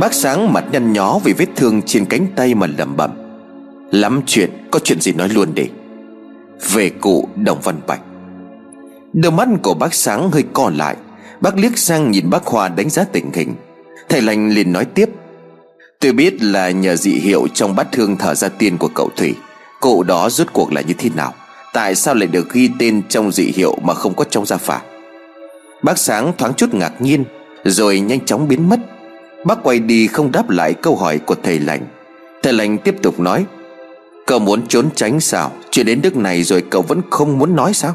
Bác 0.00 0.14
sáng 0.14 0.52
mặt 0.52 0.64
nhăn 0.72 0.92
nhó 0.92 1.18
vì 1.24 1.32
vết 1.32 1.46
thương 1.56 1.82
trên 1.82 2.04
cánh 2.04 2.26
tay 2.36 2.54
mà 2.54 2.66
lẩm 2.78 2.96
bẩm. 2.96 3.10
Lắm 3.90 4.20
chuyện, 4.26 4.50
Có 4.70 4.78
chuyện 4.78 5.00
gì 5.00 5.12
nói 5.12 5.28
luôn 5.28 5.54
đi. 5.54 5.64
Về 6.72 6.90
cụ 6.90 7.28
Đồng 7.36 7.60
Văn 7.60 7.80
Bạch. 7.86 8.00
Đôi 9.12 9.32
mắt 9.32 9.48
của 9.62 9.74
bác 9.74 9.94
sáng 9.94 10.30
hơi 10.30 10.44
co 10.52 10.70
lại. 10.76 10.96
Bác 11.40 11.56
liếc 11.58 11.78
sang 11.78 12.10
nhìn 12.10 12.30
bác 12.30 12.46
Hoa 12.46 12.68
đánh 12.68 12.90
giá 12.90 13.04
tình 13.04 13.30
hình. 13.34 13.54
Thầy 14.08 14.22
lành 14.22 14.50
liền 14.50 14.72
nói 14.72 14.84
tiếp. 14.84 15.10
Tôi 16.00 16.12
biết 16.12 16.42
là 16.42 16.70
nhờ 16.70 16.96
dị 16.96 17.12
hiệu 17.12 17.46
trong 17.54 17.76
bát 17.76 17.92
thương 17.92 18.16
thở 18.16 18.34
ra 18.34 18.48
tiên 18.48 18.76
của 18.78 18.90
cậu 18.94 19.10
Thủy. 19.16 19.34
Cụ 19.80 20.02
đó 20.02 20.30
rốt 20.30 20.46
cuộc 20.52 20.72
là 20.72 20.80
như 20.80 20.94
thế 20.98 21.10
nào? 21.16 21.34
Tại 21.72 21.94
sao 21.94 22.14
lại 22.14 22.26
được 22.26 22.52
ghi 22.52 22.70
tên 22.78 23.02
trong 23.08 23.32
dị 23.32 23.52
hiệu 23.54 23.76
mà 23.82 23.94
không 23.94 24.14
có 24.14 24.24
trong 24.24 24.46
gia 24.46 24.56
phả? 24.56 24.80
Bác 25.82 25.98
sáng 25.98 26.32
thoáng 26.38 26.54
chút 26.54 26.74
ngạc 26.74 27.00
nhiên, 27.00 27.24
Rồi 27.64 28.00
nhanh 28.00 28.24
chóng 28.24 28.48
biến 28.48 28.68
mất. 28.68 28.80
Bác 29.44 29.62
quay 29.62 29.78
đi 29.78 30.06
không 30.06 30.32
đáp 30.32 30.50
lại 30.50 30.74
câu 30.74 30.96
hỏi 30.96 31.18
của 31.18 31.34
thầy 31.42 31.58
lành. 31.58 31.86
Thầy 32.42 32.52
lành 32.52 32.78
tiếp 32.78 32.94
tục 33.02 33.20
nói, 33.20 33.44
Cậu 34.26 34.38
muốn 34.38 34.66
trốn 34.66 34.88
tránh 34.94 35.20
sao? 35.20 35.52
Chuyện 35.70 35.86
đến 35.86 36.00
nước 36.02 36.16
này 36.16 36.42
rồi 36.42 36.64
cậu 36.70 36.82
vẫn 36.82 37.00
không 37.10 37.38
muốn 37.38 37.56
nói 37.56 37.74
sao? 37.74 37.94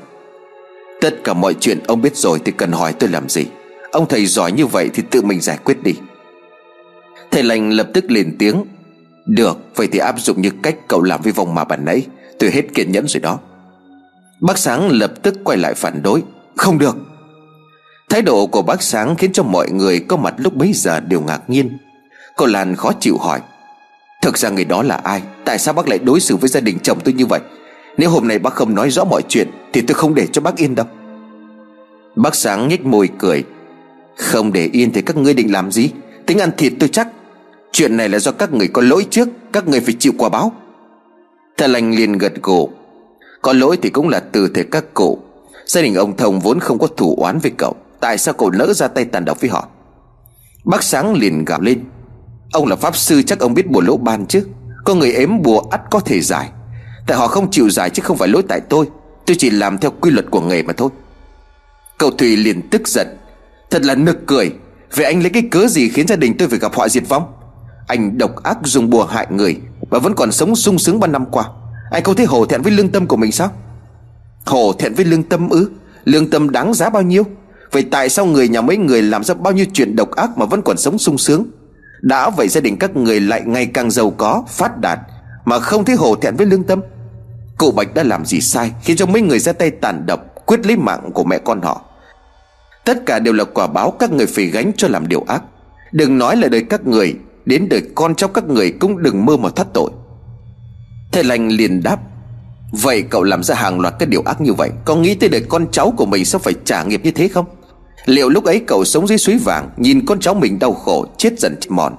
Tất 1.01 1.23
cả 1.23 1.33
mọi 1.33 1.53
chuyện 1.53 1.79
ông 1.87 2.01
biết 2.01 2.15
rồi 2.15 2.39
Thì 2.45 2.51
cần 2.51 2.71
hỏi 2.71 2.93
tôi 2.93 3.09
làm 3.09 3.29
gì. 3.29 3.45
Ông 3.91 4.07
thầy 4.07 4.25
giỏi 4.25 4.51
như 4.51 4.65
vậy 4.65 4.89
thì 4.93 5.03
tự 5.11 5.21
mình 5.21 5.41
giải 5.41 5.57
quyết 5.63 5.83
đi. 5.83 5.93
Thầy 7.31 7.43
lành 7.43 7.69
lập 7.69 7.87
tức 7.93 8.11
lên 8.11 8.35
tiếng, 8.39 8.65
Được, 9.25 9.57
vậy 9.75 9.87
thì 9.91 9.99
áp 9.99 10.15
dụng 10.19 10.41
như 10.41 10.49
cách 10.63 10.75
cậu 10.87 11.01
làm 11.01 11.21
với 11.21 11.31
vòng 11.31 11.55
mà 11.55 11.63
bản 11.63 11.85
nãy. 11.85 12.05
Tôi 12.39 12.51
hết 12.51 12.63
kiên 12.73 12.91
nhẫn 12.91 13.07
rồi 13.07 13.21
đó. 13.21 13.39
Bác 14.41 14.57
Sáng 14.57 14.89
lập 14.91 15.13
tức 15.23 15.35
quay 15.43 15.57
lại 15.57 15.73
phản 15.73 16.03
đối, 16.03 16.23
Không 16.55 16.77
được 16.77 16.95
Thái 18.09 18.21
độ 18.21 18.47
của 18.47 18.61
bác 18.61 18.81
Sáng 18.81 19.15
khiến 19.15 19.31
cho 19.33 19.43
mọi 19.43 19.71
người 19.71 19.99
có 19.99 20.17
mặt 20.17 20.33
lúc 20.37 20.55
bấy 20.55 20.73
giờ 20.73 20.99
đều 20.99 21.21
ngạc 21.21 21.49
nhiên. 21.49 21.77
Cô 22.35 22.45
Lan 22.45 22.75
khó 22.75 22.91
chịu 22.99 23.17
hỏi, 23.17 23.39
Thực 24.21 24.37
ra 24.37 24.49
người 24.49 24.65
đó 24.65 24.83
là 24.83 24.95
ai? 24.95 25.21
Tại 25.45 25.59
sao 25.59 25.73
bác 25.73 25.87
lại 25.87 25.99
đối 25.99 26.19
xử 26.19 26.35
với 26.35 26.49
gia 26.49 26.59
đình 26.59 26.79
chồng 26.83 26.99
tôi 27.03 27.13
như 27.13 27.25
vậy? 27.25 27.39
Nếu 27.97 28.09
hôm 28.09 28.27
nay 28.27 28.39
bác 28.39 28.53
không 28.53 28.75
nói 28.75 28.89
rõ 28.89 29.03
mọi 29.03 29.21
chuyện, 29.29 29.49
Thì 29.73 29.81
tôi 29.81 29.95
không 29.95 30.15
để 30.15 30.27
cho 30.27 30.41
bác 30.41 30.55
yên 30.55 30.75
đâu 30.75 30.85
Bác 32.15 32.35
Sáng 32.35 32.67
nhếch 32.67 32.85
môi 32.85 33.09
cười, 33.17 33.43
Không 34.17 34.53
để 34.53 34.69
yên 34.73 34.91
thì 34.91 35.01
các 35.01 35.17
ngươi 35.17 35.33
định 35.33 35.53
làm 35.53 35.71
gì? 35.71 35.89
Tính 36.25 36.37
ăn 36.39 36.51
thịt 36.57 36.73
tôi 36.79 36.89
chắc. 36.89 37.07
Chuyện 37.71 37.97
này 37.97 38.09
là 38.09 38.19
do 38.19 38.31
các 38.31 38.53
người 38.53 38.67
có 38.67 38.81
lỗi 38.81 39.05
trước, 39.09 39.29
Các 39.53 39.67
người 39.67 39.79
phải 39.79 39.95
chịu 39.99 40.13
quả 40.17 40.29
báo. 40.29 40.51
Thầy 41.57 41.69
lành 41.69 41.95
liền 41.95 42.17
gật 42.17 42.33
gù, 42.43 42.69
Có 43.41 43.53
lỗi 43.53 43.77
thì 43.81 43.89
cũng 43.89 44.09
là 44.09 44.19
từ 44.19 44.47
thể 44.47 44.63
các 44.71 44.93
cụ. 44.93 45.19
Gia 45.65 45.81
đình 45.81 45.95
ông 45.95 46.17
Thông 46.17 46.39
vốn 46.39 46.59
không 46.59 46.79
có 46.79 46.87
thủ 46.87 47.15
oán 47.17 47.39
với 47.39 47.51
cậu. 47.57 47.75
Tại 47.99 48.17
sao 48.17 48.33
cậu 48.33 48.51
lỡ 48.51 48.73
ra 48.73 48.87
tay 48.87 49.05
tàn 49.05 49.25
độc 49.25 49.41
với 49.41 49.49
họ? 49.49 49.67
Bác 50.63 50.83
Sáng 50.83 51.13
liền 51.13 51.45
gào 51.45 51.61
lên. 51.61 51.83
Ông 52.51 52.67
là 52.67 52.75
pháp 52.75 52.95
sư, 52.95 53.21
chắc 53.21 53.39
ông 53.39 53.53
biết 53.53 53.71
bùa 53.71 53.81
lỗ 53.81 53.97
ban 53.97 54.25
chứ. 54.25 54.45
Có 54.85 54.95
người 54.95 55.13
ếm 55.13 55.41
bùa 55.41 55.61
ắt 55.71 55.81
có 55.91 55.99
thể 55.99 56.21
giải. 56.21 56.49
Tại 57.07 57.17
họ 57.17 57.27
không 57.27 57.51
chịu 57.51 57.69
giải 57.69 57.89
chứ 57.89 58.01
không 58.05 58.17
phải 58.17 58.27
lỗi 58.27 58.43
tại 58.47 58.61
tôi. 58.69 58.85
Tôi 59.25 59.35
chỉ 59.39 59.49
làm 59.49 59.77
theo 59.77 59.91
quy 60.01 60.11
luật 60.11 60.31
của 60.31 60.41
nghề 60.41 60.63
mà 60.63 60.73
thôi. 60.73 60.89
Cậu 61.97 62.11
Thùy 62.11 62.37
liền 62.37 62.69
tức 62.69 62.87
giận. 62.87 63.07
Thật 63.69 63.85
là 63.85 63.95
nực 63.95 64.17
cười. 64.27 64.51
Vậy 64.95 65.05
anh 65.05 65.21
lấy 65.21 65.29
cái 65.29 65.43
cớ 65.51 65.67
gì 65.67 65.89
khiến 65.89 66.07
gia 66.07 66.15
đình 66.15 66.37
tôi 66.37 66.47
phải 66.47 66.59
gặp 66.59 66.73
họa 66.73 66.89
diệt 66.89 67.03
vong? 67.09 67.33
Anh 67.87 68.17
độc 68.17 68.43
ác 68.43 68.57
dùng 68.63 68.89
bùa 68.89 69.05
hại 69.05 69.27
người 69.29 69.57
Và 69.89 69.99
vẫn 69.99 70.13
còn 70.15 70.31
sống 70.31 70.55
sung 70.55 70.79
sướng 70.79 70.99
bao 70.99 71.11
năm 71.11 71.25
qua. 71.25 71.45
Anh 71.91 72.03
không 72.03 72.15
thấy 72.15 72.25
hổ 72.25 72.45
thẹn 72.45 72.61
với 72.61 72.71
lương 72.71 72.89
tâm 72.89 73.07
của 73.07 73.17
mình 73.17 73.31
sao? 73.31 73.51
Hổ 74.45 74.73
thẹn 74.73 74.93
với 74.93 75.05
lương 75.05 75.23
tâm 75.23 75.49
ư? 75.49 75.71
Lương 76.05 76.29
tâm 76.29 76.49
đáng 76.49 76.73
giá 76.73 76.89
bao 76.89 77.01
nhiêu? 77.01 77.23
Vậy 77.71 77.85
tại 77.91 78.09
sao 78.09 78.25
người 78.25 78.47
nhà 78.47 78.61
mấy 78.61 78.77
người 78.77 79.01
làm 79.01 79.23
ra 79.23 79.33
bao 79.33 79.53
nhiêu 79.53 79.65
chuyện 79.73 79.95
độc 79.95 80.11
ác 80.11 80.37
Mà 80.37 80.45
vẫn 80.45 80.61
còn 80.61 80.77
sống 80.77 80.97
sung 80.97 81.17
sướng? 81.17 81.45
Đã 82.01 82.29
vậy 82.29 82.47
gia 82.47 82.61
đình 82.61 82.77
các 82.77 82.95
người 82.95 83.19
lại 83.19 83.41
ngày 83.45 83.65
càng 83.65 83.91
giàu 83.91 84.09
có, 84.17 84.43
Phát 84.47 84.77
đạt, 84.77 84.99
Mà 85.45 85.59
không 85.59 85.85
thấy 85.85 85.95
hổ 85.95 86.15
thẹn 86.15 86.35
với 86.35 86.45
lương 86.45 86.63
tâm. 86.63 86.81
Cụ 87.57 87.71
Bạch 87.71 87.93
đã 87.93 88.03
làm 88.03 88.25
gì 88.25 88.41
sai 88.41 88.71
Khiến 88.81 88.97
cho 88.97 89.05
mấy 89.05 89.21
người 89.21 89.39
ra 89.39 89.53
tay 89.53 89.71
tàn 89.71 90.05
độc, 90.05 90.19
Quyết 90.45 90.65
lấy 90.65 90.77
mạng 90.77 91.11
của 91.13 91.23
mẹ 91.23 91.37
con 91.37 91.61
họ? 91.61 91.81
Tất 92.85 93.05
cả 93.05 93.19
đều 93.19 93.33
là 93.33 93.43
quả 93.43 93.67
báo 93.67 93.91
các 93.91 94.11
người 94.11 94.25
phải 94.25 94.45
gánh 94.45 94.71
cho 94.77 94.87
làm 94.87 95.07
điều 95.07 95.23
ác. 95.27 95.43
Đừng 95.91 96.17
nói 96.17 96.35
là 96.35 96.47
đời 96.47 96.65
các 96.69 96.87
người, 96.87 97.15
Đến 97.45 97.69
đời 97.69 97.81
con 97.95 98.15
cháu 98.15 98.29
các 98.29 98.43
người 98.43 98.71
cũng 98.71 99.03
đừng 99.03 99.25
mơ 99.25 99.37
mà 99.37 99.49
thoát 99.49 99.67
tội. 99.73 99.91
Thầy 101.11 101.23
lành 101.23 101.49
liền 101.49 101.83
đáp, 101.83 101.99
Vậy 102.71 103.01
cậu 103.01 103.23
làm 103.23 103.43
ra 103.43 103.55
hàng 103.55 103.79
loạt 103.79 103.93
cái 103.99 104.07
điều 104.07 104.21
ác 104.25 104.41
như 104.41 104.53
vậy, 104.53 104.69
Có 104.85 104.95
nghĩ 104.95 105.15
tới 105.15 105.29
đời 105.29 105.41
con 105.49 105.67
cháu 105.71 105.93
của 105.97 106.05
mình 106.05 106.25
sẽ 106.25 106.39
phải 106.39 106.53
trả 106.65 106.83
nghiệp 106.83 107.01
như 107.03 107.11
thế 107.11 107.27
không? 107.27 107.45
Liệu 108.05 108.29
lúc 108.29 108.43
ấy 108.43 108.61
cậu 108.67 108.85
sống 108.85 109.07
dưới 109.07 109.17
suối 109.17 109.37
vàng, 109.37 109.69
Nhìn 109.77 110.05
con 110.05 110.19
cháu 110.19 110.33
mình 110.33 110.59
đau 110.59 110.73
khổ, 110.73 111.05
Chết 111.17 111.39
dần 111.39 111.55
chết 111.61 111.67
mòn? 111.69 111.95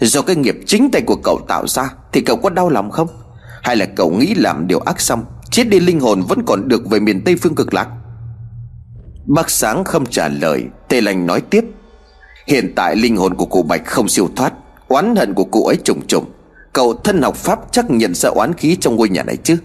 Do 0.00 0.22
cái 0.22 0.36
nghiệp 0.36 0.58
chính 0.66 0.90
tay 0.92 1.02
của 1.02 1.16
cậu 1.16 1.40
tạo 1.48 1.66
ra, 1.66 1.90
Thì 2.12 2.20
cậu 2.20 2.36
có 2.36 2.50
đau 2.50 2.68
lòng 2.68 2.90
không? 2.90 3.08
Hay 3.62 3.76
là 3.76 3.86
cậu 3.86 4.10
nghĩ 4.10 4.34
làm 4.34 4.66
điều 4.66 4.78
ác 4.80 5.00
xong, 5.00 5.24
Chết 5.50 5.68
đi 5.68 5.80
linh 5.80 6.00
hồn 6.00 6.22
vẫn 6.22 6.42
còn 6.46 6.68
được 6.68 6.90
về 6.90 7.00
miền 7.00 7.24
Tây 7.24 7.36
phương 7.36 7.54
cực 7.54 7.74
lạc? 7.74 7.88
Bác 9.26 9.50
Sáng 9.50 9.84
không 9.84 10.06
trả 10.06 10.28
lời 10.28 10.64
Tề 10.88 11.00
lành 11.00 11.26
nói 11.26 11.40
tiếp. 11.40 11.64
Hiện 12.46 12.72
tại 12.76 12.96
linh 12.96 13.16
hồn 13.16 13.34
của 13.34 13.46
cụ 13.46 13.62
Bạch 13.62 13.86
không 13.86 14.08
siêu 14.08 14.28
thoát, 14.36 14.52
Oán 14.88 15.16
hận 15.16 15.34
của 15.34 15.44
cụ 15.44 15.66
ấy 15.66 15.76
trùng 15.84 16.06
trùng. 16.06 16.24
Cậu 16.72 16.94
thân 16.94 17.22
học 17.22 17.36
pháp 17.36 17.58
chắc 17.72 17.90
nhận 17.90 18.14
ra 18.14 18.30
oán 18.30 18.52
khí 18.52 18.76
trong 18.80 18.96
ngôi 18.96 19.08
nhà 19.08 19.22
này 19.22 19.36
chứ? 19.36 19.56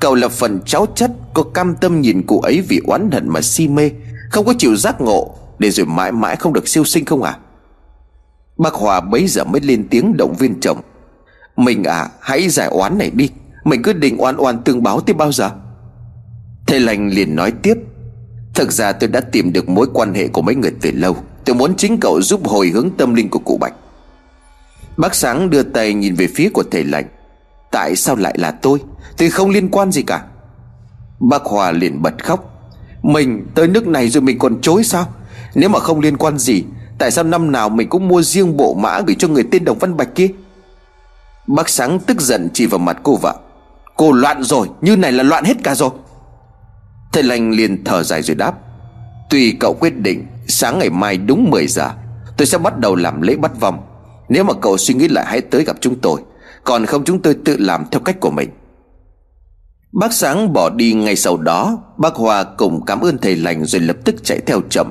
Cậu 0.00 0.14
là 0.14 0.28
phần 0.28 0.60
cháu 0.66 0.86
chất, 0.94 1.10
Có 1.34 1.42
cam 1.42 1.74
tâm 1.74 2.00
nhìn 2.00 2.22
cụ 2.26 2.40
ấy 2.40 2.60
vì 2.68 2.80
oán 2.86 3.10
hận 3.10 3.28
mà 3.28 3.40
si 3.40 3.68
mê. 3.68 3.90
Không 4.32 4.46
có 4.46 4.54
chịu 4.58 4.76
giác 4.76 5.00
ngộ 5.00 5.34
Để 5.58 5.70
rồi 5.70 5.86
mãi 5.86 6.12
mãi 6.12 6.36
không 6.36 6.52
được 6.52 6.68
siêu 6.68 6.84
sinh 6.84 7.04
không 7.04 7.22
à 7.22 7.38
Bác 8.58 8.74
Hòa 8.74 9.00
bấy 9.00 9.26
giờ 9.26 9.44
mới 9.44 9.60
lên 9.60 9.88
tiếng 9.90 10.16
động 10.16 10.34
viên 10.38 10.60
chồng. 10.60 10.80
Mình 11.56 11.84
à 11.84 12.08
hãy 12.20 12.48
giải 12.48 12.68
oán 12.68 12.98
này 12.98 13.10
đi. 13.10 13.30
Mình 13.64 13.82
cứ 13.82 13.92
định 13.92 14.22
oan 14.22 14.36
oan 14.36 14.62
tương 14.62 14.82
báo 14.82 15.00
tới 15.00 15.14
bao 15.14 15.32
giờ? 15.32 15.50
Thầy 16.66 16.80
lành 16.80 17.08
liền 17.08 17.36
nói 17.36 17.52
tiếp. 17.62 17.74
Thực 18.54 18.72
ra 18.72 18.92
tôi 18.92 19.08
đã 19.08 19.20
tìm 19.20 19.52
được 19.52 19.68
mối 19.68 19.86
quan 19.94 20.14
hệ 20.14 20.28
của 20.28 20.42
mấy 20.42 20.54
người 20.54 20.72
từ 20.80 20.90
lâu. 20.90 21.16
Tôi 21.44 21.56
muốn 21.56 21.76
chính 21.76 22.00
cậu 22.00 22.22
giúp 22.22 22.48
hồi 22.48 22.68
hướng 22.68 22.90
tâm 22.90 23.14
linh 23.14 23.28
của 23.28 23.38
cụ 23.38 23.58
Bạch. 23.60 23.74
Bác 24.96 25.14
Sáng 25.14 25.50
đưa 25.50 25.62
tay 25.62 25.94
nhìn 25.94 26.14
về 26.14 26.28
phía 26.34 26.48
của 26.48 26.64
thầy 26.70 26.84
lành 26.84 27.04
Tại 27.70 27.96
sao 27.96 28.16
lại 28.16 28.34
là 28.38 28.50
tôi? 28.50 28.78
Tôi 29.16 29.30
không 29.30 29.50
liên 29.50 29.68
quan 29.68 29.92
gì 29.92 30.02
cả. 30.02 30.24
Bác 31.20 31.42
Hòa 31.42 31.72
liền 31.72 32.02
bật 32.02 32.24
khóc. 32.24 32.51
Mình 33.02 33.46
tới 33.54 33.68
nước 33.68 33.86
này 33.86 34.08
rồi 34.08 34.22
mình 34.22 34.38
còn 34.38 34.60
chối 34.60 34.84
sao? 34.84 35.06
Nếu 35.54 35.68
mà 35.68 35.78
không 35.78 36.00
liên 36.00 36.16
quan 36.16 36.38
gì, 36.38 36.64
Tại 36.98 37.10
sao 37.10 37.24
năm 37.24 37.52
nào 37.52 37.68
mình 37.68 37.88
cũng 37.88 38.08
mua 38.08 38.22
riêng 38.22 38.56
bộ 38.56 38.74
mã 38.74 39.00
Gửi 39.00 39.16
cho 39.18 39.28
người 39.28 39.44
tên 39.50 39.64
Đồng 39.64 39.78
Văn 39.78 39.96
Bạch 39.96 40.14
kia? 40.14 40.28
Bác 41.46 41.68
Sáng 41.68 41.98
tức 42.00 42.20
giận 42.20 42.48
chỉ 42.54 42.66
vào 42.66 42.78
mặt 42.78 42.98
cô 43.02 43.16
vợ. 43.16 43.36
Cô 43.96 44.12
loạn 44.12 44.42
rồi, 44.42 44.68
Như 44.80 44.96
này 44.96 45.12
là 45.12 45.22
loạn 45.22 45.44
hết 45.44 45.56
cả 45.64 45.74
rồi. 45.74 45.90
Thầy 47.12 47.22
lành 47.22 47.50
liền 47.50 47.84
thở 47.84 48.02
dài 48.02 48.22
rồi 48.22 48.34
đáp. 48.34 48.54
Tùy 49.30 49.56
cậu 49.60 49.74
quyết 49.74 49.96
định, 49.96 50.26
Sáng 50.48 50.78
ngày 50.78 50.90
mai 50.90 51.16
đúng 51.16 51.50
10 51.50 51.66
giờ, 51.66 51.90
Tôi 52.36 52.46
sẽ 52.46 52.58
bắt 52.58 52.78
đầu 52.78 52.96
làm 52.96 53.22
lễ 53.22 53.36
bắt 53.36 53.60
vong. 53.60 53.82
Nếu 54.28 54.44
mà 54.44 54.54
cậu 54.62 54.76
suy 54.76 54.94
nghĩ 54.94 55.08
lại 55.08 55.24
hãy 55.28 55.40
tới 55.40 55.64
gặp 55.64 55.76
chúng 55.80 56.00
tôi. 56.00 56.20
Còn 56.64 56.86
không 56.86 57.04
chúng 57.04 57.22
tôi 57.22 57.36
tự 57.44 57.56
làm 57.58 57.84
theo 57.90 58.00
cách 58.00 58.20
của 58.20 58.30
mình. 58.30 58.50
Bác 59.92 60.12
Sáng 60.12 60.52
bỏ 60.52 60.70
đi 60.70 60.92
ngay 60.92 61.16
sau 61.16 61.36
đó, 61.36 61.78
Bác 61.98 62.14
Hòa 62.14 62.44
cùng 62.44 62.84
cảm 62.84 63.00
ơn 63.00 63.18
thầy 63.18 63.36
lành 63.36 63.64
Rồi 63.64 63.80
lập 63.80 63.96
tức 64.04 64.14
chạy 64.24 64.40
theo 64.46 64.60
chậm. 64.70 64.90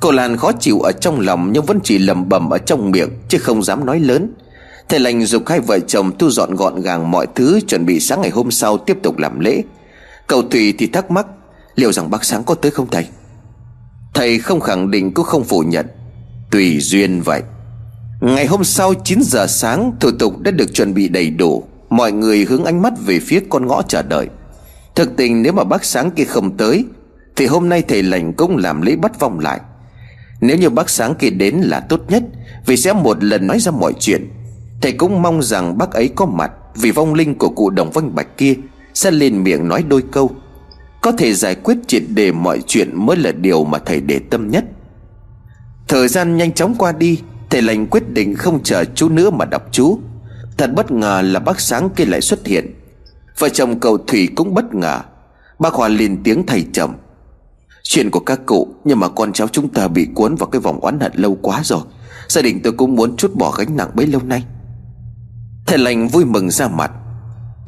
Cô 0.00 0.10
Lan 0.10 0.36
khó 0.36 0.52
chịu 0.52 0.80
ở 0.80 0.92
trong 1.00 1.20
lòng 1.20 1.52
Nhưng 1.52 1.64
vẫn 1.64 1.78
chỉ 1.84 1.98
lầm 1.98 2.28
bầm 2.28 2.50
ở 2.50 2.58
trong 2.58 2.90
miệng, 2.90 3.08
Chứ 3.28 3.38
không 3.38 3.62
dám 3.62 3.86
nói 3.86 4.00
lớn. 4.00 4.34
Thầy 4.88 5.00
lành 5.00 5.26
dục 5.26 5.42
hai 5.46 5.60
vợ 5.60 5.78
chồng 5.78 6.18
thu 6.18 6.30
dọn 6.30 6.54
gọn 6.54 6.80
gàng 6.80 7.10
mọi 7.10 7.26
thứ, 7.34 7.60
Chuẩn 7.68 7.86
bị 7.86 8.00
sáng 8.00 8.20
ngày 8.20 8.30
hôm 8.30 8.50
sau 8.50 8.78
tiếp 8.78 8.98
tục 9.02 9.18
làm 9.18 9.40
lễ. 9.40 9.62
Cậu 10.26 10.42
Thùy 10.42 10.74
thì 10.78 10.86
thắc 10.86 11.10
mắc, 11.10 11.26
Liệu 11.74 11.92
rằng 11.92 12.10
bác 12.10 12.24
Sáng 12.24 12.44
có 12.44 12.54
tới 12.54 12.70
không 12.70 12.90
thầy? 12.90 13.06
Thầy 14.14 14.38
không 14.38 14.60
khẳng 14.60 14.90
định, 14.90 15.14
cũng 15.14 15.24
không 15.24 15.44
phủ 15.44 15.60
nhận. 15.60 15.86
Tùy 16.50 16.80
duyên 16.80 17.20
vậy. 17.20 17.42
Ngày 18.20 18.46
hôm 18.46 18.64
sau 18.64 18.94
9 19.04 19.18
giờ 19.22 19.46
sáng, 19.46 19.92
Thủ 20.00 20.10
tục 20.18 20.40
đã 20.40 20.50
được 20.50 20.74
chuẩn 20.74 20.94
bị 20.94 21.08
đầy 21.08 21.30
đủ. 21.30 21.64
Mọi 21.90 22.12
người 22.12 22.44
hướng 22.44 22.64
ánh 22.64 22.82
mắt 22.82 22.92
về 23.06 23.20
phía 23.20 23.40
con 23.48 23.66
ngõ 23.66 23.82
chờ 23.82 24.02
đợi. 24.02 24.28
Thực 24.94 25.16
tình 25.16 25.42
nếu 25.42 25.52
mà 25.52 25.64
bác 25.64 25.84
sáng 25.84 26.10
kia 26.10 26.24
không 26.24 26.56
tới, 26.56 26.84
Thì 27.36 27.46
hôm 27.46 27.68
nay 27.68 27.82
thầy 27.88 28.02
lành 28.02 28.32
cũng 28.32 28.56
làm 28.56 28.82
lễ 28.82 28.96
bắt 28.96 29.20
vong 29.20 29.38
lại. 29.38 29.60
Nếu 30.40 30.56
như 30.56 30.70
bác 30.70 30.90
sáng 30.90 31.14
kia 31.14 31.30
đến 31.30 31.54
là 31.56 31.80
tốt 31.80 32.00
nhất, 32.08 32.22
Vì 32.66 32.76
sẽ 32.76 32.92
một 32.92 33.24
lần 33.24 33.46
nói 33.46 33.60
ra 33.60 33.72
mọi 33.72 33.92
chuyện. 34.00 34.30
Thầy 34.80 34.92
cũng 34.92 35.22
mong 35.22 35.42
rằng 35.42 35.78
bác 35.78 35.90
ấy 35.90 36.08
có 36.14 36.26
mặt, 36.26 36.52
Vì 36.74 36.90
vong 36.90 37.14
linh 37.14 37.34
của 37.34 37.48
cụ 37.48 37.70
đồng 37.70 37.90
vanh 37.90 38.14
bạch 38.14 38.36
kia 38.36 38.54
Sẽ 38.94 39.10
lên 39.10 39.44
miệng 39.44 39.68
nói 39.68 39.84
đôi 39.88 40.02
câu. 40.12 40.30
Có 41.00 41.12
thể 41.12 41.32
giải 41.32 41.54
quyết 41.54 41.76
triệt 41.86 42.02
đề 42.08 42.32
mọi 42.32 42.60
chuyện 42.66 42.90
Mới 42.94 43.16
là 43.16 43.32
điều 43.32 43.64
mà 43.64 43.78
thầy 43.78 44.00
để 44.00 44.20
tâm 44.30 44.50
nhất. 44.50 44.64
Thời 45.88 46.08
gian 46.08 46.36
nhanh 46.36 46.52
chóng 46.52 46.74
qua 46.78 46.92
đi, 46.92 47.20
Thầy 47.50 47.62
lành 47.62 47.86
quyết 47.86 48.10
định 48.10 48.34
không 48.34 48.62
chờ 48.62 48.84
chú 48.94 49.08
nữa 49.08 49.30
mà 49.30 49.44
đọc 49.44 49.62
chú. 49.72 49.98
Thật 50.56 50.70
bất 50.74 50.90
ngờ 50.90 51.22
là 51.24 51.40
bác 51.40 51.60
sáng 51.60 51.90
kia 51.96 52.04
lại 52.04 52.20
xuất 52.20 52.46
hiện. 52.46 52.74
Vợ 53.38 53.48
chồng 53.48 53.80
cậu 53.80 53.98
Thủy 53.98 54.28
cũng 54.36 54.54
bất 54.54 54.74
ngờ. 54.74 55.00
Bác 55.58 55.74
Hòa 55.74 55.88
liền 55.88 56.22
tiếng 56.22 56.46
thầy 56.46 56.66
trầm. 56.72 56.94
Chuyện 57.82 58.10
của 58.10 58.20
các 58.20 58.40
cụ, 58.46 58.68
Nhưng 58.84 59.00
mà 59.00 59.08
con 59.08 59.32
cháu 59.32 59.48
chúng 59.48 59.68
ta 59.68 59.88
bị 59.88 60.06
cuốn 60.14 60.34
vào 60.34 60.46
cái 60.46 60.60
vòng 60.60 60.80
oán 60.80 61.00
hận 61.00 61.12
lâu 61.14 61.38
quá 61.42 61.60
rồi. 61.64 61.80
Gia 62.28 62.42
đình 62.42 62.60
tôi 62.62 62.72
cũng 62.72 62.96
muốn 62.96 63.16
chút 63.16 63.34
bỏ 63.34 63.50
gánh 63.50 63.76
nặng 63.76 63.90
bấy 63.94 64.06
lâu 64.06 64.20
nay. 64.24 64.44
Thầy 65.66 65.78
lành 65.78 66.08
vui 66.08 66.24
mừng 66.24 66.50
ra 66.50 66.68
mặt. 66.68 66.90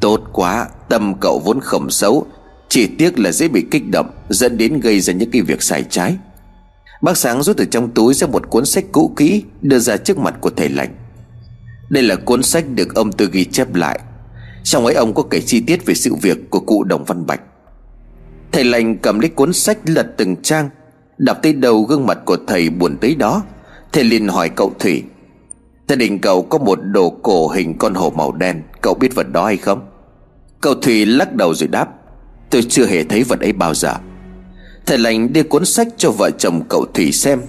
Tốt 0.01 0.21
quá, 0.33 0.67
Tâm 0.89 1.13
cậu 1.19 1.39
vốn 1.45 1.59
khẩm 1.59 1.89
xấu. 1.89 2.25
Chỉ 2.69 2.87
tiếc 2.87 3.19
là 3.19 3.31
dễ 3.31 3.47
bị 3.47 3.65
kích 3.71 3.83
động, 3.91 4.09
Dẫn 4.29 4.57
đến 4.57 4.79
gây 4.79 4.99
ra 4.99 5.13
những 5.13 5.31
cái 5.31 5.41
việc 5.41 5.63
sai 5.63 5.85
trái. 5.89 6.17
Bác 7.01 7.17
Sáng 7.17 7.43
rút 7.43 7.57
từ 7.57 7.65
trong 7.65 7.91
túi 7.91 8.13
ra 8.13 8.27
một 8.27 8.49
cuốn 8.49 8.65
sách 8.65 8.85
cũ 8.91 9.13
kỹ, 9.15 9.43
Đưa 9.61 9.79
ra 9.79 9.97
trước 9.97 10.17
mặt 10.17 10.35
của 10.41 10.49
thầy 10.49 10.69
lành. 10.69 10.95
Đây 11.89 12.03
là 12.03 12.15
cuốn 12.15 12.43
sách 12.43 12.65
được 12.69 12.95
ông 12.95 13.11
Tư 13.11 13.29
ghi 13.31 13.45
chép 13.45 13.75
lại. 13.75 13.99
Trong 14.63 14.85
ấy 14.85 14.95
ông 14.95 15.13
có 15.13 15.23
kể 15.23 15.41
chi 15.41 15.61
tiết 15.61 15.85
về 15.85 15.93
sự 15.93 16.15
việc 16.15 16.49
của 16.49 16.59
cụ 16.59 16.83
Đồng 16.83 17.03
Văn 17.03 17.25
Bạch. 17.25 17.41
Thầy 18.51 18.63
lành 18.63 18.97
cầm 18.97 19.19
lấy 19.19 19.29
cuốn 19.29 19.53
sách 19.53 19.77
lật 19.85 20.07
từng 20.17 20.35
trang, 20.41 20.69
Đọc 21.17 21.37
tới 21.41 21.53
đầu 21.53 21.83
gương 21.83 22.05
mặt 22.05 22.17
của 22.25 22.37
thầy 22.47 22.69
buồn 22.69 22.97
tới 23.01 23.15
đó. 23.15 23.43
Thầy 23.91 24.03
liền 24.03 24.27
hỏi 24.27 24.49
cậu 24.49 24.73
Thủy 24.79 25.03
Gia 25.87 25.95
đình 25.95 26.19
cậu 26.19 26.41
có 26.41 26.57
một 26.57 26.79
đồ 26.83 27.09
cổ 27.09 27.47
hình 27.47 27.77
con 27.77 27.93
hổ 27.93 28.09
màu 28.09 28.31
đen, 28.31 28.61
Cậu 28.81 28.93
biết 28.93 29.15
vật 29.15 29.31
đó 29.31 29.45
hay 29.45 29.57
không? 29.57 29.87
Cậu 30.61 30.73
Thủy 30.73 31.05
lắc 31.05 31.35
đầu 31.35 31.53
rồi 31.53 31.67
đáp, 31.67 31.89
Tôi 32.49 32.63
chưa 32.69 32.85
hề 32.85 33.03
thấy 33.03 33.23
vật 33.23 33.39
ấy 33.39 33.53
bao 33.53 33.73
giờ. 33.73 33.93
Thầy 34.85 34.97
lành 34.97 35.33
đưa 35.33 35.43
cuốn 35.43 35.65
sách 35.65 35.87
cho 35.97 36.11
vợ 36.11 36.29
chồng 36.37 36.61
cậu 36.69 36.85
Thủy 36.93 37.11
xem. 37.11 37.41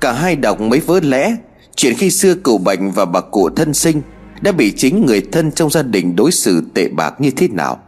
Cả 0.00 0.12
hai 0.12 0.36
đọc 0.36 0.60
mấy 0.60 0.80
vớ 0.80 1.00
lẽ 1.00 1.36
Chuyện 1.76 1.94
khi 1.94 2.10
xưa 2.10 2.34
cậu 2.34 2.58
Bành 2.58 2.92
và 2.92 3.04
bà 3.04 3.20
cụ 3.20 3.50
thân 3.56 3.74
sinh 3.74 4.02
Đã 4.40 4.52
bị 4.52 4.72
chính 4.76 5.06
người 5.06 5.22
thân 5.32 5.52
trong 5.52 5.70
gia 5.70 5.82
đình 5.82 6.16
đối 6.16 6.32
xử 6.32 6.62
tệ 6.74 6.88
bạc 6.88 7.14
như 7.18 7.30
thế 7.30 7.48
nào. 7.48 7.78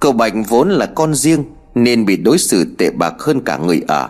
Cậu 0.00 0.12
Bành 0.12 0.42
vốn 0.42 0.70
là 0.70 0.86
con 0.86 1.14
riêng 1.14 1.44
Nên 1.74 2.06
bị 2.06 2.16
đối 2.16 2.38
xử 2.38 2.74
tệ 2.78 2.90
bạc 2.90 3.14
hơn 3.18 3.40
cả 3.40 3.56
người 3.56 3.82
ở 3.88 4.08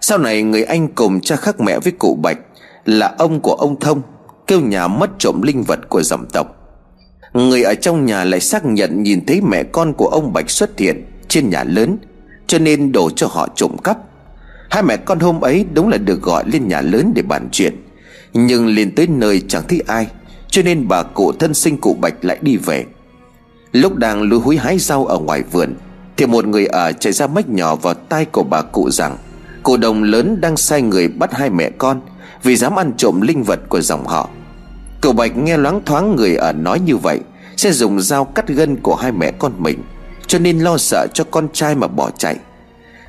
Sau 0.00 0.18
này 0.18 0.42
người 0.42 0.62
anh 0.62 0.88
cùng 0.88 1.20
cha 1.20 1.36
khác 1.36 1.60
mẹ 1.60 1.78
với 1.78 1.92
cụ 1.92 2.18
Bạch 2.22 2.38
Là 2.84 3.14
ông 3.18 3.40
của 3.40 3.54
ông 3.54 3.80
Thông, 3.80 4.02
Kêu 4.46 4.60
nhà 4.60 4.88
mất 4.88 5.10
trộm 5.18 5.42
linh 5.42 5.62
vật 5.62 5.88
của 5.88 6.02
dòng 6.02 6.26
tộc. 6.32 6.46
Người 7.32 7.62
ở 7.62 7.74
trong 7.74 8.06
nhà 8.06 8.24
lại 8.24 8.40
xác 8.40 8.64
nhận 8.64 9.02
nhìn 9.02 9.26
thấy 9.26 9.40
mẹ 9.40 9.62
con 9.62 9.92
của 9.92 10.06
ông 10.08 10.32
Bạch 10.32 10.50
xuất 10.50 10.78
hiện 10.78 11.04
Trên 11.28 11.50
nhà 11.50 11.64
lớn, 11.64 11.98
Cho 12.46 12.58
nên 12.58 12.92
đổ 12.92 13.10
cho 13.10 13.26
họ 13.26 13.48
trộm 13.56 13.76
cắp. 13.84 13.98
Hai 14.70 14.82
mẹ 14.82 14.96
con 14.96 15.18
hôm 15.18 15.40
ấy 15.40 15.66
đúng 15.74 15.88
là 15.88 15.98
được 15.98 16.22
gọi 16.22 16.44
lên 16.46 16.68
nhà 16.68 16.80
lớn 16.80 17.12
để 17.14 17.22
bàn 17.22 17.48
chuyện. 17.52 17.77
Nhưng 18.32 18.66
lên 18.66 18.94
tới 18.94 19.06
nơi 19.06 19.42
chẳng 19.48 19.62
thấy 19.68 19.82
ai, 19.86 20.06
Cho 20.48 20.62
nên 20.62 20.88
bà 20.88 21.02
cụ 21.02 21.32
thân 21.32 21.54
sinh 21.54 21.78
cụ 21.78 21.96
Bạch 22.00 22.24
lại 22.24 22.38
đi 22.40 22.56
về. 22.56 22.84
Lúc 23.72 23.94
đang 23.96 24.22
lùi 24.22 24.40
húi 24.40 24.56
hái 24.56 24.78
rau 24.78 25.06
ở 25.06 25.18
ngoài 25.18 25.42
vườn, 25.52 25.74
Thì 26.16 26.26
một 26.26 26.46
người 26.46 26.66
ở 26.66 26.92
chạy 26.92 27.12
ra 27.12 27.26
mách 27.26 27.48
nhỏ 27.48 27.74
vào 27.74 27.94
tai 27.94 28.24
của 28.24 28.42
bà 28.42 28.62
cụ 28.62 28.90
rằng 28.90 29.16
Cụ 29.62 29.76
đồng 29.76 30.02
lớn 30.02 30.40
đang 30.40 30.56
sai 30.56 30.82
người 30.82 31.08
bắt 31.08 31.32
hai 31.32 31.50
mẹ 31.50 31.70
con, 31.78 32.00
Vì 32.42 32.56
dám 32.56 32.78
ăn 32.78 32.92
trộm 32.96 33.20
linh 33.20 33.42
vật 33.42 33.60
của 33.68 33.80
dòng 33.80 34.06
họ. 34.06 34.28
Cậu 35.00 35.12
Bạch 35.12 35.36
nghe 35.36 35.56
loáng 35.56 35.80
thoáng 35.86 36.16
người 36.16 36.36
ở 36.36 36.52
nói 36.52 36.80
như 36.80 36.96
vậy, 36.96 37.20
Sẽ 37.56 37.72
dùng 37.72 38.00
dao 38.00 38.24
cắt 38.24 38.48
gân 38.48 38.76
của 38.76 38.94
hai 38.94 39.12
mẹ 39.12 39.32
con 39.38 39.52
mình, 39.58 39.82
Cho 40.26 40.38
nên 40.38 40.58
lo 40.58 40.78
sợ 40.78 41.06
cho 41.14 41.24
con 41.24 41.48
trai 41.52 41.74
mà 41.74 41.86
bỏ 41.86 42.10
chạy. 42.18 42.36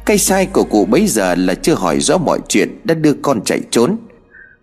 Cái 0.05 0.17
sai 0.17 0.45
của 0.45 0.63
cụ 0.63 0.85
bấy 0.85 1.07
giờ 1.07 1.35
là 1.35 1.53
chưa 1.53 1.75
hỏi 1.75 1.99
rõ 1.99 2.17
mọi 2.17 2.39
chuyện 2.47 2.79
Đã 2.83 2.93
đưa 2.93 3.13
con 3.13 3.41
chạy 3.43 3.61
trốn. 3.71 3.97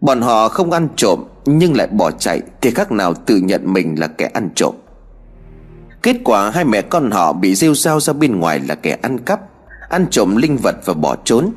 Bọn 0.06 0.20
họ 0.20 0.48
không 0.48 0.70
ăn 0.70 0.88
trộm 0.96 1.24
Nhưng 1.44 1.76
lại 1.76 1.86
bỏ 1.86 2.10
chạy 2.10 2.42
Thì 2.60 2.70
khác 2.70 2.92
nào 2.92 3.14
tự 3.14 3.36
nhận 3.36 3.72
mình 3.72 3.94
là 3.98 4.06
kẻ 4.06 4.30
ăn 4.34 4.48
trộm. 4.54 4.74
Kết 6.02 6.16
quả 6.24 6.50
hai 6.50 6.64
mẹ 6.64 6.82
con 6.82 7.10
họ 7.10 7.32
bị 7.32 7.54
rêu 7.54 7.74
rao 7.74 8.00
ra 8.00 8.12
bên 8.12 8.40
ngoài 8.40 8.60
là 8.68 8.74
kẻ 8.74 8.98
ăn 9.02 9.18
cắp 9.18 9.40
Ăn 9.88 10.06
trộm 10.10 10.36
linh 10.36 10.56
vật 10.56 10.76
và 10.84 10.94
bỏ 10.94 11.16
trốn. 11.24 11.52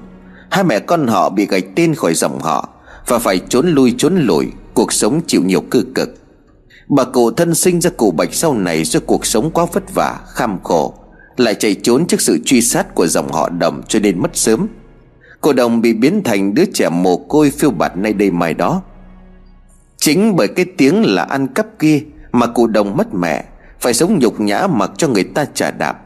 Hai 0.52 0.64
mẹ 0.64 0.80
con 0.80 1.08
họ 1.08 1.30
bị 1.30 1.46
gạch 1.46 1.64
tên 1.76 1.96
khỏi 1.96 2.14
dòng 2.14 2.40
họ 2.40 2.70
Và 3.08 3.20
phải 3.20 3.40
trốn 3.50 3.68
lui 3.68 3.96
trốn 3.98 4.16
lùi 4.18 4.48
Cuộc 4.74 4.94
sống 4.94 5.22
chịu 5.28 5.42
nhiều 5.46 5.62
cư 5.62 5.86
cực. 5.96 6.10
Bà 6.88 7.04
cụ 7.04 7.32
thân 7.32 7.56
sinh 7.56 7.82
ra 7.82 7.90
cụ 7.90 8.12
Bạch 8.12 8.34
sau 8.34 8.54
này 8.54 8.84
Do 8.84 9.00
cuộc 9.06 9.26
sống 9.26 9.52
quá 9.52 9.66
vất 9.74 9.84
vả, 9.94 10.20
kham 10.28 10.58
khổ 10.64 10.94
Lại 11.38 11.56
chạy 11.56 11.76
trốn 11.84 12.08
trước 12.08 12.22
sự 12.22 12.40
truy 12.46 12.62
sát 12.62 12.96
của 12.96 13.08
dòng 13.08 13.32
họ 13.32 13.50
đồng 13.50 13.82
Cho 13.88 14.00
nên 14.00 14.22
mất 14.22 14.32
sớm. 14.34 14.68
Cô 15.42 15.54
đồng 15.54 15.82
bị 15.82 15.94
biến 15.94 16.22
thành 16.24 16.54
đứa 16.54 16.66
trẻ 16.74 16.90
mồ 16.90 17.18
côi 17.18 17.52
phiêu 17.52 17.72
bạt 17.72 17.98
nay 17.98 18.14
đây 18.14 18.32
mai 18.32 18.54
đó. 18.54 18.82
Chính 19.98 20.36
bởi 20.36 20.48
cái 20.48 20.66
tiếng 20.66 21.06
là 21.06 21.24
ăn 21.24 21.48
cắp 21.48 21.66
kia 21.80 22.04
Mà 22.32 22.48
cụ 22.48 22.68
đồng 22.68 22.98
mất 22.98 23.14
mẹ, 23.14 23.46
Phải 23.80 23.94
sống 23.94 24.20
nhục 24.20 24.40
nhã 24.40 24.68
mặc 24.68 24.92
cho 24.98 25.08
người 25.08 25.24
ta 25.24 25.46
trả 25.54 25.72
đạp. 25.72 26.02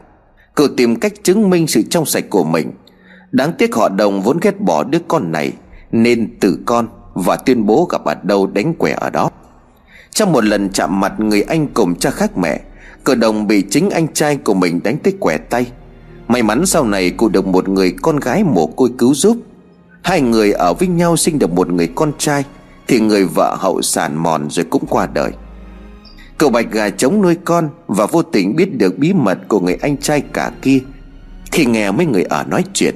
Cậu 0.54 0.68
tìm 0.76 0.96
cách 0.96 1.12
chứng 1.22 1.50
minh 1.50 1.66
sự 1.66 1.82
trong 1.82 2.06
sạch 2.06 2.24
của 2.30 2.44
mình. 2.44 2.72
Đáng 3.32 3.52
tiếc 3.58 3.74
họ 3.74 3.88
đồng 3.88 4.22
vốn 4.22 4.38
ghét 4.42 4.60
bỏ 4.60 4.84
đứa 4.84 4.98
con 5.08 5.32
này, 5.32 5.52
Nên 5.92 6.38
tử 6.40 6.58
con 6.66 6.88
và 7.14 7.36
tuyên 7.36 7.66
bố 7.66 7.88
gặp 7.90 8.04
ở 8.04 8.14
đâu 8.22 8.46
đánh 8.46 8.74
quẻ 8.74 8.92
ở 9.00 9.10
đó. 9.10 9.30
Trong 10.10 10.32
một 10.32 10.44
lần 10.44 10.70
chạm 10.70 11.00
mặt 11.00 11.12
người 11.18 11.42
anh 11.42 11.68
cùng 11.74 11.94
cha 11.94 12.10
khác 12.10 12.38
mẹ 12.38 12.60
Cờ 13.04 13.14
đồng 13.14 13.46
bị 13.46 13.64
chính 13.70 13.90
anh 13.90 14.08
trai 14.12 14.36
của 14.36 14.54
mình 14.54 14.80
đánh 14.84 14.98
tới 14.98 15.14
quẻ 15.20 15.38
tay. 15.38 15.66
May 16.28 16.42
mắn 16.42 16.66
sau 16.66 16.84
này 16.84 17.10
cụ 17.10 17.28
được 17.28 17.46
một 17.46 17.68
người 17.68 17.94
con 18.02 18.20
gái 18.20 18.44
mồ 18.44 18.66
côi 18.66 18.90
cứu 18.98 19.14
giúp. 19.14 19.36
Hai 20.02 20.20
người 20.20 20.52
ở 20.52 20.74
với 20.74 20.88
nhau 20.88 21.16
sinh 21.16 21.38
được 21.38 21.52
một 21.52 21.68
người 21.68 21.88
con 21.94 22.12
trai, 22.18 22.44
Thì 22.86 23.00
người 23.00 23.24
vợ 23.24 23.56
hậu 23.60 23.82
sản 23.82 24.16
mòn 24.16 24.50
rồi 24.50 24.66
cũng 24.70 24.86
qua 24.86 25.08
đời. 25.14 25.32
Cậu 26.38 26.50
bạch 26.50 26.70
gà 26.70 26.90
chống 26.90 27.22
nuôi 27.22 27.36
con 27.44 27.68
Và 27.86 28.06
vô 28.06 28.22
tình 28.22 28.56
biết 28.56 28.78
được 28.78 28.98
bí 28.98 29.12
mật 29.12 29.38
của 29.48 29.60
người 29.60 29.78
anh 29.82 29.96
trai 29.96 30.20
cả 30.20 30.52
kia 30.62 30.78
Khi 31.52 31.64
nghe 31.64 31.90
mấy 31.90 32.06
người 32.06 32.22
ở 32.22 32.44
nói 32.48 32.64
chuyện. 32.74 32.94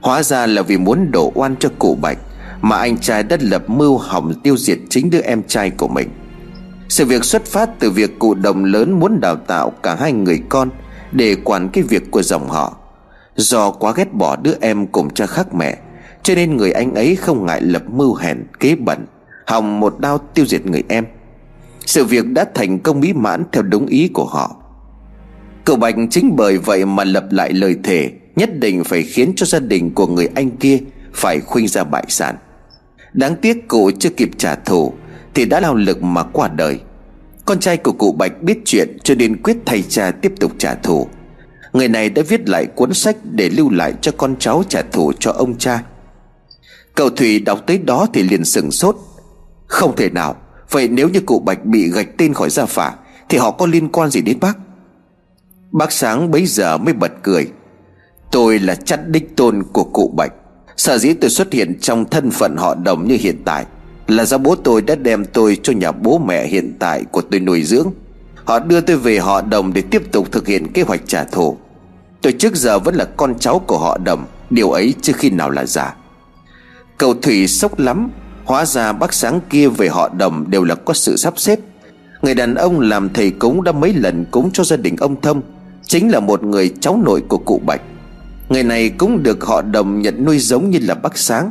Hóa 0.00 0.22
ra 0.22 0.46
là 0.46 0.62
vì 0.62 0.78
muốn 0.78 1.10
đổ 1.10 1.32
oan 1.34 1.56
cho 1.60 1.68
cụ 1.78 1.98
bạch 2.02 2.18
mà 2.62 2.76
anh 2.76 2.98
trai 2.98 3.22
đã 3.22 3.36
lập 3.40 3.70
mưu 3.70 3.98
hỏng 3.98 4.34
tiêu 4.42 4.56
diệt 4.56 4.78
chính 4.90 5.10
đứa 5.10 5.20
em 5.20 5.42
trai 5.42 5.70
của 5.70 5.88
mình. 5.88 6.08
Sự 6.88 7.04
việc 7.04 7.24
xuất 7.24 7.46
phát 7.46 7.70
từ 7.78 7.90
việc 7.90 8.18
cụ 8.18 8.34
đồng 8.34 8.64
lớn 8.64 9.00
muốn 9.00 9.20
đào 9.20 9.36
tạo 9.36 9.70
cả 9.82 9.94
hai 9.94 10.12
người 10.12 10.42
con 10.48 10.70
để 11.12 11.36
quản 11.44 11.68
cái 11.68 11.84
việc 11.84 12.10
của 12.10 12.22
dòng 12.22 12.48
họ. 12.48 12.76
Do 13.36 13.70
quá 13.70 13.92
ghét 13.96 14.12
bỏ 14.12 14.36
đứa 14.36 14.54
em 14.60 14.86
cùng 14.86 15.14
cha 15.14 15.26
khác 15.26 15.54
mẹ, 15.54 15.78
Cho 16.22 16.34
nên 16.34 16.56
người 16.56 16.72
anh 16.72 16.94
ấy 16.94 17.16
không 17.16 17.46
ngại 17.46 17.60
lập 17.60 17.82
mưu 17.90 18.14
hèn, 18.14 18.38
kế 18.60 18.74
bẩn, 18.74 19.06
Hòng 19.46 19.80
một 19.80 19.98
đao 19.98 20.18
tiêu 20.18 20.46
diệt 20.46 20.66
người 20.66 20.82
em. 20.88 21.06
Sự 21.86 22.04
việc 22.04 22.26
đã 22.26 22.44
thành 22.54 22.78
công 22.78 23.00
mỹ 23.00 23.12
mãn 23.12 23.44
theo 23.52 23.62
đúng 23.62 23.86
ý 23.86 24.08
của 24.08 24.24
họ. 24.24 24.56
Cậu 25.64 25.76
Bạch 25.76 25.94
chính 26.10 26.36
bởi 26.36 26.58
vậy 26.58 26.84
mà 26.84 27.04
lập 27.04 27.24
lại 27.30 27.52
lời 27.52 27.76
thề, 27.84 28.10
Nhất 28.36 28.58
định 28.58 28.84
phải 28.84 29.02
khiến 29.02 29.32
cho 29.36 29.46
gia 29.46 29.58
đình 29.58 29.94
của 29.94 30.06
người 30.06 30.28
anh 30.34 30.50
kia 30.50 30.78
Phải 31.14 31.40
khuynh 31.40 31.68
ra 31.68 31.84
bại 31.84 32.04
sản. 32.08 32.36
Đáng 33.12 33.36
tiếc 33.36 33.68
cụ 33.68 33.90
chưa 33.98 34.10
kịp 34.10 34.30
trả 34.38 34.54
thù, 34.54 34.92
Thì 35.34 35.44
đã 35.44 35.60
lao 35.60 35.74
lực 35.74 36.02
mà 36.02 36.22
qua 36.22 36.48
đời. 36.48 36.80
Con 37.44 37.60
trai 37.60 37.76
của 37.76 37.92
cụ 37.92 38.12
Bạch 38.12 38.42
biết 38.42 38.58
chuyện 38.64 38.98
Cho 39.04 39.14
nên 39.14 39.42
quyết 39.42 39.56
thay 39.66 39.82
cha 39.82 40.10
tiếp 40.10 40.32
tục 40.40 40.52
trả 40.58 40.74
thù. 40.74 41.08
Người 41.72 41.88
này 41.88 42.10
đã 42.10 42.22
viết 42.28 42.48
lại 42.48 42.66
cuốn 42.66 42.94
sách 42.94 43.16
Để 43.32 43.48
lưu 43.48 43.70
lại 43.70 43.94
cho 44.00 44.12
con 44.16 44.36
cháu 44.38 44.62
trả 44.68 44.82
thù 44.92 45.12
cho 45.18 45.32
ông 45.32 45.58
cha. 45.58 45.82
Cậu 46.94 47.10
Thủy 47.10 47.38
đọc 47.38 47.60
tới 47.66 47.78
đó 47.78 48.06
thì 48.12 48.22
liền 48.22 48.44
sừng 48.44 48.70
sốt. 48.70 48.96
Không 49.66 49.96
thể 49.96 50.10
nào, 50.10 50.36
Vậy 50.70 50.88
nếu 50.88 51.08
như 51.08 51.20
cụ 51.20 51.40
Bạch 51.40 51.64
bị 51.64 51.90
gạch 51.90 52.08
tên 52.18 52.34
khỏi 52.34 52.50
gia 52.50 52.66
phả, 52.66 52.94
Thì 53.28 53.38
họ 53.38 53.50
có 53.50 53.66
liên 53.66 53.88
quan 53.88 54.10
gì 54.10 54.20
đến 54.20 54.40
bác? 54.40 54.58
Bác 55.72 55.92
Sáng 55.92 56.30
bấy 56.30 56.46
giờ 56.46 56.78
mới 56.78 56.94
bật 56.94 57.12
cười. 57.22 57.50
Tôi 58.32 58.58
là 58.58 58.74
chắt 58.74 59.08
đích 59.08 59.36
tôn 59.36 59.62
của 59.72 59.84
cụ 59.84 60.14
Bạch. 60.16 60.32
Sở 60.76 60.98
dĩ 60.98 61.14
tôi 61.14 61.30
xuất 61.30 61.52
hiện 61.52 61.78
trong 61.80 62.04
thân 62.04 62.30
phận 62.30 62.56
họ 62.56 62.74
đồng 62.74 63.08
như 63.08 63.16
hiện 63.20 63.42
tại 63.44 63.64
là 64.08 64.24
do 64.24 64.38
bố 64.38 64.54
tôi 64.54 64.82
đã 64.82 64.94
đem 64.94 65.24
tôi 65.24 65.58
cho 65.62 65.72
nhà 65.72 65.92
bố 65.92 66.18
mẹ 66.18 66.46
hiện 66.46 66.72
tại 66.78 67.04
của 67.04 67.20
tôi 67.20 67.40
nuôi 67.40 67.62
dưỡng. 67.62 67.86
Họ 68.44 68.58
đưa 68.58 68.80
tôi 68.80 68.96
về 68.96 69.18
họ 69.18 69.42
đồng 69.42 69.72
để 69.72 69.82
tiếp 69.90 70.12
tục 70.12 70.32
thực 70.32 70.46
hiện 70.46 70.72
kế 70.72 70.82
hoạch 70.82 71.00
trả 71.06 71.24
thù. 71.24 71.56
Tôi 72.22 72.32
trước 72.32 72.56
giờ 72.56 72.78
vẫn 72.78 72.94
là 72.94 73.04
con 73.04 73.38
cháu 73.38 73.58
của 73.58 73.78
họ 73.78 73.98
đồng, 73.98 74.26
Điều 74.50 74.70
ấy 74.70 74.94
chưa 75.02 75.12
khi 75.12 75.30
nào 75.30 75.50
là 75.50 75.66
giả. 75.66 75.96
Cầu 76.98 77.14
Thủy 77.14 77.48
sốc 77.48 77.78
lắm, 77.78 78.10
Hóa 78.44 78.64
ra 78.64 78.92
bác 78.92 79.12
sáng 79.12 79.40
kia 79.50 79.68
về 79.68 79.88
họ 79.88 80.08
đồng 80.08 80.50
đều 80.50 80.64
là 80.64 80.74
có 80.74 80.94
sự 80.94 81.16
sắp 81.16 81.34
xếp. 81.36 81.58
Người 82.22 82.34
đàn 82.34 82.54
ông 82.54 82.80
làm 82.80 83.10
thầy 83.12 83.30
cúng 83.30 83.64
đã 83.64 83.72
mấy 83.72 83.94
lần 83.94 84.24
cúng 84.30 84.50
cho 84.52 84.64
gia 84.64 84.76
đình 84.76 84.96
ông 84.96 85.20
Thông, 85.20 85.42
Chính 85.86 86.10
là 86.10 86.20
một 86.20 86.42
người 86.42 86.74
cháu 86.80 87.00
nội 87.04 87.22
của 87.28 87.38
cụ 87.38 87.60
Bạch. 87.66 87.80
Người 88.48 88.62
này 88.62 88.88
cũng 88.88 89.22
được 89.22 89.44
họ 89.44 89.62
đồng 89.62 90.02
nhận 90.02 90.24
nuôi 90.24 90.38
giống 90.38 90.70
như 90.70 90.78
là 90.82 90.94
bác 90.94 91.18
sáng. 91.18 91.50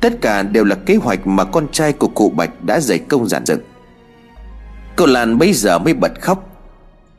Tất 0.00 0.20
cả 0.20 0.42
đều 0.42 0.64
là 0.64 0.74
kế 0.74 0.96
hoạch 0.96 1.26
mà 1.26 1.44
con 1.44 1.66
trai 1.72 1.92
của 1.92 2.08
cụ 2.08 2.32
Bạch 2.36 2.64
đã 2.64 2.80
dày 2.80 2.98
công 2.98 3.28
giản 3.28 3.46
dựng. 3.46 3.60
Cô 4.96 5.06
Lan 5.06 5.38
bây 5.38 5.52
giờ 5.52 5.78
mới 5.78 5.94
bật 5.94 6.20
khóc. 6.20 6.44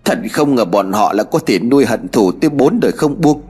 Thật 0.06 0.20
không 0.32 0.56
ngờ 0.56 0.66
bọn 0.66 0.92
họ 0.92 1.14
là 1.14 1.24
có 1.24 1.40
thể 1.40 1.60
nuôi 1.60 1.86
hận 1.86 2.08
thù 2.08 2.32
tới 2.32 2.50
bốn 2.50 2.80
đời 2.80 2.92
không 2.92 3.22
buông. 3.22 3.42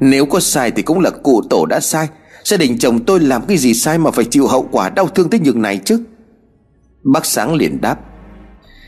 Nếu 0.00 0.26
có 0.26 0.40
sai 0.40 0.70
thì 0.70 0.82
cũng 0.82 1.00
là 1.00 1.10
cụ 1.10 1.42
tổ 1.50 1.66
đã 1.66 1.80
sai. 1.80 2.08
Gia 2.44 2.56
đình 2.56 2.78
chồng 2.78 3.04
tôi 3.04 3.20
làm 3.20 3.42
cái 3.42 3.56
gì 3.56 3.74
sai 3.74 3.98
mà 3.98 4.10
phải 4.10 4.24
chịu 4.24 4.46
hậu 4.46 4.68
quả 4.70 4.90
đau 4.90 5.08
thương 5.08 5.30
tới 5.30 5.40
nhường 5.40 5.62
này 5.62 5.80
chứ? 5.84 6.00
Bác 7.02 7.26
Sáng 7.26 7.54
liền 7.54 7.80
đáp. 7.80 7.98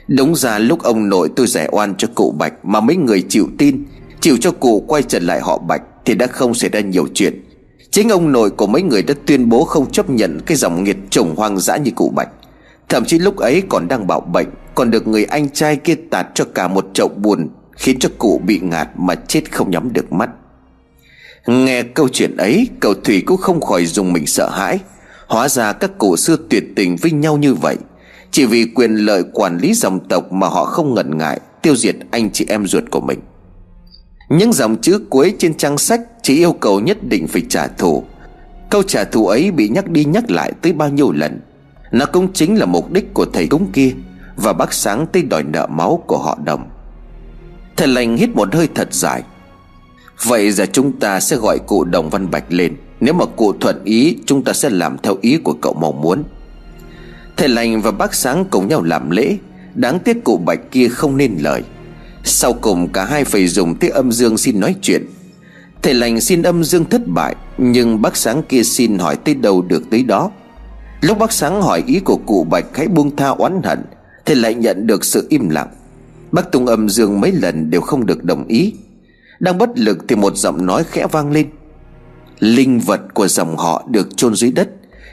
Đúng 0.09 0.35
ra 0.35 0.59
lúc 0.59 0.83
ông 0.83 1.09
nội 1.09 1.31
tôi 1.37 1.47
giải 1.47 1.69
oan 1.73 1.95
cho 1.99 2.09
cụ 2.15 2.35
Bạch 2.39 2.65
Mà 2.65 2.81
mấy 2.81 2.97
người 2.97 3.25
chịu 3.29 3.49
tin, 3.59 3.85
Chịu 4.21 4.37
cho 4.41 4.51
cụ 4.51 4.85
quay 4.89 5.03
trở 5.03 5.19
lại 5.19 5.41
họ 5.41 5.59
Bạch 5.59 5.83
thì 6.05 6.15
đã 6.15 6.27
không 6.27 6.55
xảy 6.55 6.71
ra 6.71 6.81
nhiều 6.81 7.09
chuyện. 7.15 7.46
Chính 7.91 8.09
ông 8.09 8.33
nội 8.33 8.51
của 8.51 8.67
mấy 8.67 8.83
người 8.83 9.03
đã 9.03 9.15
tuyên 9.27 9.49
bố 9.49 9.65
không 9.65 9.91
chấp 9.91 10.11
nhận 10.11 10.41
Cái 10.47 10.57
dòng 10.57 10.85
nghiệt 10.85 10.97
chủng 11.11 11.37
hoang 11.37 11.59
dã 11.59 11.77
như 11.77 11.91
cụ 11.91 12.13
Bạch. 12.17 12.29
Thậm 12.89 13.05
chí 13.05 13.19
lúc 13.19 13.37
ấy 13.37 13.63
còn 13.69 13.89
đang 13.89 14.07
bảo 14.07 14.21
bệnh, 14.21 14.47
Còn 14.75 14.91
được 14.91 15.07
người 15.07 15.25
anh 15.25 15.49
trai 15.49 15.77
kia 15.77 15.95
tạt 16.11 16.27
cho 16.35 16.45
cả 16.55 16.69
một 16.69 16.87
chậu 16.95 17.09
buồn, 17.09 17.49
Khiến 17.77 17.99
cho 17.99 18.09
cụ 18.19 18.41
bị 18.47 18.61
ngạt 18.63 18.89
mà 18.97 19.15
chết 19.15 19.53
không 19.53 19.71
nhắm 19.71 19.93
được 19.93 20.13
mắt. 20.13 20.31
Nghe 21.47 21.83
câu 21.83 22.09
chuyện 22.09 22.37
ấy, 22.37 22.69
Cậu 22.81 22.95
Thủy 22.95 23.23
cũng 23.27 23.41
không 23.41 23.61
khỏi 23.61 23.87
dùng 23.87 24.13
mình 24.13 24.27
sợ 24.27 24.51
hãi. 24.51 24.79
Hóa 25.27 25.49
ra 25.49 25.73
các 25.73 25.99
cụ 25.99 26.17
xưa 26.17 26.37
tuyệt 26.51 26.65
tình 26.77 26.97
với 26.97 27.11
nhau 27.11 27.37
như 27.37 27.55
vậy. 27.55 27.77
Chỉ 28.31 28.47
vì 28.47 28.65
quyền 28.75 28.95
lợi 28.95 29.23
quản 29.33 29.59
lý 29.59 29.75
dòng 29.75 30.09
tộc 30.09 30.33
Mà 30.33 30.49
họ 30.49 30.65
không 30.65 30.95
ngần 30.95 31.19
ngại 31.19 31.41
Tiêu 31.63 31.77
diệt 31.77 31.97
anh 32.11 32.31
chị 32.31 32.47
em 32.49 32.67
ruột 32.67 32.85
của 32.91 33.01
mình. 33.01 33.21
Những 34.29 34.53
dòng 34.53 34.77
chữ 34.77 35.01
cuối 35.11 35.35
trên 35.39 35.55
trang 35.55 35.79
sách 35.79 36.01
Chỉ 36.23 36.37
yêu 36.37 36.53
cầu 36.53 36.81
nhất 36.81 36.99
định 37.09 37.27
phải 37.29 37.43
trả 37.49 37.67
thù. 37.67 38.05
Câu 38.71 38.83
trả 38.83 39.05
thù 39.05 39.27
ấy 39.27 39.51
bị 39.51 39.69
nhắc 39.69 39.89
đi 39.91 40.05
nhắc 40.05 40.31
lại 40.31 40.53
tới 40.63 40.73
bao 40.73 40.89
nhiêu 40.89 41.13
lần. 41.13 41.41
Nó 41.93 42.07
cũng 42.07 42.33
chính 42.33 42.59
là 42.59 42.67
mục 42.67 42.93
đích 42.93 43.15
của 43.15 43.27
thầy 43.33 43.47
cúng 43.47 43.67
kia 43.73 43.93
Và 44.37 44.53
bác 44.53 44.73
sáng 44.73 45.07
tới 45.13 45.23
đòi 45.23 45.43
nợ 45.43 45.67
máu 45.67 46.03
của 46.07 46.19
họ 46.19 46.39
đồng. 46.45 46.69
Thầy 47.77 47.89
lành 47.89 48.17
hít 48.17 48.31
một 48.31 48.55
hơi 48.55 48.69
thật 48.75 48.95
dài. 48.95 49.23
Vậy 50.25 50.53
giờ 50.53 50.67
chúng 50.73 51.01
ta 51.01 51.21
sẽ 51.21 51.37
gọi 51.37 51.59
cụ 51.59 51.85
Đồng 51.85 52.11
Văn 52.11 52.31
Bạch 52.31 52.45
lên. 52.49 52.77
Nếu 53.01 53.15
mà 53.15 53.25
cụ 53.25 53.53
thuận 53.53 53.85
ý, 53.85 54.19
Chúng 54.27 54.45
ta 54.45 54.53
sẽ 54.53 54.71
làm 54.71 54.99
theo 55.03 55.17
ý 55.21 55.37
của 55.37 55.53
cậu 55.53 55.75
mong 55.75 56.01
muốn. 56.01 56.25
Thầy 57.37 57.49
lành 57.49 57.83
và 57.83 57.91
bác 57.91 58.15
sáng 58.15 58.45
cùng 58.51 58.69
nhau 58.69 58.83
làm 58.83 59.11
lễ. 59.11 59.37
Đáng 59.75 59.99
tiếc 59.99 60.25
cụ 60.25 60.37
Bạch 60.37 60.61
kia 60.71 60.89
không 60.89 61.17
nên 61.17 61.37
lời. 61.41 61.63
Sau 62.29 62.53
cùng 62.53 62.89
cả 62.89 63.05
hai 63.05 63.25
phải 63.25 63.47
dùng 63.47 63.75
tiếng 63.75 63.93
âm 63.93 64.13
dương 64.13 64.39
xin 64.39 64.61
nói 64.61 64.75
chuyện. 64.83 65.07
Thầy 65.83 65.95
lành 65.95 66.21
xin 66.21 66.43
âm 66.43 66.65
dương 66.65 66.85
thất 66.85 67.07
bại, 67.07 67.37
Nhưng 67.59 68.03
bác 68.03 68.17
sáng 68.17 68.43
kia 68.49 68.63
xin 68.63 68.99
hỏi 68.99 69.17
tới 69.17 69.35
đâu 69.35 69.63
được 69.63 69.91
tới 69.91 70.03
đó. 70.03 70.31
Lúc 71.01 71.19
bác 71.19 71.33
sáng 71.33 71.63
hỏi 71.63 71.85
ý 71.87 72.01
của 72.01 72.17
cụ 72.27 72.47
Bạch 72.51 72.65
hãy 72.75 72.89
buông 72.89 73.17
tha 73.17 73.29
oán 73.29 73.63
hận, 73.65 73.85
Thầy 74.25 74.37
lại 74.37 74.55
nhận 74.55 74.87
được 74.87 75.05
sự 75.05 75.27
im 75.31 75.49
lặng. 75.49 75.69
Bác 76.33 76.53
tung 76.53 76.67
âm 76.67 76.89
dương 76.89 77.21
mấy 77.21 77.33
lần 77.33 77.71
đều 77.71 77.81
không 77.81 78.07
được 78.07 78.25
đồng 78.25 78.47
ý. 78.47 78.75
Đang 79.41 79.59
bất 79.59 79.79
lực 79.79 79.99
thì 80.09 80.17
một 80.17 80.37
giọng 80.37 80.67
nói 80.67 80.85
khẽ 80.85 81.07
vang 81.13 81.33
lên. 81.33 81.47
Linh 82.39 82.81
vật 82.81 83.01
của 83.15 83.29
dòng 83.29 83.57
họ 83.57 83.85
được 83.91 84.17
chôn 84.17 84.35
dưới 84.35 84.53
đất, 84.53 84.69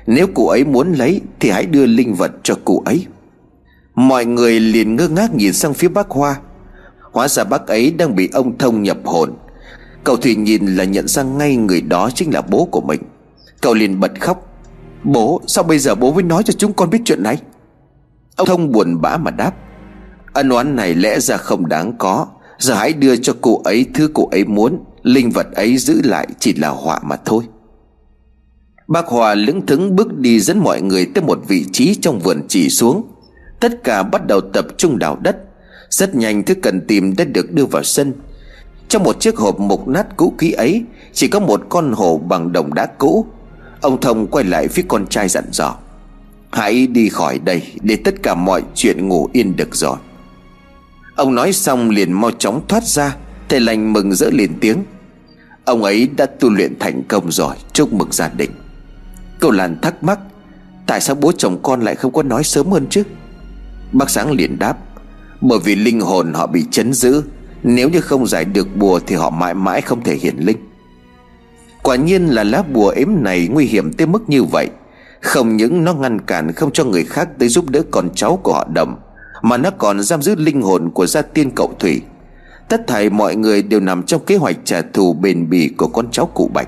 Nếu 0.07 0.27
cụ 0.27 0.47
ấy 0.47 0.65
muốn 0.65 0.93
lấy 0.93 1.21
Thì 1.39 1.49
hãy 1.49 1.65
đưa 1.65 1.85
linh 1.85 2.13
vật 2.13 2.31
cho 2.43 2.55
cụ 2.65 2.83
ấy. 2.85 3.05
Mọi 3.95 4.25
người 4.25 4.59
liền 4.59 4.95
ngơ 4.95 5.07
ngác 5.07 5.35
nhìn 5.35 5.53
sang 5.53 5.73
phía 5.73 5.87
bác 5.87 6.09
Hoa. 6.09 6.35
Hóa 7.13 7.27
ra 7.27 7.43
bác 7.43 7.67
ấy 7.67 7.91
đang 7.91 8.15
bị 8.15 8.29
ông 8.33 8.57
Thông 8.57 8.83
nhập 8.83 8.97
hồn. 9.05 9.33
Cậu 10.03 10.17
Thủy 10.17 10.35
nhìn 10.35 10.75
là 10.75 10.83
nhận 10.83 11.07
ra 11.07 11.23
ngay 11.23 11.55
người 11.55 11.81
đó 11.81 12.09
chính 12.15 12.33
là 12.33 12.41
bố 12.41 12.65
của 12.71 12.81
mình. 12.81 13.01
Cậu 13.61 13.73
liền 13.73 13.99
bật 13.99 14.11
khóc. 14.19 14.49
Bố, 15.03 15.41
sao 15.47 15.63
bây 15.63 15.79
giờ 15.79 15.95
bố 15.95 16.13
mới 16.13 16.23
nói 16.23 16.43
cho 16.43 16.53
chúng 16.57 16.73
con 16.73 16.89
biết 16.89 17.01
chuyện 17.05 17.23
này? 17.23 17.37
Ông 18.35 18.47
Thông 18.47 18.71
buồn 18.71 19.01
bã 19.01 19.17
mà 19.17 19.31
đáp. 19.31 19.51
Ân 20.33 20.49
oán 20.49 20.75
này 20.75 20.95
lẽ 20.95 21.19
ra 21.19 21.37
không 21.37 21.67
đáng 21.67 21.93
có. 21.97 22.27
Giờ 22.59 22.73
hãy 22.73 22.93
đưa 22.93 23.15
cho 23.15 23.33
cụ 23.41 23.61
ấy 23.65 23.85
thứ 23.93 24.07
cụ 24.07 24.27
ấy 24.31 24.45
muốn. 24.45 24.83
Linh 25.03 25.29
vật 25.29 25.47
ấy 25.55 25.77
giữ 25.77 26.01
lại 26.03 26.27
chỉ 26.39 26.53
là 26.53 26.69
họa 26.69 26.99
mà 27.03 27.15
thôi. 27.25 27.43
Bác 28.87 29.05
Hòa 29.07 29.35
lững 29.35 29.65
thững 29.65 29.95
bước 29.95 30.17
đi 30.17 30.39
dẫn 30.39 30.59
mọi 30.59 30.81
người 30.81 31.05
tới 31.15 31.23
một 31.23 31.39
vị 31.47 31.65
trí 31.71 31.95
trong 31.95 32.19
vườn 32.19 32.41
chỉ 32.47 32.69
xuống. 32.69 33.07
Tất 33.59 33.83
cả 33.83 34.03
bắt 34.03 34.27
đầu 34.27 34.41
tập 34.41 34.65
trung 34.77 34.99
đào 34.99 35.17
đất. 35.21 35.37
Rất 35.93 36.15
nhanh 36.15 36.43
thứ 36.43 36.53
cần 36.55 36.81
tìm 36.87 37.15
đã 37.15 37.25
được 37.25 37.51
đưa 37.51 37.65
vào 37.65 37.83
sân. 37.83 38.13
Trong 38.87 39.03
một 39.03 39.19
chiếc 39.19 39.37
hộp 39.37 39.59
mục 39.59 39.87
nát 39.87 40.07
cũ 40.17 40.33
kỹ 40.37 40.51
ấy, 40.51 40.83
Chỉ 41.13 41.27
có 41.27 41.39
một 41.39 41.61
con 41.69 41.91
hổ 41.91 42.17
bằng 42.17 42.51
đồng 42.51 42.73
đá 42.73 42.85
cũ. 42.85 43.25
Ông 43.81 44.01
Thông 44.01 44.27
quay 44.27 44.45
lại 44.45 44.67
phía 44.67 44.83
con 44.87 45.07
trai 45.07 45.29
dặn 45.29 45.43
dò. 45.51 45.75
Hãy 46.51 46.87
đi 46.87 47.09
khỏi 47.09 47.39
đây 47.39 47.61
Để 47.81 47.95
tất 47.95 48.23
cả 48.23 48.35
mọi 48.35 48.63
chuyện 48.75 49.07
ngủ 49.07 49.29
yên 49.33 49.55
được 49.55 49.75
rồi. 49.75 49.97
Ông 51.15 51.35
nói 51.35 51.53
xong 51.53 51.89
liền 51.89 52.11
mau 52.11 52.31
chóng 52.31 52.67
thoát 52.67 52.83
ra, 52.83 53.15
Thầy 53.49 53.59
lành 53.59 53.93
mừng 53.93 54.13
rỡ 54.13 54.29
liền 54.29 54.59
tiếng. 54.59 54.83
Ông 55.65 55.83
ấy 55.83 56.09
đã 56.17 56.25
tu 56.25 56.49
luyện 56.49 56.79
thành 56.79 57.03
công 57.07 57.31
rồi, 57.31 57.55
Chúc 57.73 57.93
mừng 57.93 58.11
gia 58.11 58.29
đình. 58.29 58.51
Cô 59.41 59.51
Lan 59.51 59.77
thắc 59.81 60.03
mắc, 60.03 60.19
Tại 60.87 61.01
sao 61.01 61.15
bố 61.15 61.31
chồng 61.31 61.59
con 61.63 61.81
lại 61.81 61.95
không 61.95 62.13
có 62.13 62.23
nói 62.23 62.43
sớm 62.43 62.71
hơn 62.71 62.87
chứ? 62.89 63.03
Bác 63.91 64.09
Sáng 64.09 64.31
liền 64.31 64.59
đáp 64.59 64.77
bởi 65.43 65.59
vì 65.59 65.75
linh 65.75 66.01
hồn 66.01 66.33
họ 66.33 66.47
bị 66.47 66.65
chấn 66.71 66.93
giữ, 66.93 67.23
Nếu 67.63 67.89
như 67.89 68.01
không 68.01 68.27
giải 68.27 68.45
được 68.45 68.67
bùa 68.75 68.99
Thì 69.07 69.15
họ 69.15 69.29
mãi 69.29 69.53
mãi 69.53 69.81
không 69.81 70.03
thể 70.03 70.15
hiển 70.15 70.37
linh. 70.37 70.57
Quả 71.83 71.95
nhiên 71.95 72.25
là 72.25 72.43
lá 72.43 72.63
bùa 72.73 72.89
ếm 72.89 73.07
này 73.21 73.47
Nguy 73.51 73.65
hiểm 73.65 73.93
tới 73.93 74.07
mức 74.07 74.29
như 74.29 74.43
vậy. 74.43 74.69
Không 75.21 75.57
những 75.57 75.83
nó 75.83 75.93
ngăn 75.93 76.21
cản 76.21 76.51
không 76.51 76.71
cho 76.71 76.83
người 76.83 77.03
khác 77.03 77.29
Tới 77.39 77.49
giúp 77.49 77.69
đỡ 77.69 77.81
con 77.91 78.09
cháu 78.15 78.39
của 78.43 78.53
họ 78.53 78.67
đầm, 78.73 78.95
mà 79.41 79.57
nó 79.57 79.69
còn 79.71 80.03
giam 80.03 80.21
giữ 80.21 80.35
linh 80.35 80.61
hồn 80.61 80.89
của 80.89 81.07
gia 81.07 81.21
tiên 81.21 81.51
cậu 81.55 81.73
Thủy. 81.79 82.01
Tất 82.69 82.87
thảy 82.87 83.09
mọi 83.09 83.35
người 83.35 83.63
đều 83.63 83.79
nằm 83.79 84.03
trong 84.03 84.25
kế 84.25 84.35
hoạch 84.35 84.55
trả 84.63 84.81
thù 84.81 85.13
bền 85.13 85.49
bỉ 85.49 85.69
của 85.77 85.87
con 85.87 86.11
cháu 86.11 86.25
cụ 86.25 86.49
Bạch. 86.53 86.67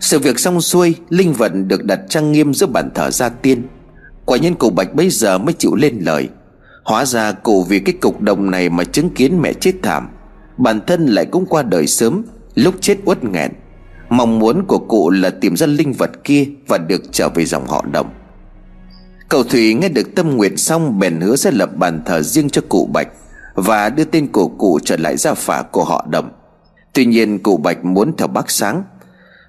Sự 0.00 0.18
việc 0.18 0.38
xong 0.38 0.60
xuôi, 0.60 0.94
Linh 1.08 1.32
vận 1.32 1.68
được 1.68 1.84
đặt 1.84 2.00
trang 2.08 2.32
nghiêm 2.32 2.54
giữa 2.54 2.66
bàn 2.66 2.90
thờ 2.94 3.10
gia 3.10 3.28
tiên. 3.28 3.62
Quả 4.24 4.38
nhân 4.38 4.54
cụ 4.54 4.70
Bạch 4.70 4.94
bây 4.94 5.10
giờ 5.10 5.38
mới 5.38 5.54
chịu 5.58 5.74
lên 5.74 5.98
lời. 6.00 6.28
Hóa 6.84 7.04
ra 7.04 7.32
cụ 7.32 7.62
vì 7.68 7.80
cái 7.80 7.94
cục 8.00 8.20
đồng 8.20 8.50
này 8.50 8.68
mà 8.68 8.84
chứng 8.84 9.10
kiến 9.10 9.40
mẹ 9.42 9.52
chết 9.52 9.72
thảm, 9.82 10.08
Bản 10.56 10.80
thân 10.86 11.06
lại 11.06 11.26
cũng 11.26 11.46
qua 11.46 11.62
đời 11.62 11.86
sớm, 11.86 12.22
Lúc 12.54 12.74
chết 12.80 12.98
uất 13.04 13.24
nghẹn. 13.24 13.50
Mong 14.08 14.38
muốn 14.38 14.64
của 14.66 14.78
cụ 14.78 15.10
là 15.10 15.30
tìm 15.30 15.56
ra 15.56 15.66
linh 15.66 15.92
vật 15.92 16.10
kia 16.24 16.46
Và 16.68 16.78
được 16.78 17.02
trở 17.12 17.28
về 17.28 17.44
dòng 17.44 17.66
họ 17.66 17.84
đồng. 17.92 18.10
Cậu 19.28 19.42
Thủy 19.42 19.74
nghe 19.74 19.88
được 19.88 20.14
tâm 20.14 20.36
nguyện 20.36 20.56
xong 20.56 20.98
Bèn 20.98 21.20
hứa 21.20 21.36
sẽ 21.36 21.50
lập 21.50 21.76
bàn 21.76 22.02
thờ 22.06 22.22
riêng 22.22 22.50
cho 22.50 22.62
cụ 22.68 22.88
Bạch 22.92 23.08
Và 23.54 23.88
đưa 23.88 24.04
tên 24.04 24.32
của 24.32 24.48
cụ 24.48 24.78
trở 24.84 24.96
lại 24.96 25.16
gia 25.16 25.34
phả 25.34 25.62
của 25.62 25.84
họ 25.84 26.06
đồng. 26.10 26.30
Tuy 26.92 27.04
nhiên 27.04 27.38
cụ 27.38 27.56
Bạch 27.56 27.84
muốn 27.84 28.16
theo 28.16 28.28
bác 28.28 28.50
Sáng. 28.50 28.84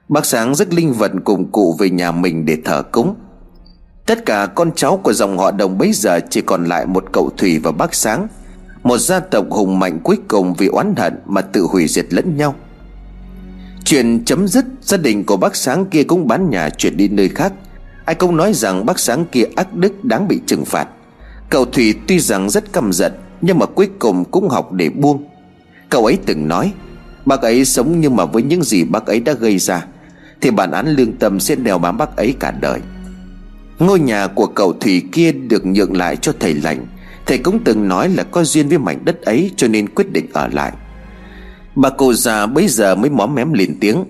Bác 0.10 0.26
Sáng 0.26 0.56
rất 0.56 0.74
linh 0.74 0.94
vật 0.94 1.12
cùng 1.24 1.52
cụ 1.52 1.76
về 1.80 1.90
nhà 1.90 2.12
mình 2.12 2.46
để 2.46 2.58
thờ 2.66 2.84
cúng. 2.92 3.16
Tất 4.06 4.26
cả 4.26 4.48
con 4.56 4.72
cháu 4.76 4.98
của 4.98 5.14
dòng 5.14 5.38
họ 5.38 5.52
đồng 5.52 5.78
bấy 5.78 5.92
giờ 5.94 6.20
chỉ 6.30 6.42
còn 6.42 6.66
lại 6.66 6.86
một 6.86 7.06
cậu 7.12 7.30
Thủy 7.38 7.60
và 7.60 7.72
bác 7.72 7.96
Sáng, 7.96 8.28
Một 8.84 8.98
gia 8.98 9.20
tộc 9.20 9.46
hùng 9.50 9.80
mạnh 9.80 10.00
cuối 10.04 10.18
cùng 10.28 10.54
vì 10.54 10.68
oán 10.68 10.96
hận 10.98 11.14
mà 11.26 11.42
tự 11.42 11.62
hủy 11.62 11.88
diệt 11.88 12.06
lẫn 12.10 12.38
nhau. 12.38 12.56
Chuyện 13.86 14.26
chấm 14.26 14.48
dứt 14.48 14.66
Gia 14.82 14.98
đình 14.98 15.24
của 15.24 15.38
bác 15.38 15.56
Sáng 15.56 15.86
kia 15.86 16.04
cũng 16.04 16.28
bán 16.28 16.50
nhà 16.50 16.70
chuyển 16.70 16.98
đi 16.98 17.08
nơi 17.08 17.30
khác. 17.30 17.54
Ai 18.06 18.16
cũng 18.16 18.38
nói 18.38 18.54
rằng 18.54 18.86
bác 18.86 19.00
sáng 19.00 19.26
kia 19.26 19.44
ác 19.56 19.74
đức 19.74 20.06
đáng 20.06 20.28
bị 20.28 20.42
trừng 20.46 20.66
phạt. 20.66 20.88
Cậu 21.50 21.66
Thủy 21.66 21.96
tuy 22.08 22.20
rằng 22.20 22.50
rất 22.50 22.74
căm 22.74 22.94
giận, 22.94 23.12
Nhưng 23.42 23.60
mà 23.60 23.66
cuối 23.66 23.90
cùng 24.00 24.26
cũng 24.26 24.50
học 24.50 24.72
để 24.72 24.90
buông. 24.90 25.24
Cậu 25.90 26.06
ấy 26.06 26.18
từng 26.26 26.48
nói, 26.48 26.74
Bác 27.26 27.42
ấy 27.42 27.66
sống 27.66 28.02
nhưng 28.02 28.16
mà 28.16 28.26
với 28.26 28.44
những 28.44 28.64
gì 28.64 28.84
bác 28.84 29.06
ấy 29.06 29.20
đã 29.20 29.34
gây 29.34 29.58
ra, 29.58 29.86
Thì 30.42 30.52
bản 30.52 30.72
án 30.72 30.88
lương 30.88 31.14
tâm 31.14 31.40
sẽ 31.40 31.56
đeo 31.56 31.78
bám 31.78 31.98
bác 31.98 32.16
ấy 32.16 32.36
cả 32.40 32.52
đời. 32.52 32.80
Ngôi 33.80 34.00
nhà 34.00 34.28
của 34.28 34.48
cậu 34.48 34.74
Thủy 34.74 35.04
kia 35.12 35.32
được 35.32 35.66
nhượng 35.66 35.98
lại 35.98 36.16
cho 36.16 36.34
thầy 36.40 36.54
lành. 36.54 36.88
Thầy 37.26 37.38
cũng 37.38 37.64
từng 37.64 37.88
nói 37.88 38.10
là 38.10 38.24
có 38.24 38.44
duyên 38.44 38.70
với 38.70 38.78
mảnh 38.78 39.06
đất 39.06 39.22
ấy, 39.22 39.52
Cho 39.56 39.68
nên 39.68 39.90
quyết 39.90 40.12
định 40.12 40.26
ở 40.34 40.48
lại. 40.48 40.72
Bà 41.76 41.90
cô 41.90 42.14
già 42.14 42.46
bây 42.46 42.68
giờ 42.68 42.96
mới 42.96 43.10
móm 43.10 43.36
mém 43.36 43.54
lên 43.54 43.78
tiếng. 43.80 44.04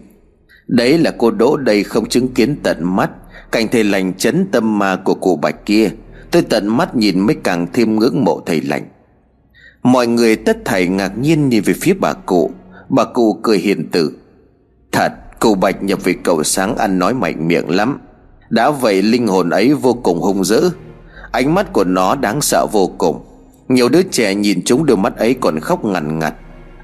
Đấy 0.67 0.98
là 0.98 1.12
cô 1.17 1.32
đỗ 1.32 1.58
đây 1.58 1.84
không 1.84 2.10
chứng 2.10 2.27
kiến 2.34 2.55
tận 2.63 2.96
mắt. 2.96 3.10
Cảnh 3.51 3.67
thầy 3.72 3.84
lành 3.84 4.13
chấn 4.13 4.48
tâm 4.51 4.79
ma 4.79 4.96
của 4.96 5.13
cụ 5.13 5.36
bạch 5.36 5.65
kia. 5.65 5.91
Tôi 6.32 6.41
tận 6.41 6.67
mắt 6.67 6.96
nhìn 6.96 7.20
mới 7.20 7.36
càng 7.43 7.67
thêm 7.74 8.00
ngưỡng 8.00 8.24
mộ 8.24 8.41
thầy 8.46 8.62
lành. 8.62 8.84
Mọi 9.84 10.08
người 10.08 10.36
tất 10.36 10.58
thảy 10.65 10.88
ngạc 10.88 11.17
nhiên 11.17 11.50
nhìn 11.50 11.63
về 11.63 11.74
phía 11.82 11.93
bà 11.93 12.13
cụ. 12.13 12.51
Bà 12.89 13.03
cụ 13.05 13.39
cười 13.43 13.58
hiền 13.58 13.89
tử 13.91 14.17
Thật, 14.91 15.13
cụ 15.39 15.55
bạch 15.55 15.84
nhập 15.84 16.03
về 16.03 16.15
cầu 16.24 16.43
sáng 16.43 16.75
ăn 16.77 17.00
nói 17.00 17.13
mạnh 17.13 17.48
miệng 17.48 17.70
lắm. 17.70 18.00
Đã 18.53 18.72
vậy 18.72 19.01
linh 19.01 19.27
hồn 19.27 19.50
ấy 19.50 19.74
vô 19.74 19.93
cùng 19.93 20.19
hung 20.19 20.43
dữ. 20.43 20.72
Ánh 21.31 21.53
mắt 21.53 21.74
của 21.74 21.83
nó 21.83 22.15
đáng 22.15 22.41
sợ 22.41 22.67
vô 22.72 22.91
cùng. 22.98 23.25
Nhiều 23.67 23.89
đứa 23.89 24.01
trẻ 24.03 24.36
nhìn 24.36 24.62
chúng 24.65 24.86
đôi 24.86 24.98
mắt 24.98 25.17
ấy 25.17 25.36
còn 25.41 25.60
khóc 25.60 25.86
ngằn 25.86 26.19
ngặt. 26.19 26.33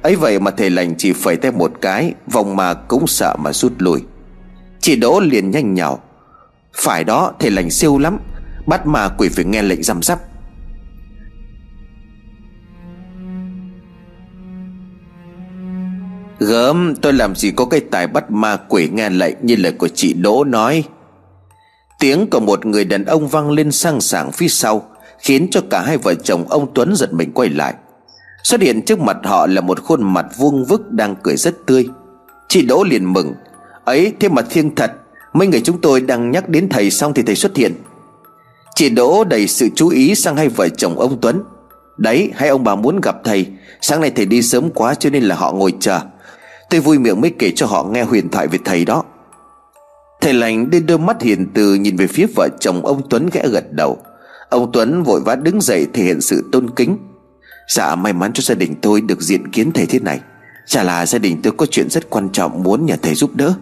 Ấy 0.02 0.16
vậy 0.16 0.40
mà 0.40 0.52
thầy 0.52 0.70
lành 0.70 0.96
chỉ 0.98 1.14
phẩy 1.14 1.36
tay 1.36 1.52
một 1.52 1.72
cái, 1.82 2.14
Vòng 2.32 2.56
mà 2.56 2.74
cũng 2.74 3.08
sợ 3.08 3.36
mà 3.40 3.54
rút 3.54 3.74
lui. 3.78 4.00
Chị 4.80 4.96
Đỗ 4.96 5.20
liền 5.20 5.52
nhanh 5.52 5.74
nhào. 5.74 6.00
Phải 6.74 7.04
đó, 7.04 7.34
thầy 7.40 7.52
lành 7.52 7.70
siêu 7.70 7.98
lắm. 7.98 8.18
Bắt 8.68 8.88
ma 8.88 9.10
quỷ 9.18 9.30
phải 9.30 9.46
nghe 9.46 9.62
lệnh 9.62 9.84
giam 9.84 10.02
sắp. 10.02 10.20
Gớm, 16.40 16.96
tôi 17.02 17.14
làm 17.14 17.36
gì 17.36 17.52
có 17.52 17.66
cái 17.66 17.80
tài 17.80 18.08
bắt 18.08 18.32
ma 18.32 18.58
quỷ 18.70 18.90
nghe 18.90 19.10
lệnh 19.10 19.36
Như 19.42 19.56
lời 19.56 19.72
của 19.72 19.88
chị 19.88 20.14
Đỗ 20.14 20.44
nói. 20.44 20.84
Tiếng 22.00 22.29
của 22.29 22.39
một 22.39 22.65
người 22.65 22.86
đàn 22.86 23.06
ông 23.06 23.27
vang 23.27 23.51
lên 23.51 23.72
sang 23.72 24.01
sảng 24.01 24.32
phía 24.32 24.48
sau, 24.48 24.86
Khiến 25.20 25.48
cho 25.51 25.62
cả 25.70 25.82
hai 25.82 25.98
vợ 25.98 26.13
chồng 26.13 26.46
ông 26.50 26.68
Tuấn 26.74 26.96
giật 26.96 27.13
mình 27.13 27.32
quay 27.34 27.50
lại. 27.50 27.74
Xuất 28.44 28.62
hiện 28.62 28.82
trước 28.82 29.00
mặt 29.00 29.18
họ 29.24 29.48
là 29.48 29.62
một 29.62 29.84
khuôn 29.84 30.13
mặt 30.13 30.25
vuông 30.38 30.65
vức 30.65 30.91
đang 30.91 31.15
cười 31.24 31.38
rất 31.38 31.65
tươi. 31.65 31.88
Chị 32.48 32.62
Đỗ 32.62 32.84
liền 32.84 33.13
mừng, 33.13 33.34
Ấy, 33.86 34.13
thế 34.20 34.29
mà 34.29 34.41
thiêng 34.41 34.75
thật, 34.75 34.91
Mấy 35.34 35.48
người 35.48 35.62
chúng 35.62 35.82
tôi 35.82 36.01
đang 36.01 36.32
nhắc 36.32 36.50
đến 36.50 36.70
thầy 36.70 36.91
xong 36.91 37.13
thì 37.13 37.24
thầy 37.24 37.36
xuất 37.36 37.56
hiện. 37.56 37.74
Chị 38.75 38.89
Đỗ 38.89 39.24
đầy 39.24 39.48
sự 39.48 39.70
chú 39.75 39.89
ý 39.89 40.15
sang 40.15 40.38
hai 40.38 40.50
vợ 40.50 40.70
chồng 40.70 41.00
ông 41.00 41.22
Tuấn. 41.22 41.44
Đấy, 41.98 42.32
hai 42.36 42.50
ông 42.50 42.63
bà 42.63 42.75
muốn 42.75 43.01
gặp 43.01 43.15
thầy, 43.24 43.48
Sáng 43.82 44.01
nay 44.01 44.12
thầy 44.15 44.25
đi 44.25 44.41
sớm 44.41 44.70
quá 44.70 44.96
cho 44.96 45.10
nên 45.10 45.24
là 45.24 45.36
họ 45.36 45.51
ngồi 45.51 45.74
chờ. 45.79 46.00
Tôi 46.70 46.79
vui 46.79 47.00
miệng 47.00 47.22
mới 47.22 47.34
kể 47.39 47.51
cho 47.56 47.65
họ 47.65 47.84
nghe 47.84 48.03
huyền 48.03 48.29
thoại 48.29 48.48
về 48.48 48.60
thầy 48.65 48.86
đó. 48.86 49.03
Thầy 50.22 50.34
lành 50.34 50.70
đưa 50.70 50.80
đôi 50.80 50.98
mắt 50.98 51.22
hiền 51.22 51.48
từ 51.54 51.74
nhìn 51.74 51.96
về 51.96 52.08
phía 52.08 52.26
vợ 52.36 52.50
chồng 52.60 52.86
ông 52.86 53.02
Tuấn 53.10 53.30
ghẽ 53.34 53.48
gật 53.52 53.72
đầu. 53.72 53.98
Ông 54.50 54.72
Tuấn 54.74 55.04
vội 55.04 55.22
vã 55.22 55.36
đứng 55.36 55.62
dậy 55.62 55.88
thể 55.94 56.04
hiện 56.04 56.22
sự 56.22 56.50
tôn 56.52 56.70
kính. 56.70 56.98
Dạ 57.68 57.96
may 57.96 58.14
mắn 58.14 58.34
cho 58.34 58.42
gia 58.42 58.56
đình 58.56 58.76
tôi 58.82 59.02
được 59.02 59.22
diện 59.22 59.52
kiến 59.52 59.72
thầy 59.72 59.86
thế 59.86 60.00
này. 60.00 60.20
Chả 60.66 60.84
là 60.84 61.06
gia 61.06 61.20
đình 61.20 61.42
tôi 61.42 61.54
có 61.58 61.66
chuyện 61.66 61.90
rất 61.90 62.10
quan 62.10 62.30
trọng 62.30 62.64
muốn 62.64 62.86
nhờ 62.86 62.96
thầy 63.02 63.16
giúp 63.16 63.36
đỡ. 63.36 63.54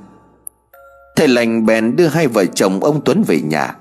Thầy 1.15 1.27
lành 1.27 1.65
bèn 1.65 1.95
đưa 1.95 2.07
hai 2.07 2.27
vợ 2.27 2.45
chồng 2.45 2.83
ông 2.83 3.01
Tuấn 3.05 3.23
về 3.27 3.41
nhà. 3.41 3.75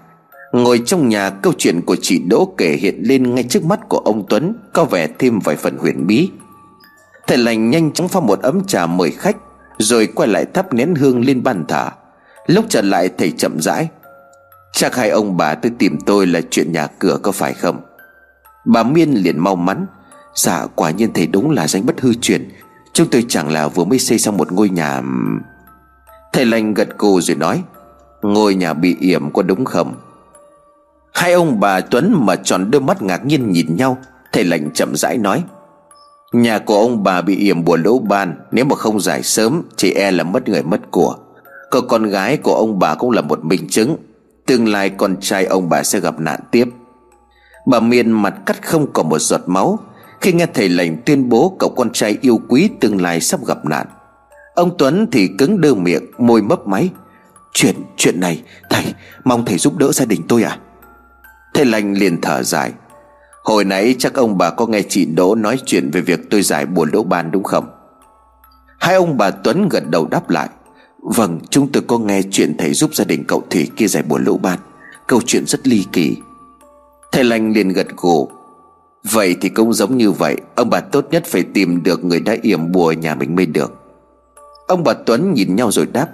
Ngồi 0.53 0.83
trong 0.87 1.09
nhà, 1.09 1.31
câu 1.31 1.53
chuyện 1.59 1.81
của 1.81 1.97
chị 2.03 2.19
Đỗ 2.29 2.55
kể 2.57 2.77
hiện 2.81 3.03
lên 3.03 3.35
ngay 3.35 3.45
trước 3.45 3.65
mắt 3.65 3.89
của 3.89 3.99
ông 3.99 4.27
Tuấn, 4.29 4.55
Có 4.73 4.85
vẻ 4.85 5.09
thêm 5.19 5.39
vài 5.39 5.57
phần 5.57 5.77
huyền 5.77 6.07
bí. 6.07 6.31
Thầy 7.27 7.39
lành 7.39 7.71
nhanh 7.71 7.93
chóng 7.93 8.09
pha 8.09 8.21
một 8.21 8.43
ấm 8.43 8.65
trà 8.67 8.87
mời 8.87 9.11
khách, 9.11 9.37
Rồi 9.79 10.07
quay 10.07 10.29
lại 10.29 10.45
thắp 10.55 10.73
nén 10.75 10.95
hương 10.95 11.25
lên 11.25 11.43
bàn 11.43 11.65
thờ. 11.69 11.91
Lúc 12.47 12.65
trở 12.69 12.83
lại 12.83 13.11
thầy 13.19 13.31
chậm 13.31 13.61
rãi. 13.61 13.89
Chắc 14.73 14.97
hai 14.97 15.11
ông 15.11 15.37
bà 15.37 15.55
tới 15.55 15.73
tìm 15.79 15.99
tôi 16.07 16.27
là 16.27 16.41
chuyện 16.51 16.73
nhà 16.73 16.87
cửa 16.99 17.19
có 17.23 17.33
phải 17.33 17.55
không? 17.55 17.81
Bà 18.65 18.83
Miên 18.83 19.11
liền 19.15 19.39
mau 19.39 19.57
mắn. 19.57 19.87
Dạ 20.35 20.67
quả 20.75 20.91
nhiên 20.91 21.13
thầy 21.13 21.27
đúng 21.27 21.51
là 21.51 21.69
danh 21.69 21.87
bất 21.87 22.01
hư 22.01 22.15
truyền. 22.15 22.51
Chúng 22.93 23.07
tôi 23.11 23.25
chẳng 23.29 23.53
là 23.53 23.69
vừa 23.69 23.85
mới 23.85 23.99
xây 23.99 24.19
xong 24.19 24.37
một 24.37 24.53
ngôi 24.53 24.69
nhà 24.69 25.03
Thầy 26.33 26.45
lành 26.45 26.75
gật 26.75 26.99
cù 26.99 27.21
rồi 27.21 27.37
nói, 27.37 27.63
Ngôi 28.23 28.55
nhà 28.55 28.73
bị 28.75 28.97
yểm 29.01 29.33
có 29.33 29.43
đúng 29.43 29.65
không? 29.65 29.95
Hai 31.15 31.33
ông 31.33 31.61
bà 31.61 31.81
Tuấn 31.81 32.15
mà 32.17 32.37
tròn 32.37 32.71
đôi 32.71 32.81
mắt 32.81 33.03
ngạc 33.03 33.27
nhiên 33.27 33.53
nhìn 33.53 33.77
nhau. 33.77 33.99
Thầy 34.33 34.45
lành 34.45 34.71
chậm 34.75 34.97
rãi 34.97 35.19
nói, 35.19 35.45
Nhà 36.33 36.59
của 36.59 36.79
ông 36.79 37.03
bà 37.03 37.21
bị 37.21 37.37
yểm 37.37 37.65
bùa 37.65 37.77
lỗ 37.77 37.99
ban, 37.99 38.35
Nếu 38.51 38.65
mà 38.65 38.77
không 38.77 39.01
giải 39.01 39.23
sớm 39.23 39.63
Chỉ 39.77 39.93
e 39.93 40.11
là 40.11 40.25
mất 40.25 40.49
người 40.49 40.63
mất 40.63 40.81
của. 40.91 41.17
Cậu 41.71 41.83
con 41.83 42.03
gái 42.03 42.37
của 42.37 42.55
ông 42.55 42.79
bà 42.79 42.95
cũng 42.95 43.11
là 43.11 43.23
một 43.23 43.45
minh 43.45 43.69
chứng. 43.69 43.97
Tương 44.47 44.69
lai 44.69 44.91
con 44.91 45.17
trai 45.21 45.45
ông 45.45 45.69
bà 45.69 45.83
sẽ 45.83 46.01
gặp 46.01 46.21
nạn 46.21 46.41
tiếp. 46.51 46.69
Bà 47.67 47.81
Miên 47.81 48.11
mặt 48.11 48.35
cắt 48.47 48.63
không 48.63 48.93
còn 48.93 49.09
một 49.09 49.19
giọt 49.19 49.41
máu. 49.47 49.79
Khi 50.21 50.33
nghe 50.33 50.47
thầy 50.55 50.69
lành 50.69 50.97
tuyên 51.07 51.29
bố 51.29 51.57
cậu 51.59 51.75
con 51.77 51.91
trai 51.93 52.19
yêu 52.21 52.41
quý 52.49 52.71
tương 52.81 53.03
lai 53.03 53.21
sắp 53.21 53.47
gặp 53.47 53.65
nạn 53.65 53.87
Ông 54.55 54.79
Tuấn 54.79 55.07
thì 55.13 55.29
cứng 55.39 55.61
đơ 55.61 55.75
miệng 55.75 56.03
Môi 56.19 56.43
mấp 56.43 56.67
máy. 56.67 56.91
Chuyện, 57.53 57.75
chuyện 57.97 58.21
này 58.21 58.43
Thầy, 58.71 58.95
mong 59.25 59.45
thầy 59.45 59.59
giúp 59.59 59.77
đỡ 59.77 59.93
gia 59.93 60.05
đình 60.05 60.23
tôi 60.29 60.43
à? 60.43 60.59
Thầy 61.55 61.65
lành 61.65 61.95
liền 61.95 62.21
thở 62.21 62.43
dài. 62.43 62.73
Hồi 63.45 63.65
nãy 63.65 63.95
chắc 63.99 64.15
ông 64.15 64.39
bà 64.39 64.51
có 64.51 64.67
nghe 64.67 64.83
chị 64.89 65.05
Đỗ 65.05 65.35
nói 65.35 65.59
chuyện 65.67 65.91
về 65.91 66.01
việc 66.01 66.21
tôi 66.31 66.43
giải 66.43 66.67
buồn 66.67 66.91
đỗ 66.91 67.03
ban 67.03 67.31
đúng 67.31 67.43
không? 67.43 67.69
Hai 68.79 68.95
ông 68.95 69.17
bà 69.17 69.31
Tuấn 69.31 69.69
gật 69.69 69.83
đầu 69.91 70.07
đáp 70.11 70.31
lại. 70.31 70.49
Vâng 71.07 71.41
chúng 71.51 71.73
tôi 71.73 71.83
có 71.87 71.99
nghe 71.99 72.23
chuyện 72.31 72.55
thầy 72.59 72.75
giúp 72.75 72.95
gia 72.95 73.05
đình 73.05 73.25
cậu 73.29 73.43
Thủy 73.51 73.71
kia 73.77 73.87
giải 73.87 74.03
buồn 74.03 74.25
lỗ 74.25 74.37
bạt 74.37 74.61
Câu 75.07 75.21
chuyện 75.27 75.47
rất 75.47 75.69
ly 75.69 75.85
kỳ. 75.93 76.17
Thầy 77.13 77.25
lành 77.25 77.53
liền 77.53 77.69
gật 77.69 77.87
gù. 77.97 78.29
Vậy 79.11 79.37
thì 79.41 79.49
cũng 79.49 79.73
giống 79.73 79.97
như 79.97 80.11
vậy, 80.11 80.37
Ông 80.55 80.71
bà 80.71 80.81
tốt 80.81 81.07
nhất 81.11 81.25
phải 81.27 81.43
tìm 81.43 81.83
được 81.83 82.05
người 82.05 82.21
đã 82.21 82.37
yểm 82.43 82.73
bùa 82.73 82.93
nhà 82.93 83.15
mình 83.15 83.37
mới 83.37 83.47
được. 83.47 83.73
Ông 84.67 84.85
bà 84.85 84.93
Tuấn 84.93 85.35
nhìn 85.35 85.57
nhau 85.57 85.73
rồi 85.73 85.87
đáp. 85.93 86.09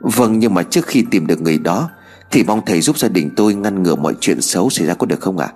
Vâng 0.00 0.38
nhưng 0.38 0.54
mà 0.54 0.62
trước 0.62 0.86
khi 0.86 1.04
tìm 1.10 1.26
được 1.26 1.42
người 1.42 1.58
đó, 1.58 1.90
Thì 2.30 2.44
mong 2.44 2.60
thầy 2.66 2.80
giúp 2.80 2.98
gia 2.98 3.08
đình 3.08 3.30
tôi 3.36 3.54
ngăn 3.54 3.82
ngừa 3.82 3.94
mọi 3.94 4.14
chuyện 4.20 4.40
xấu 4.40 4.70
xảy 4.70 4.86
ra 4.86 4.94
có 4.94 5.06
được 5.06 5.20
không 5.20 5.38
ạ? 5.38 5.46
À? 5.46 5.54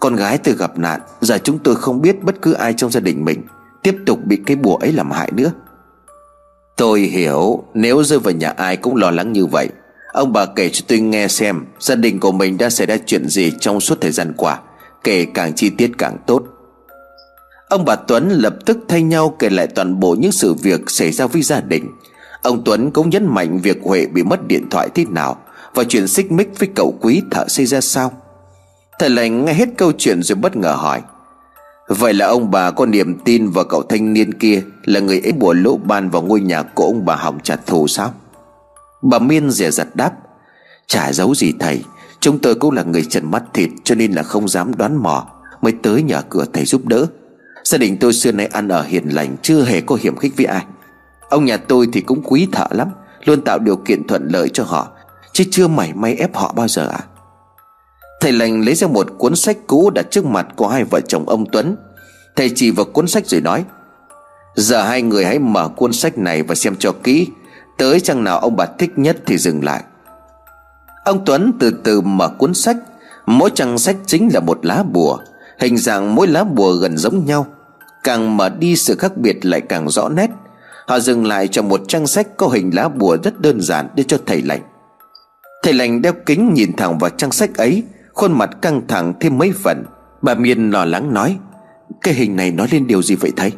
Con 0.00 0.16
gái 0.16 0.38
tôi 0.38 0.54
gặp 0.54 0.78
nạn, 0.78 1.00
Giờ 1.20 1.38
chúng 1.38 1.58
tôi 1.58 1.74
không 1.76 2.02
biết 2.02 2.22
bất 2.22 2.42
cứ 2.42 2.52
ai 2.52 2.72
trong 2.72 2.90
gia 2.90 3.00
đình 3.00 3.24
mình 3.24 3.42
Tiếp 3.82 3.96
tục 4.06 4.18
bị 4.24 4.36
cái 4.46 4.56
bùa 4.56 4.76
ấy 4.76 4.92
làm 4.92 5.10
hại 5.10 5.30
nữa. 5.32 5.52
Tôi 6.76 7.00
hiểu, 7.00 7.64
Nếu 7.74 8.04
rơi 8.04 8.18
vào 8.18 8.34
nhà 8.34 8.48
ai 8.48 8.76
cũng 8.76 8.96
lo 8.96 9.10
lắng 9.10 9.32
như 9.32 9.46
vậy. 9.46 9.68
Ông 10.12 10.32
bà 10.32 10.46
kể 10.46 10.68
cho 10.68 10.84
tôi 10.88 11.00
nghe 11.00 11.28
xem, 11.28 11.64
Gia 11.80 11.94
đình 11.94 12.20
của 12.20 12.32
mình 12.32 12.58
đã 12.58 12.70
xảy 12.70 12.86
ra 12.86 12.96
chuyện 13.06 13.28
gì 13.28 13.52
trong 13.60 13.80
suốt 13.80 14.00
thời 14.00 14.10
gian 14.10 14.32
qua, 14.36 14.60
Kể 15.04 15.26
càng 15.34 15.52
chi 15.52 15.70
tiết 15.70 15.90
càng 15.98 16.16
tốt. 16.26 16.42
Ông 17.68 17.84
bà 17.84 17.96
Tuấn 17.96 18.28
lập 18.28 18.54
tức 18.66 18.78
thay 18.88 19.02
nhau 19.02 19.36
kể 19.38 19.50
lại 19.50 19.66
toàn 19.66 20.00
bộ 20.00 20.16
những 20.18 20.32
sự 20.32 20.54
việc 20.54 20.90
xảy 20.90 21.12
ra 21.12 21.26
với 21.26 21.42
gia 21.42 21.60
đình. 21.60 21.90
Ông 22.42 22.62
Tuấn 22.64 22.90
cũng 22.90 23.10
nhấn 23.10 23.26
mạnh 23.26 23.58
việc 23.58 23.78
Huệ 23.82 24.06
bị 24.06 24.22
mất 24.22 24.48
điện 24.48 24.70
thoại 24.70 24.88
thế 24.94 25.04
nào 25.10 25.36
Và 25.74 25.84
chuyện 25.84 26.08
xích 26.08 26.32
mích 26.32 26.58
với 26.58 26.68
cậu 26.74 26.98
quý 27.00 27.22
thợ 27.30 27.48
xây 27.48 27.66
ra 27.66 27.80
sao. 27.80 28.12
Thầy 28.98 29.10
lành 29.10 29.44
nghe 29.44 29.52
hết 29.52 29.68
câu 29.76 29.92
chuyện 29.98 30.22
rồi 30.22 30.36
bất 30.36 30.56
ngờ 30.56 30.72
hỏi 30.72 31.02
Vậy 31.88 32.14
là 32.14 32.26
ông 32.26 32.50
bà 32.50 32.70
có 32.70 32.86
niềm 32.86 33.18
tin 33.24 33.50
vào 33.50 33.64
cậu 33.64 33.82
thanh 33.82 34.12
niên 34.12 34.34
kia 34.34 34.62
Là 34.84 35.00
người 35.00 35.20
ấy 35.20 35.32
bùa 35.32 35.52
lỗ 35.52 35.76
ban 35.76 36.10
vào 36.10 36.22
ngôi 36.22 36.40
nhà 36.40 36.62
của 36.62 36.84
ông 36.84 37.04
bà 37.04 37.16
hỏng 37.16 37.38
trả 37.42 37.56
thù 37.56 37.86
sao? 37.86 38.14
Bà 39.02 39.18
Miên 39.18 39.50
dè 39.50 39.70
dặt 39.70 39.88
đáp, 39.94 40.12
Chả 40.86 41.12
giấu 41.12 41.34
gì 41.34 41.52
thầy, 41.60 41.84
Chúng 42.20 42.38
tôi 42.38 42.54
cũng 42.54 42.74
là 42.74 42.82
người 42.82 43.04
trần 43.04 43.30
mắt 43.30 43.42
thịt 43.54 43.70
Cho 43.84 43.94
nên 43.94 44.12
là 44.12 44.22
không 44.22 44.48
dám 44.48 44.76
đoán 44.76 45.02
mò, 45.02 45.26
Mới 45.62 45.72
tới 45.82 46.02
nhờ 46.02 46.22
cửa 46.28 46.44
thầy 46.52 46.64
giúp 46.64 46.86
đỡ. 46.86 47.06
Gia 47.64 47.78
đình 47.78 47.96
tôi 48.00 48.12
xưa 48.12 48.32
nay 48.32 48.46
ăn 48.46 48.68
ở 48.68 48.82
hiền 48.82 49.08
lành, 49.08 49.36
Chưa 49.42 49.64
hề 49.64 49.80
có 49.80 49.98
hiểm 50.00 50.16
khích 50.16 50.36
với 50.36 50.46
ai. 50.46 50.64
Ông 51.28 51.44
nhà 51.44 51.56
tôi 51.56 51.88
thì 51.92 52.00
cũng 52.00 52.22
quý 52.24 52.48
thợ 52.52 52.66
lắm, 52.70 52.88
Luôn 53.24 53.40
tạo 53.40 53.58
điều 53.58 53.76
kiện 53.76 54.06
thuận 54.06 54.28
lợi 54.28 54.48
cho 54.48 54.64
họ, 54.64 54.88
Chứ 55.32 55.44
chưa 55.50 55.68
mảy 55.68 55.92
may 55.94 56.14
ép 56.14 56.36
họ 56.36 56.52
bao 56.56 56.68
giờ 56.68 56.88
à 56.88 57.00
Thầy 58.24 58.32
lành 58.32 58.64
lấy 58.64 58.74
ra 58.74 58.86
một 58.86 59.06
cuốn 59.18 59.36
sách 59.36 59.56
cũ 59.66 59.90
đặt 59.90 60.06
trước 60.10 60.24
mặt 60.24 60.46
của 60.56 60.68
hai 60.68 60.84
vợ 60.84 61.00
chồng 61.00 61.28
ông 61.28 61.46
Tuấn. 61.52 61.76
Thầy 62.36 62.50
chỉ 62.54 62.70
vào 62.70 62.84
cuốn 62.84 63.08
sách 63.08 63.26
rồi 63.26 63.40
nói, 63.40 63.64
Giờ 64.54 64.82
hai 64.82 65.02
người 65.02 65.24
hãy 65.24 65.38
mở 65.38 65.68
cuốn 65.68 65.92
sách 65.92 66.18
này 66.18 66.42
và 66.42 66.54
xem 66.54 66.76
cho 66.78 66.92
kỹ. 67.02 67.26
Tới 67.78 68.00
trang 68.00 68.24
nào 68.24 68.38
ông 68.38 68.56
bà 68.56 68.66
thích 68.78 68.90
nhất 68.96 69.16
thì 69.26 69.38
dừng 69.38 69.64
lại. 69.64 69.82
Ông 71.04 71.24
Tuấn 71.24 71.52
từ 71.60 71.70
từ 71.84 72.00
mở 72.00 72.28
cuốn 72.28 72.54
sách. 72.54 72.76
Mỗi 73.26 73.50
trang 73.54 73.78
sách 73.78 73.96
chính 74.06 74.30
là 74.34 74.40
một 74.40 74.66
lá 74.66 74.82
bùa. 74.82 75.18
Hình 75.58 75.78
dạng 75.78 76.14
mỗi 76.14 76.26
lá 76.26 76.44
bùa 76.44 76.72
gần 76.72 76.96
giống 76.96 77.26
nhau. 77.26 77.46
Càng 78.04 78.36
mở 78.36 78.48
đi, 78.48 78.76
sự 78.76 78.96
khác 78.96 79.16
biệt 79.16 79.44
lại 79.44 79.60
càng 79.60 79.88
rõ 79.88 80.08
nét. 80.08 80.30
Họ 80.86 80.98
dừng 80.98 81.26
lại 81.26 81.48
cho 81.48 81.62
một 81.62 81.80
trang 81.88 82.06
sách 82.06 82.36
có 82.36 82.48
hình 82.48 82.70
lá 82.74 82.88
bùa 82.88 83.16
rất 83.22 83.40
đơn 83.40 83.60
giản 83.60 83.88
để 83.94 84.04
cho 84.08 84.18
thầy 84.26 84.42
lành. 84.42 84.62
Thầy 85.62 85.72
lành 85.72 86.02
đeo 86.02 86.12
kính 86.26 86.54
nhìn 86.54 86.76
thẳng 86.76 86.98
vào 86.98 87.10
trang 87.10 87.32
sách 87.32 87.54
ấy. 87.54 87.82
Khuôn 88.14 88.32
mặt 88.32 88.50
căng 88.62 88.86
thẳng 88.88 89.14
thêm 89.20 89.38
mấy 89.38 89.52
phần. 89.52 89.84
Bà 90.22 90.34
Miên 90.34 90.70
lo 90.70 90.84
lắng 90.84 91.14
nói, 91.14 91.38
Cái 92.00 92.14
hình 92.14 92.36
này 92.36 92.50
nói 92.50 92.68
lên 92.70 92.86
điều 92.86 93.02
gì 93.02 93.14
vậy 93.14 93.32
thầy? 93.36 93.52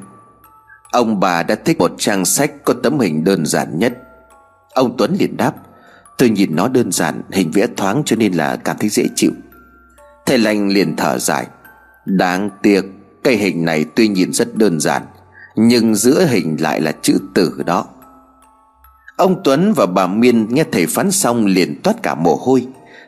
Ông 0.92 1.20
bà 1.20 1.42
đã 1.42 1.54
thích 1.54 1.78
một 1.78 1.92
trang 1.98 2.24
sách 2.24 2.64
có 2.64 2.74
tấm 2.82 2.98
hình 2.98 3.24
đơn 3.24 3.46
giản 3.46 3.78
nhất. 3.78 3.98
Ông 4.74 4.94
Tuấn 4.98 5.16
liền 5.18 5.36
đáp, 5.36 5.54
Tôi 6.18 6.30
nhìn 6.30 6.56
nó 6.56 6.68
đơn 6.68 6.92
giản, 6.92 7.22
Hình 7.32 7.50
vẽ 7.50 7.66
thoáng 7.76 8.02
cho 8.06 8.16
nên 8.16 8.32
là 8.32 8.56
cảm 8.56 8.76
thấy 8.78 8.88
dễ 8.88 9.06
chịu. 9.16 9.32
Thầy 10.26 10.38
lành 10.38 10.68
liền 10.68 10.96
thở 10.96 11.18
dài, 11.18 11.46
Đáng 12.04 12.50
tiếc, 12.62 12.82
Cái 13.24 13.36
hình 13.36 13.64
này 13.64 13.84
tuy 13.94 14.08
nhìn 14.08 14.32
rất 14.32 14.56
đơn 14.56 14.80
giản, 14.80 15.02
Nhưng 15.56 15.94
giữa 15.94 16.26
hình 16.26 16.56
lại 16.60 16.80
là 16.80 16.92
chữ 17.02 17.18
tử 17.34 17.62
đó. 17.66 17.86
Ông 19.16 19.40
Tuấn 19.44 19.72
và 19.76 19.86
bà 19.86 20.06
Miên 20.06 20.54
nghe 20.54 20.64
thầy 20.72 20.86
phán 20.86 21.10
xong 21.10 21.46
liền 21.46 21.80
toát 21.82 22.02
cả 22.02 22.14
mồ 22.14 22.36
hôi. 22.36 22.66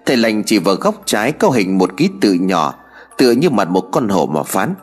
Thầy 0.08 0.16
lành 0.16 0.44
chỉ 0.44 0.58
vào 0.58 0.74
góc 0.74 1.02
trái 1.04 1.32
có 1.32 1.50
hình 1.50 1.78
một 1.78 1.96
ký 1.96 2.10
tự 2.20 2.32
nhỏ, 2.32 2.74
Tựa 3.18 3.30
như 3.30 3.50
mặt 3.50 3.68
một 3.68 3.88
con 3.92 4.08
hổ 4.08 4.26
mà 4.26 4.42
phán. 4.42 4.74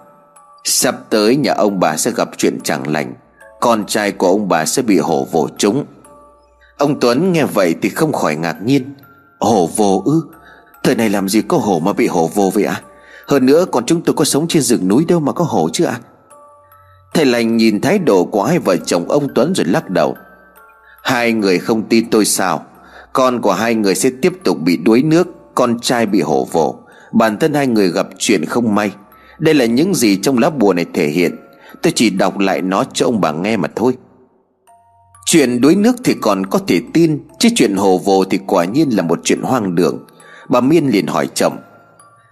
Sắp 0.63 0.95
tới 1.09 1.35
nhà 1.35 1.53
ông 1.53 1.79
bà 1.79 1.97
sẽ 1.97 2.11
gặp 2.11 2.29
chuyện 2.37 2.57
chẳng 2.63 2.91
lành, 2.91 3.13
Con 3.59 3.85
trai 3.85 4.11
của 4.11 4.27
ông 4.27 4.49
bà 4.49 4.65
sẽ 4.65 4.81
bị 4.81 4.97
hổ 4.97 5.27
vồ 5.31 5.47
trúng 5.57 5.85
Ông 6.77 6.99
Tuấn 6.99 7.31
nghe 7.31 7.43
vậy 7.43 7.75
thì 7.81 7.89
không 7.89 8.13
khỏi 8.13 8.35
ngạc 8.35 8.55
nhiên. 8.63 8.95
Hổ 9.39 9.67
vồ 9.67 10.03
ư? 10.05 10.21
Thời 10.83 10.95
này 10.95 11.09
làm 11.09 11.29
gì 11.29 11.41
có 11.41 11.57
hổ 11.57 11.79
mà 11.79 11.93
bị 11.93 12.07
hổ 12.07 12.27
vồ 12.27 12.49
vậy 12.49 12.63
ạ? 12.63 12.81
À? 12.81 12.83
Hơn 13.27 13.45
nữa 13.45 13.65
còn 13.71 13.85
chúng 13.85 14.01
tôi 14.01 14.15
có 14.15 14.25
sống 14.25 14.47
trên 14.47 14.61
rừng 14.61 14.87
núi 14.87 15.05
đâu 15.07 15.19
mà 15.19 15.31
có 15.31 15.45
hổ 15.45 15.69
chứ 15.73 15.85
ạ? 15.85 15.99
À? 16.01 16.03
Thầy 17.13 17.25
lành 17.25 17.57
nhìn 17.57 17.81
thái 17.81 17.99
độ 17.99 18.25
của 18.25 18.43
hai 18.43 18.59
vợ 18.59 18.77
chồng 18.77 19.09
ông 19.09 19.27
Tuấn 19.35 19.55
rồi 19.55 19.65
lắc 19.65 19.89
đầu. 19.89 20.15
Hai 21.03 21.31
người 21.31 21.59
không 21.59 21.83
tin 21.83 22.09
tôi 22.09 22.25
sao? 22.25 22.65
Con 23.15 23.41
của 23.41 23.53
hai 23.53 23.75
người 23.75 23.95
sẽ 23.95 24.09
tiếp 24.21 24.33
tục 24.43 24.57
bị 24.61 24.77
đuối 24.77 25.03
nước, 25.03 25.27
Con 25.55 25.79
trai 25.79 26.05
bị 26.05 26.21
hổ 26.21 26.47
vồ 26.51 26.79
Bản 27.11 27.37
thân 27.37 27.53
hai 27.53 27.67
người 27.67 27.91
gặp 27.91 28.07
chuyện 28.17 28.45
không 28.45 28.75
may. 28.75 28.91
Đây 29.39 29.53
là 29.53 29.65
những 29.65 29.95
gì 29.95 30.17
trong 30.17 30.37
lá 30.37 30.49
bùa 30.49 30.73
này 30.73 30.85
thể 30.93 31.07
hiện. 31.07 31.35
Tôi 31.81 31.93
chỉ 31.95 32.09
đọc 32.09 32.39
lại 32.39 32.61
nó 32.61 32.83
cho 32.93 33.05
ông 33.05 33.21
bà 33.21 33.31
nghe 33.31 33.57
mà 33.57 33.67
thôi. 33.75 33.93
Chuyện 35.25 35.61
đuối 35.61 35.75
nước 35.75 35.95
thì 36.03 36.15
còn 36.21 36.45
có 36.45 36.59
thể 36.67 36.81
tin, 36.93 37.19
Chứ 37.39 37.49
chuyện 37.55 37.75
hồ 37.75 37.97
vồ 37.97 38.23
thì 38.23 38.39
quả 38.47 38.65
nhiên 38.65 38.89
là 38.89 39.03
một 39.03 39.19
chuyện 39.23 39.41
hoang 39.41 39.75
đường. 39.75 40.05
Bà 40.49 40.61
Miên 40.61 40.87
liền 40.87 41.07
hỏi 41.07 41.29
chồng, 41.35 41.57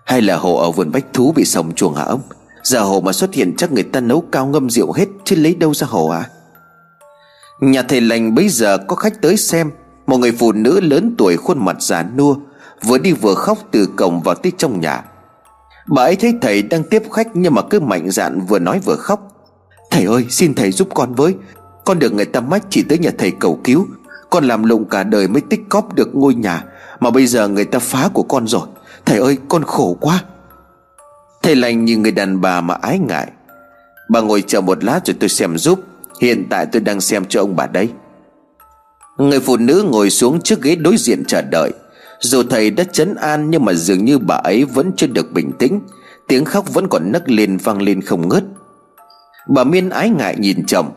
Hay 0.06 0.22
là 0.22 0.36
hồ 0.36 0.56
ở 0.56 0.72
vườn 0.72 0.92
bách 0.92 1.14
thú 1.14 1.34
bị 1.36 1.46
sòng 1.46 1.76
chuồng 1.76 1.96
hả 1.96 2.04
ông? 2.04 2.22
Giờ 2.64 2.82
hồ 2.82 3.02
mà 3.02 3.14
xuất 3.14 3.34
hiện 3.34 3.54
chắc 3.58 3.72
người 3.72 3.84
ta 3.84 4.00
nấu 4.00 4.22
cao 4.32 4.46
ngâm 4.46 4.70
rượu 4.70 4.92
hết, 4.92 5.06
Chứ 5.26 5.36
lấy 5.36 5.56
đâu 5.56 5.74
ra 5.74 5.88
hồ 5.90 6.08
à? 6.08 6.30
Nhà 7.62 7.82
thầy 7.82 8.02
lành 8.02 8.36
bây 8.36 8.50
giờ 8.50 8.78
có 8.78 8.96
khách 8.96 9.22
tới 9.22 9.38
xem 9.38 9.72
một 10.08 10.18
người 10.18 10.32
phụ 10.32 10.52
nữ 10.52 10.80
lớn 10.82 11.16
tuổi 11.18 11.38
khuôn 11.38 11.66
mặt 11.66 11.82
già 11.82 12.04
nua, 12.18 12.36
Vừa 12.84 12.98
đi 12.98 13.14
vừa 13.14 13.36
khóc 13.36 13.58
từ 13.72 13.86
cổng 13.96 14.22
vào 14.22 14.36
tới 14.36 14.52
trong 14.58 14.80
nhà. 14.80 15.04
Bà 15.88 16.04
ấy 16.04 16.16
thấy 16.16 16.34
thầy 16.42 16.62
đang 16.62 16.84
tiếp 16.84 17.04
khách 17.12 17.28
Nhưng 17.34 17.54
mà 17.54 17.62
cứ 17.62 17.80
mạnh 17.80 18.12
dạn 18.12 18.42
vừa 18.48 18.60
nói 18.60 18.80
vừa 18.86 18.96
khóc. 18.96 19.28
Thầy 19.92 20.06
ơi, 20.06 20.26
xin 20.30 20.54
thầy 20.54 20.72
giúp 20.72 20.88
con 20.94 21.14
với. 21.14 21.36
Con 21.86 22.00
được 22.00 22.14
người 22.14 22.26
ta 22.26 22.40
mách 22.40 22.64
chỉ 22.70 22.84
tới 22.84 22.98
nhà 22.98 23.12
thầy 23.18 23.32
cầu 23.32 23.60
cứu. 23.64 23.88
Con 24.30 24.44
làm 24.44 24.64
lụng 24.64 24.86
cả 24.86 25.04
đời 25.04 25.28
mới 25.28 25.42
tích 25.42 25.62
cóp 25.70 25.94
được 25.94 26.16
ngôi 26.16 26.36
nhà 26.36 26.64
Mà 27.00 27.10
bây 27.10 27.28
giờ 27.28 27.48
người 27.48 27.66
ta 27.66 27.80
phá 27.80 28.10
của 28.14 28.24
con 28.24 28.48
rồi. 28.48 28.68
Thầy 29.06 29.20
ơi, 29.20 29.38
con 29.48 29.64
khổ 29.64 29.98
quá. 30.02 30.24
Thầy 31.42 31.56
lành 31.56 31.86
như 31.86 31.98
người 31.98 32.12
đàn 32.12 32.42
bà 32.42 32.62
mà 32.62 32.74
ái 32.74 33.00
ngại. 33.00 33.32
Bà 34.10 34.22
ngồi 34.22 34.44
chờ 34.48 34.62
một 34.62 34.84
lát 34.84 35.06
rồi 35.06 35.16
tôi 35.20 35.30
xem 35.30 35.58
giúp. 35.58 35.80
Hiện 36.22 36.48
tại 36.50 36.66
tôi 36.66 36.82
đang 36.82 37.02
xem 37.02 37.26
cho 37.30 37.40
ông 37.40 37.56
bà 37.56 37.68
đây 37.68 37.90
Người 39.18 39.40
phụ 39.40 39.58
nữ 39.58 39.86
ngồi 39.92 40.10
xuống 40.10 40.42
trước 40.42 40.62
ghế 40.62 40.76
đối 40.76 40.98
diện 40.98 41.24
chờ 41.28 41.42
đợi. 41.42 41.72
Dù 42.20 42.44
thầy 42.44 42.70
đã 42.70 42.84
chấn 42.84 43.16
an 43.16 43.50
Nhưng 43.52 43.66
mà 43.66 43.74
dường 43.74 44.06
như 44.06 44.20
bà 44.20 44.36
ấy 44.36 44.66
vẫn 44.66 44.92
chưa 44.98 45.08
được 45.08 45.32
bình 45.34 45.52
tĩnh. 45.60 45.80
Tiếng 46.28 46.46
khóc 46.46 46.74
vẫn 46.74 46.88
còn 46.88 47.12
nấc 47.12 47.30
lên, 47.30 47.58
vang 47.58 47.82
lên 47.82 48.02
không 48.02 48.30
ngớt. 48.30 48.44
Bà 49.48 49.64
Miên 49.64 49.90
ái 49.90 50.10
ngại 50.10 50.36
nhìn 50.40 50.66
chồng. 50.66 50.92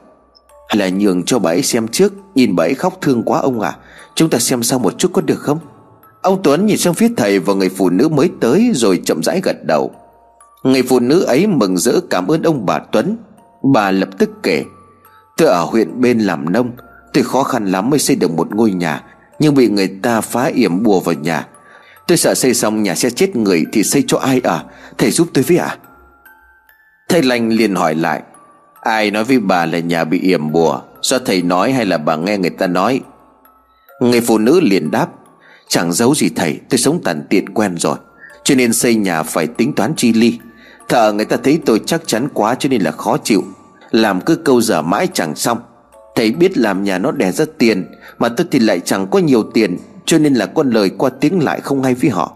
Hay 0.68 0.78
là 0.78 0.88
nhường 0.88 1.22
cho 1.22 1.38
bà 1.38 1.50
ấy 1.50 1.62
xem 1.62 1.88
trước. 1.88 2.12
Nhìn 2.34 2.56
bà 2.56 2.64
ấy 2.64 2.74
khóc 2.74 2.98
thương 3.00 3.22
quá 3.22 3.40
ông 3.40 3.60
à. 3.60 3.76
Chúng 4.14 4.30
ta 4.30 4.38
xem 4.38 4.62
sau 4.62 4.78
một 4.78 4.98
chút 4.98 5.10
có 5.12 5.22
được 5.22 5.40
không? 5.40 5.58
Ông 6.22 6.40
Tuấn 6.42 6.66
nhìn 6.66 6.78
sang 6.78 6.94
phía 6.94 7.08
thầy 7.16 7.38
và 7.38 7.54
người 7.54 7.68
phụ 7.68 7.90
nữ 7.90 8.08
mới 8.08 8.30
tới 8.40 8.70
Rồi 8.74 9.02
chậm 9.04 9.22
rãi 9.22 9.40
gật 9.42 9.56
đầu. 9.64 9.90
Người 10.62 10.82
phụ 10.82 11.00
nữ 11.00 11.22
ấy 11.22 11.46
mừng 11.46 11.78
rỡ 11.78 12.00
cảm 12.10 12.26
ơn 12.26 12.42
ông 12.42 12.66
bà 12.66 12.78
Tuấn. 12.78 13.16
Bà 13.72 13.90
lập 13.90 14.08
tức 14.18 14.30
kể. 14.42 14.64
Tôi 15.36 15.48
ở 15.48 15.64
huyện 15.64 16.00
bên 16.00 16.18
làm 16.18 16.52
nông. 16.52 16.70
Tôi 17.16 17.24
khó 17.24 17.42
khăn 17.42 17.66
lắm 17.66 17.90
mới 17.90 17.98
xây 17.98 18.16
được 18.16 18.30
một 18.30 18.54
ngôi 18.54 18.70
nhà, 18.70 19.02
Nhưng 19.38 19.54
bị 19.54 19.68
người 19.68 19.88
ta 20.02 20.20
phá 20.20 20.44
yểm 20.44 20.82
bùa 20.82 21.00
vào 21.00 21.14
nhà. 21.14 21.46
Tôi 22.06 22.18
sợ 22.18 22.34
xây 22.34 22.54
xong 22.54 22.82
nhà 22.82 22.94
sẽ 22.94 23.10
chết 23.10 23.36
người 23.36 23.64
Thì 23.72 23.82
xây 23.82 24.04
cho 24.06 24.18
ai 24.18 24.40
ở 24.44 24.64
Thầy 24.98 25.10
giúp 25.10 25.28
tôi 25.34 25.44
với 25.44 25.56
ạ. 25.56 25.66
À? 25.66 25.78
Thầy 27.08 27.22
lành 27.22 27.48
liền 27.48 27.74
hỏi 27.74 27.94
lại, 27.94 28.22
Ai 28.80 29.10
nói 29.10 29.24
với 29.24 29.40
bà 29.40 29.66
là 29.66 29.78
nhà 29.78 30.04
bị 30.04 30.20
yểm 30.20 30.52
bùa? 30.52 30.80
Do 31.02 31.18
thầy 31.18 31.42
nói 31.42 31.72
hay 31.72 31.86
là 31.86 31.98
bà 31.98 32.16
nghe 32.16 32.38
người 32.38 32.50
ta 32.50 32.66
nói? 32.66 33.00
Người 34.00 34.20
phụ 34.20 34.38
nữ 34.38 34.60
liền 34.60 34.90
đáp, 34.90 35.08
Chẳng 35.68 35.92
giấu 35.92 36.14
gì 36.14 36.30
thầy, 36.36 36.60
Tôi 36.68 36.78
sống 36.78 37.00
tàn 37.04 37.22
tiện 37.30 37.48
quen 37.48 37.76
rồi, 37.78 37.96
Cho 38.44 38.54
nên 38.54 38.72
xây 38.72 38.94
nhà 38.94 39.22
phải 39.22 39.46
tính 39.46 39.72
toán 39.72 39.94
chi 39.96 40.12
ly. 40.12 40.38
Thợ 40.88 41.12
người 41.12 41.24
ta 41.24 41.36
thấy 41.44 41.60
tôi 41.66 41.80
chắc 41.86 42.02
chắn 42.06 42.28
quá 42.34 42.54
cho 42.54 42.68
nên 42.68 42.82
là 42.82 42.90
khó 42.90 43.16
chịu. 43.24 43.44
Làm 43.90 44.20
cứ 44.20 44.36
câu 44.36 44.60
giờ 44.60 44.82
mãi 44.82 45.08
chẳng 45.12 45.34
xong. 45.34 45.58
Thầy 46.16 46.32
biết 46.32 46.58
làm 46.58 46.84
nhà 46.84 46.98
nó 46.98 47.12
đẻ 47.12 47.32
ra 47.32 47.44
tiền, 47.58 47.86
Mà 48.18 48.28
tôi 48.28 48.46
thì 48.50 48.58
lại 48.58 48.80
chẳng 48.80 49.06
có 49.06 49.18
nhiều 49.18 49.42
tiền, 49.42 49.76
Cho 50.04 50.18
nên 50.18 50.34
là 50.34 50.46
con 50.46 50.70
lời 50.70 50.90
qua 50.98 51.10
tiếng 51.10 51.42
lại 51.42 51.60
không 51.60 51.82
hay 51.82 51.94
với 51.94 52.10
họ. 52.10 52.32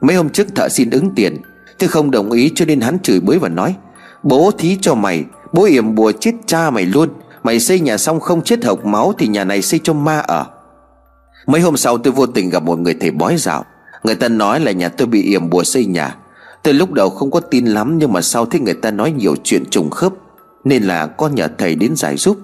Mấy 0.00 0.16
hôm 0.16 0.28
trước 0.28 0.46
thợ 0.54 0.68
xin 0.68 0.90
ứng 0.90 1.14
tiền, 1.14 1.36
Tôi 1.78 1.88
không 1.88 2.10
đồng 2.10 2.30
ý 2.30 2.52
cho 2.54 2.64
nên 2.64 2.80
hắn 2.80 2.98
chửi 2.98 3.20
bới 3.20 3.38
và 3.38 3.48
nói, 3.48 3.74
Bố 4.22 4.50
thí 4.58 4.78
cho 4.80 4.94
mày, 4.94 5.24
Bố 5.52 5.64
yểm 5.64 5.94
bùa 5.94 6.12
chết 6.12 6.32
cha 6.46 6.70
mày 6.70 6.86
luôn, 6.86 7.08
Mày 7.42 7.60
xây 7.60 7.80
nhà 7.80 7.98
xong 7.98 8.20
không 8.20 8.42
chết 8.42 8.64
hộc 8.64 8.84
máu 8.84 9.12
Thì 9.18 9.26
nhà 9.26 9.44
này 9.44 9.62
xây 9.62 9.80
cho 9.82 9.92
ma 9.92 10.18
ở. 10.18 10.46
Mấy 11.46 11.60
hôm 11.60 11.76
sau 11.76 11.98
tôi 11.98 12.12
vô 12.12 12.26
tình 12.26 12.50
gặp 12.50 12.62
một 12.62 12.78
người 12.78 12.94
thầy 13.00 13.10
bói 13.10 13.36
dạo. 13.36 13.64
Người 14.02 14.14
ta 14.14 14.28
nói 14.28 14.60
là 14.60 14.72
nhà 14.72 14.88
tôi 14.88 15.06
bị 15.06 15.22
yểm 15.22 15.50
bùa 15.50 15.64
xây 15.64 15.86
nhà. 15.86 16.16
Tôi 16.62 16.74
lúc 16.74 16.92
đầu 16.92 17.10
không 17.10 17.30
có 17.30 17.40
tin 17.40 17.66
lắm 17.66 17.98
Nhưng 17.98 18.12
mà 18.12 18.22
sau 18.22 18.46
thấy 18.46 18.60
người 18.60 18.74
ta 18.74 18.90
nói 18.90 19.12
nhiều 19.12 19.36
chuyện 19.44 19.64
trùng 19.70 19.90
khớp, 19.90 20.12
Nên 20.64 20.82
là 20.82 21.06
con 21.06 21.34
nhờ 21.34 21.48
thầy 21.58 21.74
đến 21.74 21.96
giải 21.96 22.16
giúp. 22.16 22.38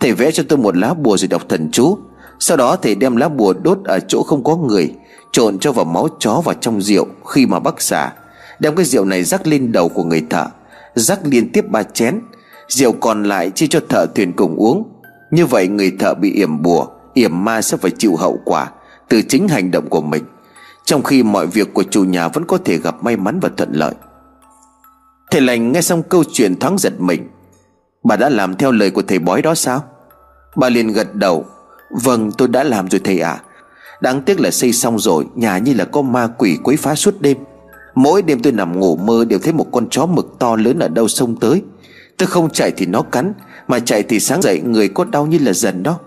Thầy 0.00 0.12
vẽ 0.12 0.30
cho 0.30 0.42
tôi 0.48 0.58
một 0.58 0.76
lá 0.76 0.94
bùa 0.94 1.16
rồi 1.16 1.28
đọc 1.28 1.42
thần 1.48 1.70
chú. 1.72 1.98
Sau 2.38 2.56
đó 2.56 2.76
thầy 2.76 2.94
đem 2.94 3.16
lá 3.16 3.28
bùa 3.28 3.54
đốt 3.62 3.78
ở 3.84 4.00
chỗ 4.00 4.22
không 4.22 4.44
có 4.44 4.56
người, 4.56 4.94
Trộn 5.32 5.58
cho 5.58 5.72
vào 5.72 5.84
máu 5.84 6.08
chó 6.18 6.42
vào 6.44 6.54
trong 6.60 6.82
rượu 6.82 7.06
Khi 7.26 7.46
mà 7.46 7.58
bắc 7.58 7.82
xả 7.82 8.12
Đem 8.58 8.76
cái 8.76 8.84
rượu 8.84 9.04
này 9.04 9.24
rắc 9.24 9.46
lên 9.46 9.72
đầu 9.72 9.88
của 9.88 10.04
người 10.04 10.26
thợ, 10.30 10.46
Rắc 10.94 11.20
liên 11.24 11.52
tiếp 11.52 11.64
ba 11.68 11.82
chén. 11.82 12.20
Rượu 12.68 12.92
còn 12.92 13.22
lại 13.22 13.50
chia 13.50 13.66
cho 13.66 13.80
thợ 13.88 14.06
thuyền 14.14 14.32
cùng 14.32 14.56
uống. 14.56 14.92
Như 15.30 15.46
vậy 15.46 15.68
người 15.68 15.92
thợ 15.98 16.14
bị 16.14 16.32
yểm 16.32 16.62
bùa, 16.62 16.86
Yểm 17.14 17.44
ma 17.44 17.62
sẽ 17.62 17.76
phải 17.76 17.90
chịu 17.90 18.16
hậu 18.16 18.38
quả 18.44 18.70
Từ 19.08 19.22
chính 19.22 19.48
hành 19.48 19.70
động 19.70 19.88
của 19.88 20.00
mình, 20.00 20.24
Trong 20.84 21.02
khi 21.02 21.22
mọi 21.22 21.46
việc 21.46 21.74
của 21.74 21.82
chủ 21.82 22.04
nhà 22.04 22.28
vẫn 22.28 22.44
có 22.44 22.58
thể 22.64 22.78
gặp 22.78 23.04
may 23.04 23.16
mắn 23.16 23.40
và 23.40 23.50
thuận 23.56 23.72
lợi. 23.72 23.94
Thầy 25.30 25.40
lành 25.40 25.72
nghe 25.72 25.82
xong 25.82 26.02
câu 26.02 26.24
chuyện 26.32 26.58
thoáng 26.58 26.78
giật 26.78 26.92
mình. 27.00 27.28
Bà 28.04 28.16
đã 28.16 28.28
làm 28.28 28.56
theo 28.56 28.72
lời 28.72 28.90
của 28.90 29.02
thầy 29.02 29.18
bói 29.18 29.42
đó 29.42 29.54
sao? 29.54 29.84
Bà 30.56 30.68
liền 30.68 30.92
gật 30.92 31.14
đầu. 31.14 31.46
Vâng 31.90 32.32
tôi 32.38 32.48
đã 32.48 32.64
làm 32.64 32.90
rồi 32.90 33.00
thầy 33.04 33.20
ạ. 33.20 33.30
À. 33.30 33.42
Đáng 34.00 34.22
tiếc 34.22 34.40
là 34.40 34.50
xây 34.50 34.72
xong 34.72 34.98
rồi 34.98 35.26
Nhà 35.34 35.58
như 35.58 35.74
là 35.74 35.84
có 35.84 36.02
ma 36.02 36.28
quỷ 36.38 36.58
quấy 36.62 36.76
phá 36.76 36.94
suốt 36.94 37.20
đêm. 37.20 37.36
Mỗi 37.94 38.22
đêm 38.22 38.42
tôi 38.42 38.52
nằm 38.52 38.80
ngủ 38.80 38.96
mơ 38.96 39.24
Đều 39.24 39.38
thấy 39.38 39.52
một 39.52 39.66
con 39.72 39.88
chó 39.90 40.06
mực 40.06 40.36
to 40.38 40.56
lớn 40.56 40.78
ở 40.78 40.88
đâu 40.88 41.08
sông 41.08 41.36
tới. 41.36 41.62
Tôi 42.18 42.26
không 42.26 42.50
chạy 42.50 42.72
thì 42.76 42.86
nó 42.86 43.02
cắn 43.02 43.32
Mà 43.68 43.78
chạy 43.78 44.02
thì 44.02 44.20
sáng 44.20 44.42
dậy 44.42 44.60
người 44.60 44.88
có 44.88 45.04
đau 45.04 45.26
như 45.26 45.38
là 45.38 45.52
dần 45.52 45.82
đó. 45.82 45.98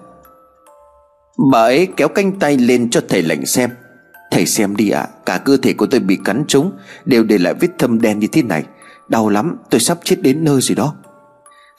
Bà 1.51 1.61
ấy 1.61 1.87
kéo 1.97 2.07
canh 2.07 2.39
tay 2.39 2.57
lên 2.57 2.89
cho 2.89 3.01
thầy 3.09 3.21
lành 3.21 3.45
xem. 3.45 3.69
Thầy 4.31 4.45
xem 4.45 4.75
đi 4.75 4.89
ạ 4.89 5.01
à, 5.01 5.09
Cả 5.25 5.37
cơ 5.37 5.57
thể 5.57 5.73
của 5.73 5.85
tôi 5.85 5.99
bị 5.99 6.17
cắn 6.25 6.43
trúng 6.47 6.71
Đều 7.05 7.23
để 7.23 7.37
lại 7.37 7.53
vết 7.53 7.69
thâm 7.79 8.01
đen 8.01 8.19
như 8.19 8.27
thế 8.27 8.41
này. 8.41 8.63
Đau 9.09 9.29
lắm 9.29 9.57
tôi 9.69 9.81
sắp 9.81 9.97
chết 10.03 10.21
đến 10.21 10.43
nơi 10.43 10.61
rồi 10.61 10.75
đó. 10.75 10.95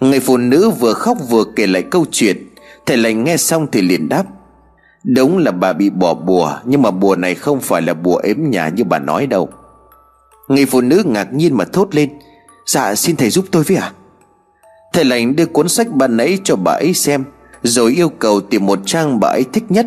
Người 0.01 0.21
phụ 0.21 0.37
nữ 0.37 0.71
vừa 0.71 0.93
khóc 0.93 1.19
vừa 1.29 1.45
kể 1.57 1.67
lại 1.67 1.83
câu 1.83 2.07
chuyện. 2.11 2.54
Thầy 2.87 2.97
lành 2.97 3.25
nghe 3.25 3.37
xong 3.37 3.67
thì 3.73 3.83
liền 3.83 4.09
đáp, 4.09 4.25
Đúng 5.05 5.39
là 5.39 5.51
bà 5.51 5.73
bị 5.73 5.91
bỏ 5.91 6.15
bùa, 6.15 6.59
Nhưng 6.65 6.83
mà 6.83 6.91
bùa 6.91 7.17
này 7.17 7.35
không 7.35 7.61
phải 7.61 7.83
là 7.83 7.95
bùa 7.95 8.17
ếm 8.17 8.37
nhà 8.39 8.69
như 8.69 8.85
bà 8.85 8.99
nói 8.99 9.27
đâu. 9.27 9.49
Người 10.49 10.67
phụ 10.67 10.81
nữ 10.81 11.03
ngạc 11.07 11.35
nhiên 11.35 11.57
mà 11.57 11.65
thốt 11.65 11.95
lên 11.95 12.11
Dạ 12.67 12.95
xin 12.95 13.17
thầy 13.17 13.31
giúp 13.31 13.45
tôi 13.51 13.63
với 13.63 13.77
ạ. 13.77 13.93
À? 13.93 13.95
Thầy 14.93 15.05
lành 15.05 15.37
đưa 15.37 15.47
cuốn 15.47 15.69
sách 15.69 15.87
bà 15.93 16.07
nãy 16.07 16.39
cho 16.45 16.57
bà 16.57 16.73
ấy 16.73 16.95
xem, 16.95 17.25
Rồi 17.63 17.93
yêu 17.93 18.09
cầu 18.09 18.41
tìm 18.41 18.67
một 18.67 18.79
trang 18.87 19.21
bà 19.21 19.29
ấy 19.29 19.45
thích 19.53 19.65
nhất. 19.69 19.87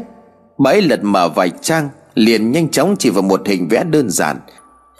Bà 0.57 0.71
ấy 0.71 0.81
lật 0.81 0.99
mở 1.03 1.29
vài 1.29 1.51
trang, 1.61 1.89
Liền 2.15 2.51
nhanh 2.51 2.69
chóng 2.69 2.95
chỉ 2.99 3.09
vào 3.09 3.21
một 3.21 3.47
hình 3.47 3.67
vẽ 3.67 3.83
đơn 3.83 4.09
giản, 4.09 4.37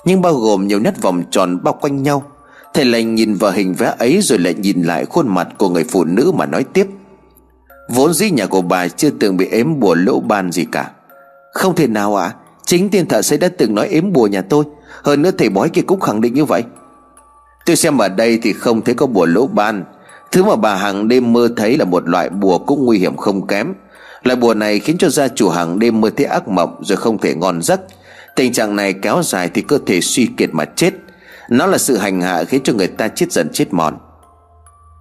Nhưng 0.05 0.21
bao 0.21 0.33
gồm 0.33 0.67
nhiều 0.67 0.79
nét 0.79 1.01
vòng 1.01 1.23
tròn 1.31 1.63
bao 1.63 1.73
quanh 1.81 2.03
nhau. 2.03 2.23
Thầy 2.73 2.85
lành 2.85 3.15
nhìn 3.15 3.33
vào 3.33 3.51
hình 3.51 3.73
vẽ 3.73 3.95
ấy 3.99 4.21
Rồi 4.21 4.39
lại 4.39 4.53
nhìn 4.53 4.81
lại 4.81 5.05
khuôn 5.05 5.27
mặt 5.27 5.47
của 5.57 5.69
người 5.69 5.83
phụ 5.83 6.03
nữ 6.03 6.31
mà 6.35 6.45
nói 6.45 6.63
tiếp 6.63 6.87
Vốn 7.89 8.13
dĩ 8.13 8.31
nhà 8.31 8.45
của 8.45 8.61
bà 8.61 8.87
chưa 8.87 9.09
từng 9.09 9.37
bị 9.37 9.47
ếm 9.51 9.79
bùa 9.79 9.95
lỗ 9.95 10.19
ban 10.19 10.51
gì 10.51 10.65
cả. 10.71 10.91
Không 11.53 11.75
thể 11.75 11.87
nào 11.87 12.15
ạ. 12.15 12.25
À? 12.25 12.35
Chính 12.65 12.89
tiên 12.89 13.07
thợ 13.07 13.21
xây 13.21 13.37
đã 13.37 13.49
từng 13.57 13.75
nói 13.75 13.87
ếm 13.87 14.13
bùa 14.13 14.27
nhà 14.27 14.41
tôi. 14.41 14.65
Hơn 15.03 15.21
nữa 15.21 15.31
thầy 15.37 15.49
bói 15.49 15.69
kia 15.69 15.81
cũng 15.81 15.99
khẳng 15.99 16.21
định 16.21 16.33
như 16.33 16.45
vậy. 16.45 16.63
Tôi 17.65 17.75
xem 17.75 17.97
ở 17.97 18.09
đây 18.09 18.39
thì 18.41 18.53
không 18.53 18.81
thấy 18.81 18.95
có 18.95 19.05
bùa 19.05 19.25
lỗ 19.25 19.47
ban. 19.47 19.83
Thứ 20.31 20.43
mà 20.43 20.55
bà 20.55 20.75
hàng 20.75 21.07
đêm 21.07 21.33
mơ 21.33 21.49
thấy 21.57 21.77
là 21.77 21.85
một 21.85 22.09
loại 22.09 22.29
bùa 22.29 22.57
cũng 22.57 22.85
nguy 22.85 22.99
hiểm 22.99 23.17
không 23.17 23.47
kém. 23.47 23.73
Loại 24.23 24.35
bùa 24.35 24.53
này 24.53 24.79
khiến 24.79 24.97
cho 24.97 25.09
gia 25.09 25.27
chủ 25.27 25.49
hàng 25.49 25.79
đêm 25.79 26.01
mơ 26.01 26.09
thấy 26.17 26.25
ác 26.25 26.47
mộng 26.47 26.81
Rồi 26.83 26.97
không 26.97 27.17
thể 27.17 27.35
ngon 27.35 27.61
giấc. 27.61 27.81
Tình 28.35 28.53
trạng 28.53 28.75
này 28.75 28.93
kéo 28.93 29.23
dài 29.23 29.49
thì 29.53 29.61
cơ 29.61 29.79
thể 29.85 30.01
suy 30.01 30.25
kiệt 30.37 30.49
mà 30.53 30.65
chết. 30.65 30.93
Nó 31.49 31.65
là 31.65 31.77
sự 31.77 31.97
hành 31.97 32.21
hạ 32.21 32.43
khiến 32.43 32.61
cho 32.63 32.73
người 32.73 32.87
ta 32.87 33.07
chết 33.07 33.31
dần 33.31 33.49
chết 33.53 33.73
mòn. 33.73 33.97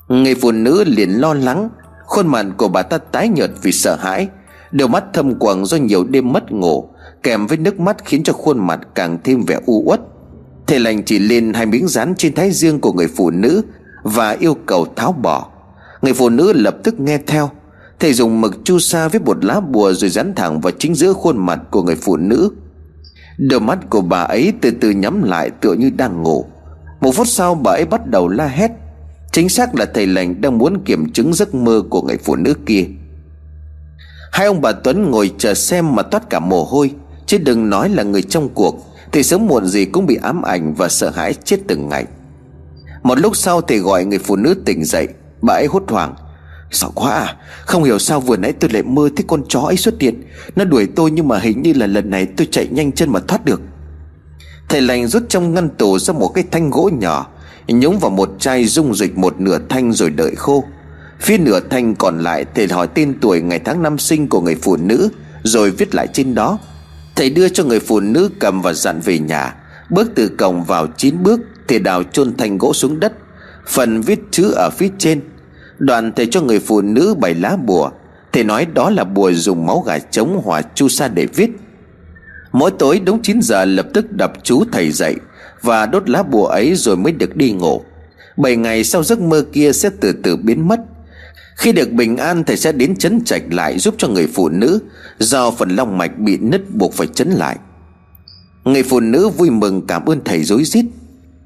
Người 0.09 0.35
phụ 0.35 0.53
nữ 0.53 0.85
liền 0.87 1.11
lo 1.11 1.35
lắng. 1.35 1.69
Khuôn 2.07 2.27
mặt 2.27 2.47
của 2.57 2.69
bà 2.69 2.83
ta 2.83 2.99
tái 2.99 3.29
nhợt 3.29 3.51
vì 3.63 3.73
sợ 3.73 3.97
hãi. 3.97 4.29
Đôi 4.71 4.89
mắt 4.89 5.05
thâm 5.13 5.35
quầng 5.35 5.67
do 5.67 5.77
nhiều 5.77 6.05
đêm 6.05 6.33
mất 6.33 6.53
ngủ, 6.53 6.89
Kèm 7.23 7.47
với 7.47 7.59
nước 7.59 7.81
mắt 7.81 7.97
khiến 8.05 8.23
cho 8.23 8.33
khuôn 8.33 8.67
mặt 8.67 8.81
càng 8.95 9.19
thêm 9.25 9.45
vẻ 9.45 9.59
u 9.67 9.83
uất. 9.87 10.01
Thầy 10.67 10.81
lành 10.81 11.03
chỉ 11.03 11.19
lên 11.19 11.53
hai 11.55 11.67
miếng 11.67 11.89
dán 11.89 12.15
trên 12.19 12.35
thái 12.35 12.51
dương 12.51 12.81
của 12.81 12.93
người 12.93 13.09
phụ 13.17 13.31
nữ 13.31 13.63
Và 14.03 14.31
yêu 14.31 14.57
cầu 14.67 14.87
tháo 14.97 15.13
bỏ. 15.13 15.47
Người 16.03 16.13
phụ 16.13 16.29
nữ 16.29 16.53
lập 16.53 16.77
tức 16.83 17.01
nghe 17.01 17.19
theo. 17.19 17.51
Thầy 18.01 18.13
dùng 18.13 18.41
mực 18.41 18.65
chu 18.65 18.79
sa 18.79 19.09
với 19.09 19.21
một 19.21 19.45
lá 19.45 19.61
bùa 19.61 19.93
Rồi 19.93 20.11
dán 20.11 20.35
thẳng 20.35 20.61
vào 20.61 20.73
chính 20.79 20.95
giữa 20.95 21.13
khuôn 21.13 21.47
mặt 21.47 21.59
của 21.71 21.83
người 21.83 21.97
phụ 21.97 22.17
nữ. 22.17 22.51
Đôi 23.39 23.61
mắt 23.61 23.79
của 23.91 24.01
bà 24.01 24.21
ấy 24.21 24.53
từ 24.61 24.71
từ 24.71 24.91
nhắm 24.91 25.23
lại 25.23 25.51
tựa 25.51 25.73
như 25.73 25.91
đang 25.91 26.23
ngủ. 26.23 26.45
Một 27.01 27.15
phút 27.15 27.29
sau 27.29 27.55
bà 27.55 27.73
ấy 27.73 27.85
bắt 27.85 28.07
đầu 28.07 28.29
la 28.29 28.47
hét. 28.47 28.71
Chính 29.37 29.49
xác 29.49 29.75
là 29.75 29.87
thầy 29.95 30.07
lành 30.07 30.41
đang 30.41 30.59
muốn 30.59 30.85
kiểm 30.85 31.13
chứng 31.13 31.35
giấc 31.35 31.55
mơ 31.55 31.83
của 31.91 32.03
người 32.03 32.17
phụ 32.25 32.37
nữ 32.37 32.55
kia. 32.67 32.85
Hai 34.33 34.47
ông 34.47 34.61
bà 34.61 34.73
Tuấn 34.73 35.11
ngồi 35.11 35.33
chờ 35.39 35.55
xem 35.55 35.95
mà 35.95 36.03
toát 36.03 36.31
cả 36.31 36.39
mồ 36.39 36.65
hôi, 36.65 36.91
Chứ 37.27 37.39
đừng 37.39 37.71
nói 37.71 37.89
là 37.89 38.03
người 38.03 38.23
trong 38.23 38.49
cuộc, 38.49 38.95
Thì 39.13 39.23
sớm 39.23 39.47
muộn 39.47 39.67
gì 39.67 39.85
cũng 39.85 40.07
bị 40.07 40.19
ám 40.23 40.43
ảnh 40.43 40.75
và 40.75 40.89
sợ 40.89 41.11
hãi 41.11 41.35
chết 41.35 41.57
từng 41.69 41.89
ngày. 41.89 42.07
Một 43.03 43.19
lúc 43.19 43.37
sau 43.37 43.61
thầy 43.61 43.79
gọi 43.79 44.05
người 44.05 44.19
phụ 44.19 44.37
nữ 44.37 44.55
tỉnh 44.65 44.85
dậy, 44.85 45.09
Bà 45.43 45.55
ấy 45.55 45.67
hốt 45.67 45.83
hoảng. 45.89 46.15
Sợ 46.71 46.89
quá 46.95 47.13
à 47.15 47.37
Không 47.67 47.85
hiểu 47.85 47.99
sao 47.99 48.21
vừa 48.21 48.37
nãy 48.37 48.53
tôi 48.53 48.71
lại 48.71 48.83
mơ 48.83 49.09
thấy 49.17 49.25
con 49.29 49.43
chó 49.49 49.61
ấy 49.61 49.77
xuất 49.77 50.01
hiện. 50.01 50.23
Nó 50.57 50.65
đuổi 50.65 50.87
tôi 50.97 51.11
nhưng 51.11 51.29
mà 51.29 51.39
hình 51.39 51.63
như 51.63 51.73
là 51.73 51.87
lần 51.87 52.11
này 52.11 52.27
tôi 52.37 52.49
chạy 52.51 52.69
nhanh 52.71 52.93
chân 52.93 53.13
mà 53.13 53.21
thoát 53.29 53.45
được. 53.45 53.61
Thầy 54.69 54.81
lành 54.81 55.07
rút 55.07 55.23
trong 55.29 55.55
ngăn 55.55 55.69
tủ 55.69 55.99
ra 55.99 56.15
một 56.15 56.29
cái 56.29 56.45
thanh 56.51 56.71
gỗ 56.71 56.91
nhỏ 56.93 57.31
Nhúng 57.69 57.99
vào 57.99 58.11
một 58.11 58.31
chai 58.39 58.65
dung 58.65 58.95
dịch 58.95 59.19
một 59.19 59.41
nửa 59.41 59.59
thanh 59.69 59.93
rồi 59.93 60.11
đợi 60.11 60.35
khô. 60.35 60.65
Phía 61.21 61.39
nửa 61.39 61.61
thanh 61.61 61.95
còn 61.95 62.21
lại 62.21 62.45
Thầy 62.55 62.69
hỏi 62.69 62.89
tên 62.95 63.19
tuổi 63.21 63.41
ngày 63.41 63.59
tháng 63.59 63.83
năm 63.83 63.99
sinh 63.99 64.29
của 64.29 64.41
người 64.41 64.55
phụ 64.55 64.77
nữ, 64.77 65.09
Rồi 65.43 65.71
viết 65.71 65.95
lại 65.95 66.07
trên 66.13 66.35
đó. 66.35 66.59
Thầy 67.17 67.31
đưa 67.31 67.49
cho 67.49 67.65
người 67.65 67.81
phụ 67.81 68.01
nữ 68.01 68.31
cầm 68.41 68.63
và 68.63 68.73
dặn 68.73 69.01
về 69.01 69.19
nhà. 69.19 69.55
Bước 69.91 70.11
từ 70.15 70.29
cổng 70.29 70.65
vào 70.65 70.87
chín 70.97 71.23
bước 71.23 71.41
Thầy 71.69 71.79
đào 71.79 72.03
chôn 72.03 72.37
thanh 72.37 72.59
gỗ 72.59 72.73
xuống 72.73 73.01
đất. 73.01 73.13
Phần 73.67 74.01
viết 74.01 74.21
chữ 74.31 74.51
ở 74.51 74.71
phía 74.71 74.89
trên. 74.99 75.21
Đoạn 75.79 76.13
thầy 76.17 76.27
cho 76.27 76.41
người 76.41 76.61
phụ 76.61 76.81
nữ 76.81 77.15
bày 77.15 77.35
lá 77.35 77.57
bùa. 77.57 77.91
Thầy 78.33 78.45
nói 78.45 78.67
đó 78.75 78.91
là 78.91 79.05
bùa 79.05 79.33
dùng 79.33 79.67
máu 79.67 79.81
gà 79.87 79.99
trống 79.99 80.41
hòa 80.45 80.63
chu 80.75 80.89
sa 80.89 81.09
để 81.09 81.27
viết. 81.27 81.51
Mỗi 82.53 82.71
tối 82.71 83.01
đúng 83.05 83.23
9 83.23 83.41
giờ 83.43 83.65
lập 83.65 83.87
tức 83.95 84.13
đập 84.13 84.33
chú 84.43 84.65
thầy 84.73 84.91
dậy. 84.91 85.17
Và 85.67 85.87
đốt 85.87 86.11
lá 86.11 86.23
bùa 86.23 86.47
ấy 86.47 86.75
rồi 86.75 86.97
mới 86.97 87.13
được 87.13 87.37
đi 87.37 87.53
ngủ. 87.53 87.83
Bảy 88.37 88.57
ngày 88.57 88.85
sau 88.85 89.03
giấc 89.03 89.21
mơ 89.21 89.45
kia 89.53 89.73
sẽ 89.73 89.91
từ 90.01 90.13
từ 90.23 90.37
biến 90.37 90.69
mất. 90.69 90.81
Khi 91.57 91.73
được 91.73 91.93
bình 91.93 92.17
an 92.17 92.45
thầy 92.45 92.57
sẽ 92.57 92.73
đến 92.73 92.97
chấn 92.97 93.25
trạch 93.25 93.43
lại 93.51 93.79
giúp 93.79 93.95
cho 93.99 94.09
người 94.09 94.27
phụ 94.27 94.49
nữ, 94.49 94.81
Do 95.19 95.51
phần 95.51 95.77
long 95.77 95.99
mạch 95.99 96.19
bị 96.19 96.39
nứt 96.39 96.75
buộc 96.75 96.95
phải 96.95 97.07
chấn 97.07 97.31
lại. 97.31 97.57
Người 98.65 98.83
phụ 98.83 99.01
nữ 99.01 99.29
vui 99.29 99.51
mừng 99.51 99.87
cảm 99.87 100.05
ơn 100.05 100.21
thầy 100.25 100.45
rối 100.45 100.65
rít. 100.65 100.85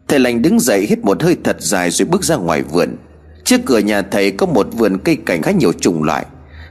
Thầy 0.08 0.18
lành 0.18 0.42
đứng 0.42 0.60
dậy 0.60 0.86
hít 0.88 0.98
một 0.98 1.22
hơi 1.22 1.36
thật 1.44 1.56
dài 1.60 1.90
rồi 1.90 2.08
bước 2.08 2.24
ra 2.24 2.36
ngoài 2.36 2.62
vườn. 2.62 2.96
Trước 3.44 3.60
cửa 3.66 3.78
nhà 3.78 4.02
thầy 4.02 4.30
có 4.30 4.46
một 4.46 4.68
vườn 4.72 4.98
cây 4.98 5.16
cảnh 5.26 5.42
khá 5.42 5.50
nhiều 5.50 5.72
chủng 5.72 6.02
loại. 6.02 6.26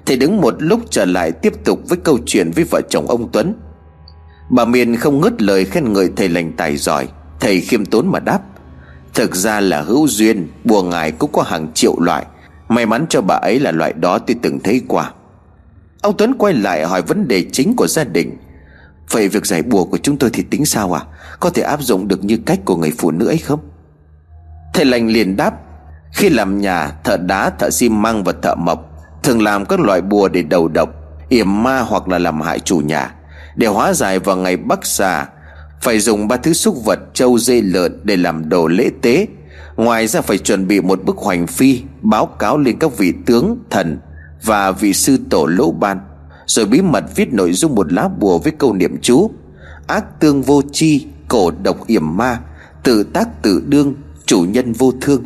Thầy 0.05 0.17
đứng 0.17 0.41
một 0.41 0.55
lúc 0.59 0.79
trở 0.89 1.05
lại 1.05 1.31
tiếp 1.31 1.53
tục 1.65 1.79
với 1.89 1.97
câu 2.03 2.19
chuyện 2.25 2.51
với 2.51 2.63
vợ 2.63 2.81
chồng 2.89 3.07
ông 3.07 3.29
Tuấn. 3.31 3.53
Bà 4.49 4.65
Miền 4.65 4.95
không 4.95 5.21
ngớt 5.21 5.41
lời 5.41 5.65
khen 5.65 5.93
ngợi 5.93 6.09
thầy 6.15 6.29
lành 6.29 6.53
tài 6.57 6.77
giỏi. 6.77 7.07
Thầy 7.39 7.61
khiêm 7.61 7.85
tốn 7.85 8.07
mà 8.07 8.19
đáp, 8.19 8.39
Thực 9.13 9.35
ra 9.35 9.59
là 9.59 9.81
hữu 9.81 10.07
duyên, 10.07 10.47
Bùa 10.63 10.83
ngài 10.83 11.11
cũng 11.11 11.31
có 11.31 11.41
hàng 11.41 11.73
triệu 11.73 11.99
loại. 11.99 12.25
May 12.69 12.85
mắn 12.85 13.05
cho 13.09 13.21
bà 13.21 13.35
ấy 13.35 13.59
là 13.59 13.71
loại 13.71 13.93
đó 13.93 14.19
tôi 14.19 14.37
từng 14.41 14.59
thấy 14.59 14.81
qua. 14.87 15.11
Ông 16.01 16.17
Tuấn 16.17 16.33
quay 16.33 16.53
lại 16.53 16.85
hỏi 16.85 17.01
vấn 17.01 17.27
đề 17.27 17.45
chính 17.51 17.75
của 17.75 17.87
gia 17.87 18.03
đình. 18.03 18.37
Vậy 19.11 19.27
việc 19.27 19.45
giải 19.45 19.61
bùa 19.61 19.85
của 19.85 19.97
chúng 19.97 20.17
tôi 20.17 20.29
thì 20.33 20.43
tính 20.43 20.65
sao 20.65 20.93
à 20.93 21.01
Có 21.39 21.49
thể 21.49 21.61
áp 21.61 21.81
dụng 21.81 22.07
được 22.07 22.23
như 22.23 22.37
cách 22.45 22.59
của 22.65 22.75
người 22.75 22.91
phụ 22.97 23.11
nữ 23.11 23.27
ấy 23.27 23.37
không? 23.37 23.59
Thầy 24.73 24.85
lành 24.85 25.07
liền 25.07 25.35
đáp, 25.35 25.53
Khi 26.13 26.29
làm 26.29 26.61
nhà, 26.61 26.91
thợ 27.03 27.17
đá, 27.17 27.49
thợ 27.49 27.69
xi 27.69 27.89
măng 27.89 28.23
và 28.23 28.33
thợ 28.41 28.55
mộc 28.55 28.85
Thường 29.23 29.41
làm 29.41 29.65
các 29.65 29.79
loại 29.79 30.01
bùa 30.01 30.27
để 30.27 30.43
đầu 30.43 30.67
độc, 30.67 30.89
yểm 31.29 31.63
ma 31.63 31.79
hoặc 31.79 32.07
là 32.07 32.19
làm 32.19 32.41
hại 32.41 32.59
chủ 32.59 32.77
nhà. 32.77 33.13
Để 33.55 33.67
hóa 33.67 33.93
giải 33.93 34.19
vào 34.19 34.37
ngày 34.37 34.57
bắc 34.57 34.85
xà 34.85 35.27
phải 35.81 35.99
dùng 35.99 36.27
ba 36.27 36.37
thứ 36.37 36.53
súc 36.53 36.85
vật 36.85 36.99
trâu 37.13 37.39
dê 37.39 37.61
lợn 37.61 37.99
Để 38.03 38.17
làm 38.17 38.49
đồ 38.49 38.67
lễ 38.67 38.89
tế. 39.01 39.27
Ngoài 39.75 40.07
ra 40.07 40.21
phải 40.21 40.37
chuẩn 40.37 40.67
bị 40.67 40.81
một 40.81 41.03
bức 41.05 41.17
hoành 41.17 41.47
phi 41.47 41.81
Báo 42.01 42.25
cáo 42.25 42.57
lên 42.57 42.79
các 42.79 42.97
vị 42.97 43.13
tướng, 43.25 43.57
thần 43.69 43.99
Và 44.43 44.71
vị 44.71 44.93
sư 44.93 45.17
tổ 45.29 45.45
lỗ 45.45 45.71
ban 45.71 45.99
Rồi 46.45 46.65
bí 46.65 46.81
mật 46.81 47.03
viết 47.15 47.33
nội 47.33 47.53
dung 47.53 47.75
một 47.75 47.93
lá 47.93 48.07
bùa 48.19 48.39
với 48.39 48.51
câu 48.51 48.73
niệm 48.73 48.97
chú. 49.01 49.31
Ác 49.87 50.19
tương 50.19 50.41
vô 50.41 50.61
chi 50.71 51.07
Cổ 51.27 51.51
độc 51.63 51.87
yểm 51.87 52.17
ma 52.17 52.39
Tự 52.83 53.03
tác 53.03 53.41
tự 53.41 53.63
đương 53.65 53.95
Chủ 54.25 54.41
nhân 54.41 54.73
vô 54.73 54.93
thương. 55.01 55.23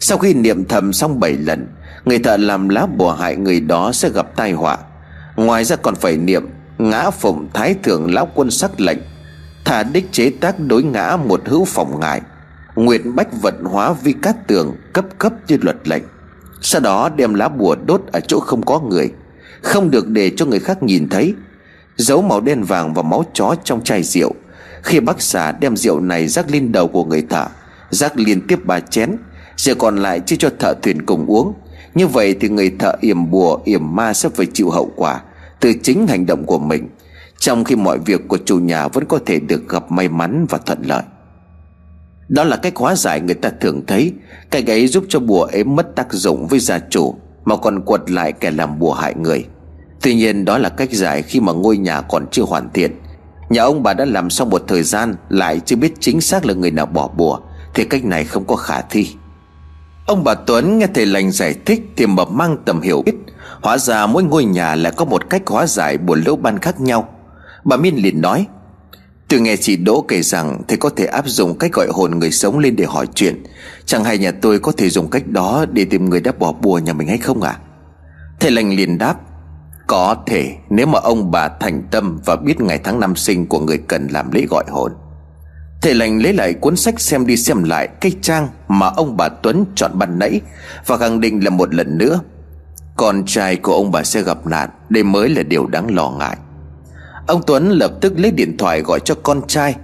Sau 0.00 0.18
khi 0.18 0.34
niệm 0.34 0.64
thầm 0.64 0.92
xong 0.92 1.20
bảy 1.20 1.32
lần 1.32 1.66
Người 2.04 2.18
thợ 2.18 2.36
làm 2.36 2.68
lá 2.68 2.86
bùa 2.86 3.12
hại 3.12 3.36
người 3.36 3.60
đó 3.60 3.92
sẽ 3.92 4.08
gặp 4.08 4.36
tai 4.36 4.52
họa. 4.52 4.78
Ngoài 5.36 5.64
ra 5.64 5.76
còn 5.76 5.94
phải 5.94 6.16
niệm 6.16 6.48
Ngã 6.78 7.10
phụng 7.10 7.48
thái 7.54 7.74
thượng 7.82 8.14
lão 8.14 8.28
quân 8.34 8.50
sắc 8.50 8.80
lệnh 8.80 8.98
Thả 9.64 9.82
đích 9.82 10.12
chế 10.12 10.30
tác 10.30 10.60
đối 10.60 10.82
ngã 10.82 11.16
một 11.16 11.42
hữu 11.44 11.64
phòng 11.64 12.00
ngại, 12.00 12.20
Nguyện 12.74 13.16
bách 13.16 13.42
vận 13.42 13.64
hóa 13.64 13.92
vi 13.92 14.12
cát 14.12 14.46
tường 14.46 14.76
Cấp 14.92 15.04
cấp 15.18 15.32
như 15.48 15.58
luật 15.62 15.88
lệnh. 15.88 16.02
Sau 16.60 16.80
đó 16.80 17.08
đem 17.08 17.34
lá 17.34 17.48
bùa 17.48 17.76
đốt 17.86 18.02
ở 18.12 18.20
chỗ 18.20 18.40
không 18.40 18.62
có 18.62 18.80
người, 18.80 19.12
Không 19.62 19.90
được 19.90 20.08
để 20.08 20.32
cho 20.36 20.46
người 20.46 20.60
khác 20.60 20.82
nhìn 20.82 21.08
thấy. 21.08 21.34
Giấu 21.96 22.22
màu 22.22 22.40
đen 22.40 22.62
vàng 22.62 22.94
và 22.94 23.02
máu 23.02 23.24
chó 23.32 23.54
trong 23.64 23.84
chai 23.84 24.02
rượu. 24.02 24.34
Khi 24.82 25.00
bác 25.00 25.22
xà 25.22 25.52
đem 25.52 25.76
rượu 25.76 26.00
này 26.00 26.28
rắc 26.28 26.50
lên 26.50 26.72
đầu 26.72 26.88
của 26.88 27.04
người 27.04 27.26
thợ 27.30 27.46
Rắc 27.90 28.18
liên 28.18 28.46
tiếp 28.46 28.64
ba 28.64 28.80
chén, 28.80 29.16
rượu 29.56 29.74
còn 29.78 29.96
lại 29.96 30.20
chia 30.20 30.36
cho 30.36 30.50
thợ 30.58 30.74
thuyền 30.82 31.06
cùng 31.06 31.26
uống. 31.26 31.54
Như 31.94 32.06
vậy 32.06 32.36
thì 32.40 32.48
người 32.48 32.70
thợ 32.78 32.92
yểm 33.00 33.30
bùa, 33.30 33.58
yểm 33.64 33.96
ma 33.96 34.12
sẽ 34.14 34.28
phải 34.28 34.46
chịu 34.52 34.70
hậu 34.70 34.92
quả 34.96 35.20
Từ 35.60 35.72
chính 35.82 36.06
hành 36.06 36.26
động 36.26 36.44
của 36.44 36.58
mình. 36.58 36.88
Trong 37.40 37.64
khi 37.64 37.76
mọi 37.76 37.98
việc 37.98 38.28
của 38.28 38.38
chủ 38.44 38.58
nhà 38.58 38.88
vẫn 38.88 39.04
có 39.04 39.18
thể 39.26 39.40
được 39.40 39.68
gặp 39.68 39.92
may 39.92 40.08
mắn 40.08 40.46
và 40.48 40.58
thuận 40.58 40.82
lợi. 40.82 41.02
Đó 42.28 42.44
là 42.44 42.56
cách 42.56 42.76
hóa 42.76 42.94
giải 42.94 43.20
người 43.20 43.34
ta 43.34 43.50
thường 43.60 43.86
thấy, 43.86 44.12
Cách 44.50 44.66
ấy 44.66 44.86
giúp 44.86 45.04
cho 45.08 45.20
bùa 45.20 45.42
ấy 45.42 45.64
mất 45.64 45.96
tác 45.96 46.12
dụng 46.12 46.46
với 46.46 46.58
gia 46.58 46.78
chủ 46.78 47.14
Mà 47.44 47.56
còn 47.56 47.80
quật 47.80 48.10
lại 48.10 48.32
kẻ 48.32 48.50
làm 48.50 48.78
bùa 48.78 48.92
hại 48.92 49.14
người. 49.14 49.44
Tuy 50.02 50.14
nhiên, 50.14 50.44
đó 50.44 50.58
là 50.58 50.68
cách 50.68 50.92
giải 50.92 51.22
khi 51.22 51.40
mà 51.40 51.52
ngôi 51.52 51.76
nhà 51.76 52.00
còn 52.00 52.26
chưa 52.30 52.42
hoàn 52.42 52.70
thiện. 52.72 52.92
Nhà 53.48 53.62
ông 53.62 53.82
bà 53.82 53.94
đã 53.94 54.04
làm 54.04 54.30
xong 54.30 54.50
một 54.50 54.64
thời 54.68 54.82
gian 54.82 55.14
Lại 55.28 55.60
chưa 55.60 55.76
biết 55.76 55.92
chính 56.00 56.20
xác 56.20 56.46
là 56.46 56.54
người 56.54 56.70
nào 56.70 56.86
bỏ 56.86 57.08
bùa, 57.08 57.38
Thì 57.74 57.84
cách 57.84 58.04
này 58.04 58.24
không 58.24 58.44
có 58.44 58.56
khả 58.56 58.80
thi. 58.80 59.08
Ông 60.06 60.24
bà 60.24 60.34
Tuấn 60.34 60.78
nghe 60.78 60.86
thầy 60.94 61.06
lành 61.06 61.30
giải 61.30 61.54
thích 61.64 61.82
Thì 61.96 62.06
mập 62.06 62.30
mang 62.30 62.56
tầm 62.64 62.80
hiểu 62.80 63.02
biết. 63.02 63.14
Hóa 63.62 63.78
ra 63.78 64.06
mỗi 64.06 64.22
ngôi 64.22 64.44
nhà 64.44 64.74
lại 64.74 64.92
có 64.96 65.04
một 65.04 65.30
cách 65.30 65.42
hóa 65.46 65.66
giải 65.66 65.98
buồn 65.98 66.22
lỗ 66.26 66.36
ban 66.36 66.58
khác 66.58 66.80
nhau. 66.80 67.08
Bà 67.64 67.76
Miên 67.76 67.96
liền 67.96 68.20
nói 68.20 68.46
Tôi 69.28 69.40
nghe 69.40 69.56
chị 69.56 69.76
Đỗ 69.76 70.04
kể 70.08 70.22
rằng 70.22 70.62
Thầy 70.68 70.78
có 70.78 70.90
thể 70.90 71.06
áp 71.06 71.28
dụng 71.28 71.58
cách 71.58 71.72
gọi 71.72 71.86
hồn 71.92 72.18
người 72.18 72.30
sống 72.30 72.58
lên 72.58 72.76
để 72.76 72.84
hỏi 72.84 73.06
chuyện. 73.14 73.42
Chẳng 73.84 74.04
hay 74.04 74.18
nhà 74.18 74.30
tôi 74.30 74.58
có 74.58 74.72
thể 74.72 74.90
dùng 74.90 75.10
cách 75.10 75.26
đó 75.26 75.64
Để 75.72 75.84
tìm 75.84 76.10
người 76.10 76.20
đã 76.20 76.32
bỏ 76.38 76.52
bùa 76.52 76.78
nhà 76.78 76.92
mình 76.92 77.08
hay 77.08 77.18
không 77.18 77.42
à 77.42 77.58
Thầy 78.40 78.50
lành 78.50 78.74
liền 78.76 78.98
đáp, 78.98 79.14
Có 79.86 80.16
thể, 80.26 80.54
nếu 80.70 80.86
mà 80.86 80.98
ông 80.98 81.30
bà 81.30 81.48
thành 81.48 81.82
tâm 81.90 82.20
Và 82.24 82.36
biết 82.36 82.60
ngày 82.60 82.80
tháng 82.84 83.00
năm 83.00 83.16
sinh 83.16 83.46
của 83.46 83.60
người 83.60 83.78
cần 83.78 84.06
làm 84.06 84.30
lễ 84.32 84.46
gọi 84.50 84.64
hồn. 84.68 84.92
Thầy 85.82 85.94
lành 85.94 86.22
lấy 86.22 86.32
lại 86.32 86.52
cuốn 86.52 86.76
sách 86.76 87.00
xem 87.00 87.26
đi 87.26 87.36
xem 87.36 87.62
lại 87.64 87.88
cái 88.00 88.12
trang 88.22 88.48
mà 88.68 88.86
ông 88.86 89.16
bà 89.16 89.28
Tuấn 89.28 89.64
chọn 89.74 89.90
ban 89.94 90.18
nãy 90.18 90.40
Và 90.86 90.96
khẳng 90.96 91.20
định 91.20 91.44
là 91.44 91.50
một 91.50 91.74
lần 91.74 91.98
nữa, 91.98 92.20
Con 92.96 93.24
trai 93.26 93.56
của 93.56 93.74
ông 93.74 93.90
bà 93.90 94.02
sẽ 94.02 94.22
gặp 94.22 94.46
nạn, 94.46 94.70
Đây 94.88 95.02
mới 95.02 95.28
là 95.28 95.42
điều 95.42 95.66
đáng 95.66 95.94
lo 95.94 96.10
ngại. 96.10 96.36
Ông 97.26 97.42
Tuấn 97.46 97.70
lập 97.70 97.92
tức 98.00 98.12
lấy 98.16 98.30
điện 98.30 98.56
thoại 98.56 98.80
gọi 98.82 99.00
cho 99.04 99.14
con 99.14 99.40
trai. 99.48 99.74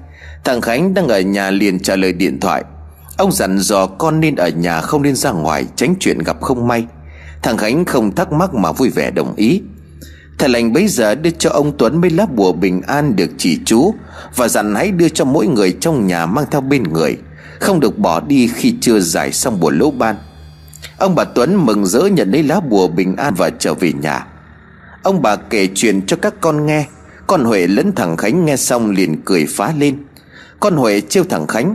Thằng 0.45 0.61
Khánh 0.61 0.95
đang 0.95 1.09
ở 1.09 1.21
nhà 1.21 1.51
liền 1.51 1.81
trả 1.81 1.97
lời 1.97 2.13
điện 2.13 2.41
thoại. 2.41 2.65
Ông 3.17 3.33
dặn 3.33 3.59
dò 3.59 3.87
con 3.87 4.21
nên 4.21 4.37
ở 4.37 4.49
nhà 4.49 4.81
không 4.81 5.03
nên 5.03 5.17
ra 5.17 5.31
ngoài, 5.31 5.67
Tránh 5.77 5.95
chuyện 6.01 6.19
gặp 6.19 6.41
không 6.41 6.69
may. 6.69 6.87
Thằng 7.43 7.57
Khánh 7.57 7.85
không 7.85 8.15
thắc 8.15 8.33
mắc 8.33 8.55
mà 8.55 8.73
vui 8.73 8.89
vẻ 8.89 9.11
đồng 9.11 9.35
ý. 9.37 9.63
Thầy 10.39 10.49
lành 10.49 10.73
bấy 10.73 10.89
giờ 10.89 11.15
đưa 11.15 11.31
cho 11.31 11.51
ông 11.51 11.79
Tuấn 11.79 12.01
mấy 12.01 12.11
lá 12.11 12.27
bùa 12.27 12.53
bình 12.53 12.83
an 12.83 13.17
được 13.17 13.31
chỉ 13.39 13.59
chú 13.65 13.95
Và 14.37 14.49
dặn 14.49 14.75
hãy 14.75 14.91
đưa 14.91 15.09
cho 15.09 15.25
mỗi 15.25 15.47
người 15.47 15.77
trong 15.81 16.07
nhà 16.07 16.27
mang 16.27 16.45
theo 16.51 16.61
bên 16.61 16.83
người, 16.83 17.17
Không 17.61 17.81
được 17.81 17.99
bỏ 17.99 18.21
đi 18.21 18.49
khi 18.55 18.75
chưa 18.81 19.01
giải 19.01 19.33
xong 19.33 19.61
bùa 19.61 19.71
lỗ 19.71 19.91
ban. 19.91 20.17
Ông 20.99 21.15
bà 21.15 21.25
Tuấn 21.25 21.67
mừng 21.67 21.87
rỡ 21.87 22.01
nhận 22.01 22.31
lấy 22.31 22.43
lá 22.43 22.61
bùa 22.61 22.89
bình 22.89 23.17
an 23.17 23.35
và 23.35 23.51
trở 23.51 23.75
về 23.75 23.93
nhà. 23.93 24.27
Ông 25.03 25.23
bà 25.23 25.37
kể 25.37 25.69
chuyện 25.75 26.07
cho 26.07 26.17
các 26.17 26.35
con 26.41 26.67
nghe. 26.67 26.87
Con 27.27 27.45
Huệ 27.45 27.67
lẫn 27.67 27.93
thằng 27.93 28.17
Khánh 28.17 28.45
nghe 28.45 28.57
xong 28.57 28.91
liền 28.91 29.23
cười 29.25 29.47
phá 29.47 29.73
lên. 29.79 30.05
Con 30.61 30.77
Huệ 30.77 31.01
trêu 31.01 31.25
thằng 31.25 31.47
Khánh. 31.47 31.75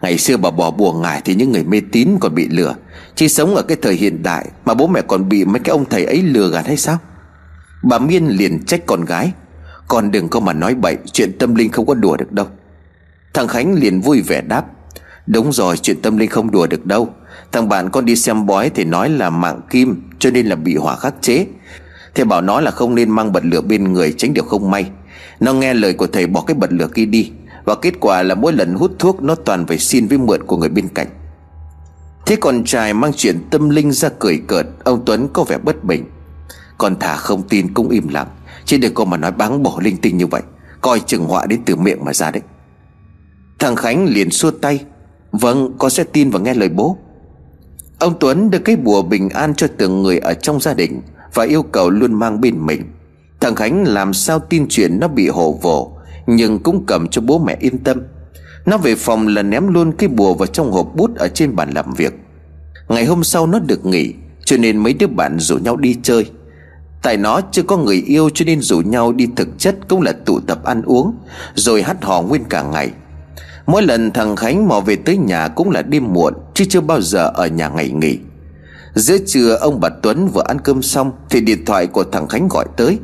Ngày 0.00 0.18
xưa 0.18 0.36
bà 0.36 0.50
bỏ 0.50 0.70
bùa 0.70 0.92
ngài 0.92 1.22
thì 1.24 1.34
những 1.34 1.52
người 1.52 1.64
mê 1.64 1.82
tín 1.92 2.10
còn 2.20 2.34
bị 2.34 2.48
lừa. 2.48 2.74
Chỉ 3.14 3.28
sống 3.28 3.54
ở 3.54 3.62
cái 3.62 3.76
thời 3.82 3.94
hiện 3.94 4.22
đại 4.22 4.46
Mà 4.64 4.74
bố 4.74 4.86
mẹ 4.86 5.02
còn 5.08 5.28
bị 5.28 5.44
mấy 5.44 5.60
cái 5.60 5.70
ông 5.70 5.84
thầy 5.84 6.04
ấy 6.04 6.22
lừa 6.22 6.48
gạt 6.48 6.66
hay 6.66 6.76
sao? 6.76 6.98
Bà 7.82 7.98
Miên 7.98 8.26
liền 8.26 8.64
trách 8.64 8.86
con 8.86 9.04
gái. 9.04 9.32
Con 9.88 10.10
đừng 10.10 10.28
có 10.28 10.40
mà 10.40 10.52
nói 10.52 10.74
bậy, 10.74 10.96
Chuyện 11.12 11.38
tâm 11.38 11.54
linh 11.54 11.70
không 11.70 11.86
có 11.86 11.94
đùa 11.94 12.16
được 12.16 12.32
đâu. 12.32 12.46
Thằng 13.34 13.48
Khánh 13.48 13.74
liền 13.74 14.00
vui 14.00 14.22
vẻ 14.22 14.40
đáp. 14.40 14.64
Đúng 15.26 15.52
rồi, 15.52 15.76
chuyện 15.76 16.02
tâm 16.02 16.18
linh 16.18 16.30
không 16.30 16.50
đùa 16.50 16.66
được 16.66 16.86
đâu. 16.86 17.14
Thằng 17.52 17.68
bạn 17.68 17.90
con 17.90 18.04
đi 18.04 18.16
xem 18.16 18.46
bói 18.46 18.70
thì 18.74 18.84
nói 18.84 19.10
là 19.10 19.30
mạng 19.30 19.60
kim, 19.70 20.02
Cho 20.18 20.30
nên 20.30 20.46
là 20.46 20.56
bị 20.56 20.76
hỏa 20.76 20.96
khắc 20.96 21.14
chế. 21.20 21.46
Thầy 22.16 22.24
bảo 22.24 22.40
nó 22.40 22.60
là 22.60 22.70
không 22.70 22.94
nên 22.94 23.10
mang 23.10 23.32
bật 23.32 23.44
lửa 23.44 23.60
bên 23.60 23.92
người 23.92 24.14
Tránh 24.18 24.34
điều 24.34 24.44
không 24.44 24.70
may. 24.70 24.90
Nó 25.40 25.52
nghe 25.52 25.74
lời 25.74 25.92
của 25.92 26.06
thầy 26.06 26.26
bỏ 26.26 26.44
cái 26.46 26.54
bật 26.54 26.72
lửa 26.72 26.88
kia 26.94 27.04
đi, 27.04 27.32
Và 27.64 27.74
kết 27.74 27.94
quả 28.00 28.22
là 28.22 28.34
mỗi 28.34 28.52
lần 28.52 28.74
hút 28.74 28.92
thuốc 28.98 29.22
Nó 29.22 29.34
toàn 29.34 29.66
phải 29.66 29.78
xin 29.78 30.06
với 30.06 30.18
mượn 30.18 30.42
của 30.46 30.56
người 30.56 30.68
bên 30.68 30.88
cạnh. 30.88 31.06
Thế 32.26 32.36
con 32.36 32.64
trai 32.64 32.94
mang 32.94 33.12
chuyện 33.16 33.38
tâm 33.50 33.70
linh 33.70 33.92
ra 33.92 34.08
cười 34.18 34.42
cợt, 34.46 34.66
Ông 34.84 35.02
Tuấn 35.06 35.28
có 35.32 35.44
vẻ 35.44 35.58
bất 35.58 35.84
bình. 35.84 36.04
Còn 36.78 36.96
thả 37.00 37.16
không 37.16 37.42
tin 37.48 37.74
cũng 37.74 37.88
im 37.88 38.08
lặng, 38.08 38.28
Chứ 38.64 38.78
đừng 38.78 38.94
có 38.94 39.04
mà 39.04 39.16
nói 39.16 39.32
báng 39.32 39.62
bổ 39.62 39.78
linh 39.80 39.96
tinh 39.96 40.18
như 40.18 40.26
vậy. 40.26 40.42
Coi 40.80 41.00
chừng 41.00 41.24
họa 41.24 41.46
đến 41.46 41.60
từ 41.66 41.76
miệng 41.76 42.04
mà 42.04 42.12
ra 42.12 42.30
đấy. 42.30 42.42
Thằng 43.58 43.76
Khánh 43.76 44.04
liền 44.04 44.30
xua 44.30 44.50
tay. 44.50 44.84
Vâng 45.32 45.74
con 45.78 45.90
sẽ 45.90 46.04
tin 46.04 46.30
và 46.30 46.38
nghe 46.38 46.54
lời 46.54 46.68
bố. 46.68 46.98
Ông 47.98 48.14
Tuấn 48.20 48.50
đưa 48.50 48.58
cái 48.58 48.76
bùa 48.76 49.02
bình 49.02 49.28
an 49.28 49.54
cho 49.54 49.66
từng 49.78 50.02
người 50.02 50.18
ở 50.18 50.34
trong 50.34 50.60
gia 50.60 50.74
đình. 50.74 51.00
Và 51.34 51.44
yêu 51.44 51.62
cầu 51.62 51.90
luôn 51.90 52.14
mang 52.14 52.40
bên 52.40 52.66
mình. 52.66 52.82
Thằng 53.40 53.54
Khánh 53.54 53.84
làm 53.84 54.14
sao 54.14 54.38
tin 54.38 54.66
chuyện 54.68 55.00
nó 55.00 55.08
bị 55.08 55.28
hồ 55.28 55.58
vồ 55.62 55.96
Nhưng 56.26 56.58
cũng 56.58 56.84
cầm 56.86 57.08
cho 57.08 57.22
bố 57.22 57.38
mẹ 57.38 57.56
yên 57.60 57.78
tâm. 57.78 58.02
Nó 58.66 58.78
về 58.78 58.94
phòng 58.94 59.26
là 59.26 59.42
ném 59.42 59.68
luôn 59.68 59.92
cái 59.92 60.08
bùa 60.08 60.34
vào 60.34 60.46
trong 60.46 60.72
hộp 60.72 60.94
bút 60.94 61.16
ở 61.16 61.28
trên 61.28 61.56
bàn 61.56 61.70
làm 61.70 61.94
việc. 61.94 62.14
Ngày 62.88 63.04
hôm 63.04 63.24
sau 63.24 63.46
nó 63.46 63.58
được 63.58 63.86
nghỉ, 63.86 64.14
Cho 64.44 64.56
nên 64.56 64.78
mấy 64.78 64.92
đứa 64.92 65.06
bạn 65.06 65.38
rủ 65.38 65.58
nhau 65.58 65.76
đi 65.76 65.96
chơi. 66.02 66.30
Tại 67.02 67.16
nó 67.16 67.40
chưa 67.52 67.62
có 67.62 67.76
người 67.76 68.02
yêu 68.06 68.30
cho 68.34 68.44
nên 68.44 68.60
rủ 68.60 68.80
nhau 68.80 69.12
đi 69.12 69.28
thực 69.36 69.48
chất 69.58 69.76
cũng 69.88 70.02
là 70.02 70.12
tụ 70.12 70.40
tập 70.40 70.64
ăn 70.64 70.82
uống, 70.82 71.14
Rồi 71.54 71.82
hát 71.82 71.96
hò 72.04 72.22
nguyên 72.22 72.44
cả 72.44 72.62
ngày. 72.62 72.90
Mỗi 73.66 73.82
lần 73.82 74.10
thằng 74.10 74.36
Khánh 74.36 74.68
mò 74.68 74.80
về 74.80 74.96
tới 74.96 75.16
nhà 75.16 75.48
cũng 75.48 75.70
là 75.70 75.82
đêm 75.82 76.12
muộn, 76.12 76.34
Chứ 76.54 76.64
chưa 76.68 76.80
bao 76.80 77.00
giờ 77.00 77.30
ở 77.34 77.46
nhà 77.46 77.68
ngày 77.68 77.90
nghỉ. 77.90 78.18
Giữa 78.96 79.18
trưa 79.26 79.54
ông 79.54 79.80
bà 79.80 79.88
Tuấn 79.88 80.28
vừa 80.28 80.42
ăn 80.42 80.60
cơm 80.60 80.82
xong 80.82 81.12
Thì 81.30 81.40
điện 81.40 81.64
thoại 81.64 81.86
của 81.86 82.04
thằng 82.04 82.28
Khánh 82.28 82.48
gọi 82.48 82.66
tới. 82.76 82.98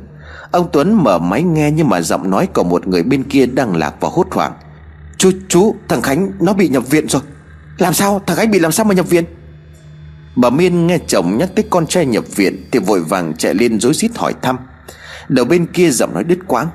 Ông 0.50 0.68
Tuấn 0.72 0.94
mở 1.04 1.18
máy 1.18 1.42
nghe 1.42 1.70
nhưng 1.70 1.88
mà 1.88 2.00
giọng 2.00 2.30
nói 2.30 2.48
của 2.54 2.64
một 2.64 2.86
người 2.86 3.02
bên 3.02 3.22
kia 3.22 3.46
đang 3.46 3.76
lạc 3.76 3.94
và 4.00 4.08
hốt 4.12 4.26
hoảng. 4.30 4.52
Chú, 5.18 5.30
chú, 5.48 5.74
thằng 5.88 6.02
Khánh 6.02 6.30
nó 6.40 6.52
bị 6.52 6.68
nhập 6.68 6.90
viện 6.90 7.08
rồi. 7.08 7.22
Làm 7.78 7.94
sao, 7.94 8.20
thằng 8.26 8.36
Khánh 8.36 8.50
bị 8.50 8.58
làm 8.58 8.72
sao 8.72 8.84
mà 8.84 8.94
nhập 8.94 9.10
viện? 9.10 9.24
Bà 10.36 10.50
Miên 10.50 10.86
nghe 10.86 10.98
chồng 11.06 11.38
nhắc 11.38 11.50
tới 11.54 11.64
con 11.70 11.86
trai 11.86 12.06
nhập 12.06 12.24
viện 12.36 12.68
Thì 12.70 12.78
vội 12.78 13.00
vàng 13.00 13.34
chạy 13.38 13.54
lên 13.54 13.80
rối 13.80 13.94
rít 13.94 14.10
hỏi 14.16 14.34
thăm. 14.42 14.58
Đầu 15.28 15.44
bên 15.44 15.66
kia 15.66 15.90
giọng 15.90 16.14
nói 16.14 16.24
đứt 16.24 16.38
quãng. 16.46 16.68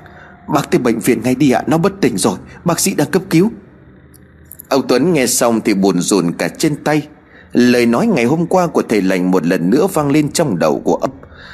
Bác 0.48 0.70
tới 0.70 0.78
bệnh 0.78 0.98
viện 0.98 1.20
ngay 1.22 1.34
đi 1.34 1.50
ạ 1.50 1.62
Nó 1.66 1.78
bất 1.78 1.92
tỉnh 2.00 2.18
rồi. 2.18 2.38
Bác 2.64 2.80
sĩ 2.80 2.94
đang 2.94 3.10
cấp 3.10 3.22
cứu. 3.30 3.50
Ông 4.68 4.88
Tuấn 4.88 5.12
nghe 5.12 5.26
xong 5.26 5.60
thì 5.60 5.74
buồn 5.74 6.00
rùn 6.00 6.32
cả 6.32 6.48
trên 6.48 6.84
tay. 6.84 7.08
Lời 7.52 7.86
nói 7.86 8.06
ngày 8.06 8.24
hôm 8.24 8.46
qua 8.46 8.66
của 8.66 8.82
thầy 8.88 9.02
lành 9.02 9.30
một 9.30 9.46
lần 9.46 9.70
nữa 9.70 9.86
vang 9.92 10.10
lên 10.10 10.32
trong 10.32 10.58
đầu 10.58 10.80
của 10.84 10.94
ấp 10.94 11.10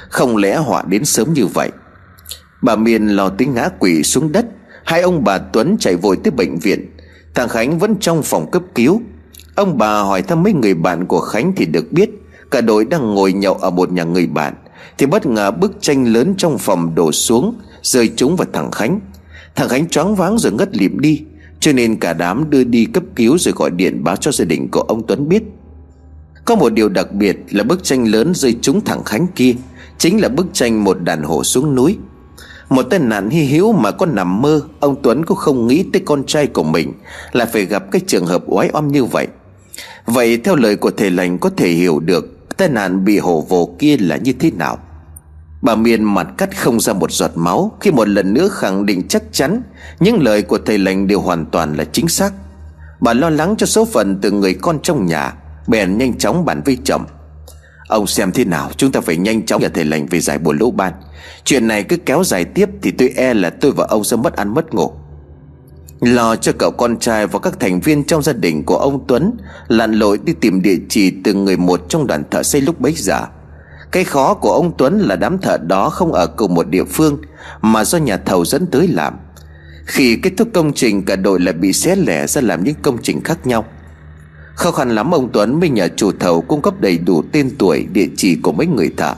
Không 0.09 0.37
lẽ 0.37 0.57
họa 0.57 0.83
đến 0.87 1.05
sớm 1.05 1.33
như 1.33 1.47
vậy? 1.47 1.71
Bà 2.63 2.77
miền 2.77 3.09
lo 3.09 3.29
tính 3.29 3.55
ngã 3.55 3.69
quỷ 3.79 4.03
xuống 4.03 4.33
đất. 4.33 4.47
Hai 4.85 5.01
ông 5.01 5.25
bà 5.25 5.39
Tuấn 5.39 5.77
chạy 5.81 5.97
vội 5.97 6.17
tới 6.25 6.31
bệnh 6.31 6.59
viện. 6.59 6.97
Thằng 7.35 7.49
Khánh 7.49 7.79
vẫn 7.79 7.97
trong 8.01 8.23
phòng 8.23 8.51
cấp 8.51 8.63
cứu. 8.75 9.03
Ông 9.55 9.79
bà 9.79 10.01
hỏi 10.01 10.23
thăm 10.23 10.43
mấy 10.43 10.53
người 10.53 10.75
bạn 10.75 11.07
của 11.07 11.21
Khánh 11.21 11.53
thì 11.57 11.67
được 11.67 11.93
biết, 11.93 12.11
Cả 12.51 12.61
đội 12.61 12.85
đang 12.85 13.15
ngồi 13.15 13.33
nhậu 13.33 13.55
ở 13.55 13.71
một 13.71 13.93
nhà 13.93 14.05
người 14.05 14.27
bạn. 14.27 14.55
Thì 14.99 15.07
bất 15.07 15.27
ngờ 15.27 15.51
bức 15.51 15.77
tranh 15.81 16.13
lớn 16.13 16.35
trong 16.39 16.59
phòng 16.59 16.95
đổ 16.95 17.13
xuống, 17.13 17.55
Rơi 17.83 18.09
trúng 18.17 18.37
vào 18.37 18.47
thằng 18.53 18.71
Khánh. 18.71 19.01
Thằng 19.57 19.69
Khánh 19.69 19.89
choáng 19.89 20.15
váng 20.15 20.39
rồi 20.39 20.53
ngất 20.53 20.77
lịm 20.77 21.01
đi. 21.01 21.23
Cho 21.61 21.73
nên 21.73 21.97
cả 21.97 22.13
đám 22.13 22.51
đưa 22.51 22.65
đi 22.65 22.85
cấp 22.85 23.03
cứu 23.17 23.39
Rồi 23.39 23.55
gọi 23.57 23.71
điện 23.71 24.05
báo 24.05 24.17
cho 24.17 24.33
gia 24.33 24.45
đình 24.45 24.69
của 24.71 24.81
ông 24.81 25.07
Tuấn 25.07 25.29
biết. 25.29 25.43
Có 26.45 26.55
một 26.55 26.73
điều 26.73 26.89
đặc 26.89 27.13
biệt 27.13 27.37
là 27.51 27.65
bức 27.65 27.85
tranh 27.85 28.05
lớn 28.05 28.33
rơi 28.35 28.57
trúng 28.63 28.85
thẳng 28.85 29.05
Khánh 29.05 29.27
kia, 29.35 29.55
Chính 29.99 30.21
là 30.21 30.29
bức 30.29 30.47
tranh 30.53 30.85
một 30.85 31.01
đàn 31.03 31.23
hổ 31.23 31.45
xuống 31.45 31.75
núi. 31.75 31.99
Một 32.69 32.83
tai 32.83 32.99
nạn 32.99 33.31
hy 33.31 33.45
hữu 33.45 33.73
mà 33.73 33.91
có 33.91 34.07
nằm 34.07 34.43
mơ, 34.43 34.61
Ông 34.81 35.03
Tuấn 35.03 35.25
cũng 35.25 35.37
không 35.37 35.67
nghĩ 35.67 35.85
tới 35.93 36.03
con 36.05 36.25
trai 36.27 36.47
của 36.47 36.63
mình 36.63 36.93
Là 37.33 37.47
phải 37.47 37.67
gặp 37.67 37.91
cái 37.91 38.01
trường 38.07 38.27
hợp 38.27 38.43
oái 38.47 38.71
oăm 38.73 38.89
như 38.89 39.05
vậy. 39.05 39.27
Vậy 40.07 40.37
theo 40.37 40.57
lời 40.57 40.77
của 40.77 40.91
thầy 40.91 41.11
lành 41.11 41.39
có 41.39 41.51
thể 41.57 41.69
hiểu 41.69 42.01
được 42.01 42.57
Tai 42.57 42.69
nạn 42.69 43.05
bị 43.05 43.19
hổ 43.19 43.41
vồ 43.41 43.77
kia 43.79 43.97
là 43.97 44.17
như 44.17 44.33
thế 44.33 44.51
nào. 44.51 44.79
Bà 45.63 45.75
Miên 45.75 46.05
mặt 46.05 46.27
cắt 46.39 46.57
không 46.57 46.81
ra 46.81 46.93
một 46.93 47.13
giọt 47.13 47.31
máu 47.35 47.77
Khi 47.81 47.91
một 47.91 48.09
lần 48.09 48.35
nữa 48.35 48.49
khẳng 48.49 48.87
định 48.87 49.09
chắc 49.09 49.23
chắn 49.33 49.63
Những 50.01 50.23
lời 50.23 50.43
của 50.43 50.59
thầy 50.67 50.79
lành 50.79 51.07
đều 51.07 51.21
hoàn 51.21 51.47
toàn 51.47 51.77
là 51.77 51.85
chính 51.85 52.09
xác. 52.09 52.33
Bà 53.01 53.13
lo 53.13 53.31
lắng 53.31 53.55
cho 53.59 53.67
số 53.67 53.85
phận 53.85 54.19
từ 54.23 54.31
người 54.31 54.55
con 54.55 54.79
trong 54.83 55.07
nhà 55.07 55.35
Bèn 55.67 55.99
nhanh 55.99 56.19
chóng 56.19 56.45
bàn 56.45 56.63
với 56.65 56.79
chồng. 56.85 57.05
Ông 57.89 58.07
xem 58.07 58.33
thế 58.33 58.45
nào, 58.45 58.71
Chúng 58.77 58.93
ta 58.93 59.01
phải 59.01 59.17
nhanh 59.17 59.47
chóng 59.47 59.63
nhờ 59.63 59.69
thầy 59.69 59.85
lành 59.85 60.07
về 60.07 60.21
giải 60.21 60.39
buồn 60.39 60.59
lũ 60.59 60.71
ban. 60.71 60.93
Chuyện 61.45 61.67
này 61.67 61.83
cứ 61.83 61.97
kéo 61.97 62.25
dài 62.25 62.45
tiếp 62.45 62.69
Thì 62.83 62.91
tôi 62.91 63.13
e 63.17 63.35
là 63.35 63.51
tôi 63.51 63.73
và 63.73 63.87
ông 63.89 64.05
sẽ 64.05 64.17
mất 64.17 64.37
ăn 64.37 64.55
mất 64.55 64.75
ngủ. 64.75 64.93
Lo 66.01 66.37
cho 66.37 66.53
cậu 66.59 66.71
con 66.71 66.99
trai 66.99 67.27
và 67.27 67.39
các 67.39 67.61
thành 67.61 67.81
viên 67.81 68.05
trong 68.05 68.23
gia 68.23 68.33
đình 68.33 68.65
của 68.65 68.77
ông 68.77 69.05
Tuấn 69.07 69.33
Lặn 69.69 69.93
lội 69.93 70.19
đi 70.25 70.33
tìm 70.33 70.63
địa 70.63 70.77
chỉ 70.89 71.13
từng 71.25 71.45
người 71.45 71.57
một 71.57 71.81
trong 71.89 72.07
đoàn 72.07 72.23
thợ 72.31 72.43
xây 72.43 72.61
lúc 72.61 72.81
bấy 72.81 72.93
giờ. 72.93 73.27
Cái 73.93 74.05
khó 74.05 74.35
của 74.35 74.53
ông 74.53 74.73
Tuấn 74.79 74.99
là 74.99 75.17
đám 75.17 75.39
thợ 75.39 75.59
đó 75.59 75.91
không 75.91 76.13
ở 76.13 76.27
cùng 76.27 76.55
một 76.55 76.69
địa 76.69 76.85
phương, 76.85 77.19
Mà 77.61 77.85
do 77.85 77.99
nhà 77.99 78.17
thầu 78.17 78.45
dẫn 78.45 78.67
tới 78.67 78.89
làm. 78.89 79.15
Khi 79.87 80.17
kết 80.17 80.33
thúc 80.37 80.49
công 80.55 80.73
trình, 80.73 81.05
cả 81.05 81.17
đội 81.17 81.41
lại 81.41 81.55
bị 81.55 81.73
xé 81.73 81.97
lẻ 81.97 82.27
ra 82.27 82.41
làm 82.41 82.65
những 82.65 82.75
công 82.83 82.99
trình 83.03 83.23
khác 83.23 83.47
nhau. 83.47 83.65
Khó 84.55 84.71
khăn 84.71 84.95
lắm, 84.95 85.15
ông 85.15 85.29
Tuấn 85.33 85.61
mới 85.61 85.69
nhờ 85.69 85.89
chủ 85.97 86.13
thầu 86.21 86.41
cung 86.41 86.63
cấp 86.63 86.81
đầy 86.81 86.99
đủ 86.99 87.23
tên 87.33 87.51
tuổi, 87.59 87.87
địa 87.93 88.09
chỉ 88.17 88.37
của 88.43 88.53
mấy 88.53 88.67
người 88.67 88.91
thợ. 88.97 89.15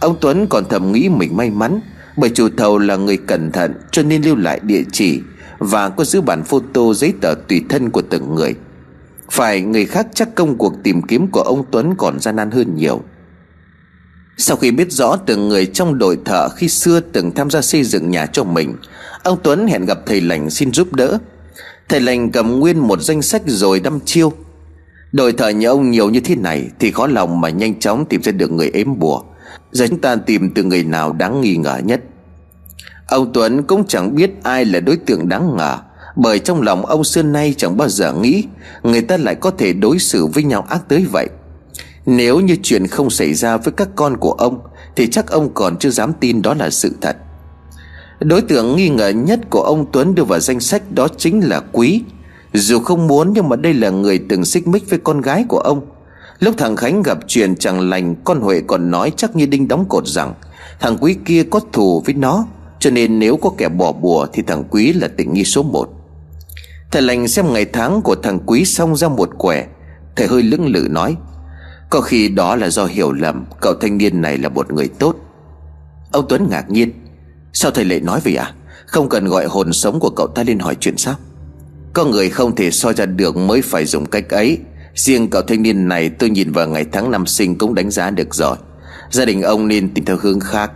Ông 0.00 0.16
Tuấn 0.20 0.46
còn 0.46 0.64
thầm 0.68 0.92
nghĩ 0.92 1.08
mình 1.08 1.36
may 1.36 1.50
mắn, 1.50 1.80
Bởi 2.16 2.30
chủ 2.30 2.48
thầu 2.56 2.78
là 2.78 2.96
người 2.96 3.16
cẩn 3.16 3.52
thận 3.52 3.74
cho 3.90 4.02
nên 4.02 4.22
lưu 4.22 4.36
lại 4.36 4.60
địa 4.62 4.82
chỉ 4.92 5.20
Và 5.58 5.88
có 5.88 6.04
giữ 6.04 6.20
bản 6.20 6.44
photo 6.44 6.92
giấy 6.94 7.12
tờ 7.20 7.34
tùy 7.48 7.64
thân 7.68 7.90
của 7.90 8.02
từng 8.02 8.34
người. 8.34 8.54
Phải 9.30 9.60
người 9.60 9.86
khác 9.86 10.06
chắc 10.14 10.34
công 10.34 10.58
cuộc 10.58 10.74
tìm 10.82 11.02
kiếm 11.02 11.26
của 11.26 11.40
ông 11.40 11.64
Tuấn 11.70 11.94
còn 11.98 12.20
gian 12.20 12.36
nan 12.36 12.50
hơn 12.50 12.76
nhiều. 12.76 13.02
Sau 14.36 14.56
khi 14.56 14.70
biết 14.70 14.92
rõ 14.92 15.16
từng 15.16 15.48
người 15.48 15.66
trong 15.66 15.98
đội 15.98 16.18
thợ 16.24 16.48
khi 16.48 16.68
xưa 16.68 17.00
từng 17.00 17.34
tham 17.34 17.50
gia 17.50 17.62
xây 17.62 17.84
dựng 17.84 18.10
nhà 18.10 18.26
cho 18.26 18.44
mình, 18.44 18.74
Ông 19.22 19.38
Tuấn 19.42 19.66
hẹn 19.66 19.86
gặp 19.86 19.98
thầy 20.06 20.20
lành 20.20 20.50
xin 20.50 20.72
giúp 20.72 20.92
đỡ. 20.92 21.18
Thầy 21.88 22.00
lành 22.00 22.30
cầm 22.30 22.60
nguyên 22.60 22.78
một 22.78 23.00
danh 23.00 23.22
sách 23.22 23.42
rồi 23.46 23.80
đâm 23.80 24.00
chiêu. 24.00 24.32
Đội 25.12 25.32
thợ 25.32 25.48
như 25.48 25.66
ông 25.66 25.90
nhiều 25.90 26.10
như 26.10 26.20
thế 26.20 26.34
này 26.36 26.70
Thì 26.78 26.90
khó 26.90 27.06
lòng 27.06 27.40
mà 27.40 27.48
nhanh 27.50 27.80
chóng 27.80 28.04
tìm 28.04 28.22
ra 28.22 28.32
được 28.32 28.52
người 28.52 28.70
ếm 28.70 28.98
bùa. 28.98 29.22
Giờ 29.72 29.86
chúng 29.86 30.00
ta 30.00 30.16
tìm 30.16 30.50
từ 30.54 30.64
người 30.64 30.84
nào 30.84 31.12
đáng 31.12 31.40
nghi 31.40 31.56
ngờ 31.56 31.80
nhất? 31.84 32.00
Ông 33.08 33.32
Tuấn 33.32 33.62
cũng 33.62 33.84
chẳng 33.88 34.14
biết 34.14 34.30
ai 34.42 34.64
là 34.64 34.80
đối 34.80 34.96
tượng 34.96 35.28
đáng 35.28 35.56
ngờ, 35.56 35.78
Bởi 36.16 36.38
trong 36.38 36.62
lòng 36.62 36.86
ông 36.86 37.04
xưa 37.04 37.22
nay 37.22 37.54
chẳng 37.56 37.76
bao 37.76 37.88
giờ 37.88 38.12
nghĩ 38.12 38.44
Người 38.82 39.02
ta 39.02 39.16
lại 39.16 39.34
có 39.34 39.50
thể 39.50 39.72
đối 39.72 39.98
xử 39.98 40.26
với 40.26 40.42
nhau 40.42 40.66
ác 40.68 40.88
tới 40.88 41.06
vậy. 41.12 41.28
Nếu 42.06 42.40
như 42.40 42.56
chuyện 42.62 42.86
không 42.86 43.10
xảy 43.10 43.34
ra 43.34 43.56
với 43.56 43.72
các 43.72 43.88
con 43.96 44.16
của 44.16 44.32
ông, 44.32 44.60
Thì 44.96 45.06
chắc 45.06 45.26
ông 45.26 45.54
còn 45.54 45.78
chưa 45.78 45.90
dám 45.90 46.12
tin 46.20 46.42
đó 46.42 46.54
là 46.54 46.70
sự 46.70 46.92
thật. 47.00 47.16
Đối 48.20 48.42
tượng 48.42 48.76
nghi 48.76 48.88
ngờ 48.88 49.08
nhất 49.08 49.40
của 49.50 49.62
ông 49.62 49.86
Tuấn 49.92 50.14
đưa 50.14 50.24
vào 50.24 50.40
danh 50.40 50.60
sách 50.60 50.82
đó 50.92 51.08
chính 51.16 51.40
là 51.40 51.60
Quý. 51.72 52.02
Dù 52.52 52.80
không 52.80 53.06
muốn 53.06 53.32
nhưng 53.34 53.48
mà 53.48 53.56
đây 53.56 53.74
là 53.74 53.90
người 53.90 54.20
từng 54.28 54.44
xích 54.44 54.66
mích 54.66 54.90
với 54.90 54.98
con 54.98 55.20
gái 55.20 55.44
của 55.48 55.58
ông. 55.58 55.86
Lúc 56.38 56.54
thằng 56.58 56.76
Khánh 56.76 57.02
gặp 57.02 57.18
chuyện 57.26 57.56
chẳng 57.56 57.90
lành, 57.90 58.14
Con 58.24 58.40
Huệ 58.40 58.60
còn 58.66 58.90
nói 58.90 59.12
chắc 59.16 59.36
như 59.36 59.46
đinh 59.46 59.68
đóng 59.68 59.84
cột 59.88 60.06
rằng 60.06 60.34
Thằng 60.80 60.96
Quý 61.00 61.16
kia 61.24 61.42
có 61.50 61.60
thù 61.72 62.02
với 62.06 62.14
nó, 62.14 62.46
Cho 62.78 62.90
nên 62.90 63.18
nếu 63.18 63.36
có 63.36 63.50
kẻ 63.58 63.68
bỏ 63.68 63.92
bùa 63.92 64.26
Thì 64.32 64.42
thằng 64.42 64.64
Quý 64.70 64.92
là 64.92 65.08
tình 65.16 65.34
nghi 65.34 65.44
số 65.44 65.62
một. 65.62 65.88
Thầy 66.90 67.02
lành 67.02 67.28
xem 67.28 67.52
ngày 67.52 67.64
tháng 67.64 68.02
của 68.02 68.14
thằng 68.14 68.38
Quý 68.46 68.64
xong 68.64 68.96
ra 68.96 69.08
một 69.08 69.30
quẻ, 69.38 69.66
Thầy 70.16 70.26
hơi 70.26 70.42
lưỡng 70.42 70.66
lự 70.66 70.88
nói, 70.90 71.16
Có 71.90 72.00
khi 72.00 72.28
đó 72.28 72.56
là 72.56 72.68
do 72.70 72.84
hiểu 72.84 73.12
lầm, 73.12 73.44
Cậu 73.60 73.74
thanh 73.74 73.98
niên 73.98 74.22
này 74.22 74.38
là 74.38 74.48
một 74.48 74.72
người 74.72 74.88
tốt. 74.88 75.16
Ông 76.12 76.26
Tuấn 76.28 76.46
ngạc 76.50 76.70
nhiên, 76.70 76.92
Sao 77.52 77.70
thầy 77.70 77.84
lại 77.84 78.00
nói 78.00 78.20
vậy 78.24 78.36
à? 78.36 78.54
Không 78.86 79.08
cần 79.08 79.24
gọi 79.24 79.46
hồn 79.46 79.72
sống 79.72 80.00
của 80.00 80.10
cậu 80.10 80.26
ta 80.26 80.42
lên 80.42 80.58
hỏi 80.58 80.76
chuyện 80.80 80.96
sao? 80.96 81.14
Có 81.92 82.04
người 82.04 82.30
không 82.30 82.56
thể 82.56 82.70
soi 82.70 82.94
ra 82.94 83.06
được 83.06 83.36
Mới 83.36 83.62
phải 83.62 83.84
dùng 83.84 84.06
cách 84.06 84.30
ấy. 84.30 84.58
Riêng 84.94 85.30
cậu 85.30 85.42
thanh 85.42 85.62
niên 85.62 85.88
này 85.88 86.08
tôi 86.10 86.30
nhìn 86.30 86.52
vào 86.52 86.68
ngày 86.68 86.86
tháng 86.92 87.10
năm 87.10 87.26
sinh 87.26 87.58
cũng 87.58 87.74
đánh 87.74 87.90
giá 87.90 88.10
được 88.10 88.34
rồi. 88.34 88.56
Gia 89.10 89.24
đình 89.24 89.42
ông 89.42 89.68
nên 89.68 89.94
tìm 89.94 90.04
theo 90.04 90.16
hướng 90.20 90.40
khác. 90.40 90.72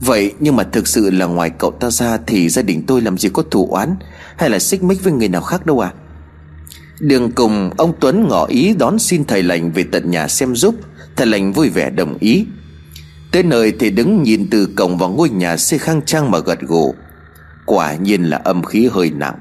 Vậy 0.00 0.34
nhưng 0.40 0.56
mà 0.56 0.62
thực 0.62 0.86
sự 0.86 1.10
là 1.10 1.26
ngoài 1.26 1.50
cậu 1.50 1.70
ta 1.70 1.90
ra 1.90 2.18
Thì 2.26 2.48
gia 2.48 2.62
đình 2.62 2.86
tôi 2.86 3.00
làm 3.00 3.18
gì 3.18 3.28
có 3.28 3.42
thủ 3.50 3.68
oán 3.70 3.96
Hay 4.36 4.50
là 4.50 4.58
xích 4.58 4.82
mích 4.82 5.04
với 5.04 5.12
người 5.12 5.28
nào 5.28 5.42
khác 5.42 5.66
đâu 5.66 5.80
à? 5.80 5.92
Đường 7.00 7.30
cùng, 7.30 7.70
ông 7.76 7.92
Tuấn 8.00 8.28
ngỏ 8.28 8.46
ý 8.46 8.74
đón 8.78 8.98
xin 8.98 9.24
thầy 9.24 9.42
lành 9.42 9.72
về 9.72 9.84
tận 9.92 10.10
nhà 10.10 10.28
xem 10.28 10.56
giúp. 10.56 10.74
Thầy 11.16 11.26
lành 11.26 11.52
vui 11.52 11.68
vẻ 11.68 11.90
đồng 11.90 12.16
ý. 12.20 12.46
Tới 13.32 13.42
nơi 13.42 13.72
thì 13.78 13.90
đứng 13.90 14.22
nhìn 14.22 14.50
từ 14.50 14.68
cổng 14.76 14.98
vào 14.98 15.08
ngôi 15.08 15.30
nhà 15.30 15.56
xây 15.56 15.78
khang 15.78 16.00
trang 16.06 16.30
mà 16.30 16.38
gật 16.38 16.60
gù. 16.60 16.94
Quả 17.66 17.94
nhiên 17.94 18.22
là 18.22 18.40
âm 18.44 18.62
khí 18.62 18.88
hơi 18.92 19.10
nặng. 19.10 19.34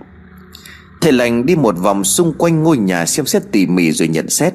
Thầy 1.05 1.13
lành 1.13 1.45
đi 1.45 1.55
một 1.55 1.75
vòng 1.77 2.03
xung 2.03 2.33
quanh 2.37 2.63
ngôi 2.63 2.77
nhà 2.77 3.05
xem 3.05 3.25
xét 3.25 3.43
tỉ 3.51 3.65
mỉ 3.65 3.91
rồi 3.91 4.07
nhận 4.07 4.29
xét. 4.29 4.53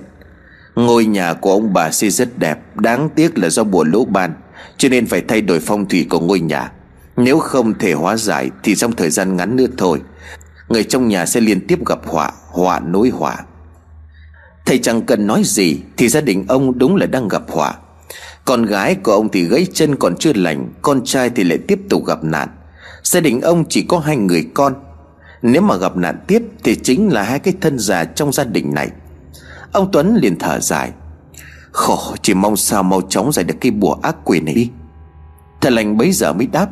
Ngôi 0.75 1.05
nhà 1.05 1.35
của 1.35 1.53
ông 1.53 1.73
bà 1.73 1.91
xây 1.91 2.11
rất 2.11 2.39
đẹp, 2.39 2.59
Đáng 2.77 3.09
tiếc 3.15 3.39
là 3.39 3.49
do 3.51 3.65
bùa 3.65 3.85
lỗ 3.85 4.05
ban, 4.05 4.35
Cho 4.77 4.89
nên 4.89 5.07
phải 5.07 5.21
thay 5.21 5.41
đổi 5.41 5.61
phong 5.61 5.89
thủy 5.89 6.07
của 6.11 6.21
ngôi 6.21 6.41
nhà. 6.41 6.73
Nếu 7.17 7.39
không 7.39 7.79
thể 7.79 7.93
hóa 7.93 8.17
giải 8.17 8.51
Thì 8.63 8.75
trong 8.75 8.93
thời 8.93 9.11
gian 9.11 9.37
ngắn 9.37 9.57
nữa 9.57 9.67
thôi, 9.79 10.01
Người 10.69 10.85
trong 10.85 11.09
nhà 11.09 11.27
sẽ 11.27 11.41
liên 11.41 11.67
tiếp 11.67 11.87
gặp 11.87 11.99
họa 12.07 12.31
Họa 12.47 12.81
nối 12.81 13.09
họa. 13.09 13.37
Thầy 14.67 14.79
chẳng 14.79 15.03
cần 15.03 15.27
nói 15.27 15.43
gì 15.45 15.81
Thì 15.97 16.09
gia 16.09 16.21
đình 16.21 16.45
ông 16.49 16.79
đúng 16.79 16.97
là 16.97 17.07
đang 17.07 17.29
gặp 17.29 17.43
họa. 17.49 17.75
Con 18.45 18.65
gái 18.65 18.95
của 18.95 19.13
ông 19.13 19.29
thì 19.29 19.45
gãy 19.45 19.67
chân 19.73 19.97
còn 19.97 20.17
chưa 20.17 20.33
lành, 20.33 20.69
Con 20.83 21.05
trai 21.05 21.31
thì 21.31 21.45
lại 21.45 21.59
tiếp 21.69 21.81
tục 21.91 22.07
gặp 22.07 22.25
nạn. 22.25 22.49
Gia 23.03 23.21
đình 23.21 23.41
ông 23.41 23.65
chỉ 23.69 23.83
có 23.83 23.99
hai 23.99 24.17
người 24.17 24.47
con 24.55 24.75
nếu 25.43 25.63
mà 25.63 25.77
gặp 25.77 25.97
nạn 25.97 26.19
tiếp 26.27 26.43
Thì 26.65 26.77
chính 26.83 27.13
là 27.13 27.23
hai 27.23 27.39
cái 27.39 27.55
thân 27.61 27.79
già 27.79 28.05
trong 28.05 28.33
gia 28.33 28.45
đình 28.45 28.75
này. 28.75 28.89
Ông 29.73 29.89
Tuấn 29.93 30.17
liền 30.17 30.39
thở 30.39 30.61
dài. 30.61 30.91
Khổ, 31.73 32.15
chỉ 32.23 32.35
mong 32.35 32.57
sao 32.57 32.83
mau 32.83 33.01
chóng 33.09 33.33
giải 33.33 33.45
được 33.45 33.55
cái 33.61 33.71
bùa 33.71 33.97
ác 34.03 34.17
quỷ 34.25 34.41
này 34.41 34.55
đi. 34.55 34.71
Thầy 35.61 35.73
lành 35.73 35.97
bấy 35.97 36.13
giờ 36.13 36.33
mới 36.33 36.47
đáp. 36.47 36.69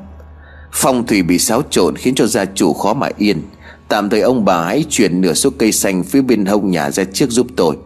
Phong 0.72 1.06
thủy 1.06 1.22
bị 1.22 1.38
xáo 1.38 1.62
trộn 1.70 1.96
khiến 1.96 2.14
cho 2.14 2.26
gia 2.26 2.44
chủ 2.44 2.72
khó 2.72 2.94
mà 2.94 3.08
yên. 3.16 3.42
Tạm 3.88 4.10
thời 4.10 4.20
ông 4.20 4.44
bà 4.44 4.64
hãy 4.64 4.84
chuyển 4.88 5.20
nửa 5.20 5.34
số 5.34 5.50
cây 5.58 5.72
xanh 5.72 6.04
phía 6.04 6.22
bên 6.22 6.46
hông 6.46 6.70
nhà 6.70 6.90
ra 6.90 7.04
trước 7.12 7.30
giúp 7.30 7.46
tôi. 7.56 7.76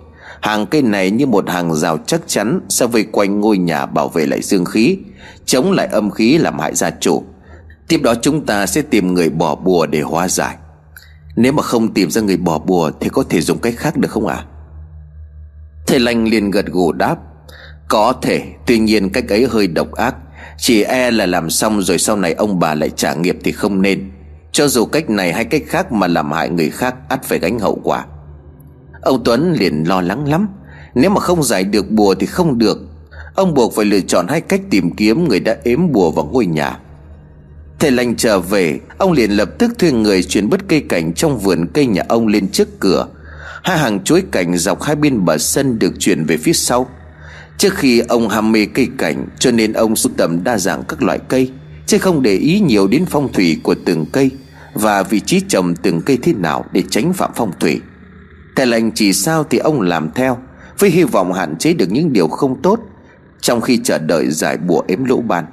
Hàng 0.41 0.67
cây 0.67 0.83
này 0.83 1.11
như 1.11 1.27
một 1.27 1.51
hàng 1.51 1.75
rào 1.75 1.99
chắc 2.07 2.21
chắn 2.27 2.61
Sẽ 2.69 2.87
vây 2.87 3.05
quanh 3.05 3.41
ngôi 3.41 3.59
nhà 3.59 3.87
bảo 3.87 4.09
vệ 4.09 4.27
lại 4.27 4.43
dương 4.43 4.65
khí, 4.65 4.99
Chống 5.45 5.73
lại 5.73 5.87
âm 5.87 6.11
khí 6.11 6.39
làm 6.39 6.59
hại 6.59 6.75
gia 6.75 6.91
chủ. 6.91 7.23
Tiếp 7.89 8.01
đó 8.03 8.15
chúng 8.23 8.47
ta 8.47 8.67
sẽ 8.67 8.83
tìm 8.83 9.15
người 9.15 9.31
bỏ 9.31 9.55
bùa 9.55 9.87
để 9.87 10.01
hóa 10.01 10.29
giải. 10.29 10.57
Nếu 11.37 11.53
mà 11.53 11.63
không 11.63 11.95
tìm 11.95 12.11
ra 12.11 12.23
người 12.23 12.37
bỏ 12.37 12.59
bùa 12.59 12.91
Thì 13.01 13.09
có 13.09 13.25
thể 13.29 13.41
dùng 13.41 13.59
cách 13.59 13.75
khác 13.77 13.97
được 13.97 14.11
không 14.11 14.27
ạ? 14.27 14.37
À? 14.37 14.47
Thầy 15.87 16.01
lành 16.01 16.29
liền 16.29 16.51
gật 16.51 16.67
gù 16.67 16.93
đáp, 16.93 17.17
Có 17.89 18.13
thể, 18.23 18.43
Tuy 18.67 18.79
nhiên 18.79 19.11
cách 19.11 19.29
ấy 19.29 19.47
hơi 19.51 19.67
độc 19.67 19.93
ác. 19.93 20.15
Chỉ 20.59 20.83
e 20.83 21.11
là 21.11 21.27
làm 21.27 21.51
xong 21.51 21.83
rồi 21.83 21.99
sau 21.99 22.17
này 22.17 22.33
ông 22.33 22.59
bà 22.59 22.75
lại 22.75 22.91
trả 22.97 23.15
nghiệp 23.15 23.39
thì 23.45 23.53
không 23.53 23.83
nên. 23.83 24.11
Cho 24.53 24.69
dù 24.69 24.85
cách 24.85 25.11
này 25.11 25.33
hay 25.33 25.45
cách 25.45 25.63
khác 25.67 25.93
mà 25.93 26.07
làm 26.07 26.33
hại 26.33 26.49
người 26.49 26.71
khác, 26.71 26.95
ắt 27.09 27.25
phải 27.25 27.39
gánh 27.39 27.59
hậu 27.59 27.81
quả. 27.85 28.07
Ông 29.03 29.25
Tuấn 29.25 29.53
liền 29.53 29.85
lo 29.89 30.01
lắng 30.01 30.29
lắm, 30.29 30.49
Nếu 30.95 31.11
mà 31.11 31.21
không 31.21 31.43
giải 31.43 31.65
được 31.65 31.91
bùa 31.91 32.15
thì 32.15 32.27
không 32.27 32.59
được. 32.59 32.79
Ông 33.35 33.55
buộc 33.55 33.75
phải 33.75 33.85
lựa 33.85 34.01
chọn 34.01 34.27
hai 34.29 34.41
cách 34.41 34.61
tìm 34.71 34.97
kiếm 34.97 35.29
người 35.29 35.41
đã 35.41 35.57
ếm 35.65 35.93
bùa 35.93 36.11
vào 36.11 36.25
ngôi 36.25 36.47
nhà. 36.47 36.79
Thầy 37.83 37.91
lành 37.91 38.17
trở 38.17 38.41
về, 38.41 38.81
Ông 38.99 39.13
liền 39.13 39.31
lập 39.31 39.51
tức 39.59 39.73
thuê 39.79 39.93
người 39.93 40.23
chuyển 40.23 40.49
bớt 40.49 40.61
cây 40.69 40.85
cảnh 40.89 41.13
trong 41.13 41.39
vườn 41.39 41.67
cây 41.75 41.87
nhà 41.87 42.03
ông 42.09 42.27
lên 42.27 42.49
trước 42.49 42.81
cửa. 42.81 43.07
Hai 43.63 43.79
hàng 43.79 44.05
chuối 44.05 44.23
cảnh 44.33 44.57
dọc 44.57 44.83
hai 44.83 44.97
bên 44.97 45.25
bờ 45.25 45.39
sân 45.39 45.79
được 45.79 45.93
chuyển 45.99 46.25
về 46.25 46.37
phía 46.37 46.53
sau. 46.53 46.89
Trước 47.59 47.75
khi 47.75 48.01
ông 48.01 48.29
ham 48.29 48.53
mê 48.53 48.67
cây 48.67 48.89
cảnh, 48.99 49.27
Cho 49.39 49.51
nên 49.51 49.73
ông 49.73 49.97
sưu 49.97 50.13
tầm 50.17 50.45
đa 50.45 50.59
dạng 50.59 50.83
các 50.89 51.03
loại 51.03 51.19
cây, 51.29 51.51
Chứ 51.87 51.99
không 51.99 52.23
để 52.23 52.35
ý 52.35 52.61
nhiều 52.61 52.87
đến 52.87 53.05
phong 53.11 53.33
thủy 53.33 53.61
của 53.63 53.75
từng 53.85 54.07
cây 54.13 54.31
Và 54.75 55.03
vị 55.03 55.21
trí 55.21 55.41
trồng 55.49 55.75
từng 55.75 56.01
cây 56.01 56.19
thế 56.23 56.33
nào 56.33 56.65
để 56.73 56.83
tránh 56.91 57.13
phạm 57.13 57.31
phong 57.35 57.53
thủy. 57.61 57.81
Thầy 58.57 58.67
lành 58.67 58.93
chỉ 58.95 59.13
sao 59.13 59.45
thì 59.51 59.59
ông 59.59 59.81
làm 59.81 60.11
theo, 60.15 60.39
Với 60.79 60.91
hy 60.91 61.03
vọng 61.03 61.33
hạn 61.33 61.57
chế 61.59 61.73
được 61.73 61.91
những 61.91 62.13
điều 62.13 62.29
không 62.29 62.63
tốt 62.63 62.81
Trong 63.41 63.61
khi 63.61 63.81
chờ 63.85 63.99
đợi 63.99 64.31
giải 64.31 64.57
bùa 64.57 64.83
ếm 64.89 65.05
lỗ 65.05 65.21
ban. 65.21 65.45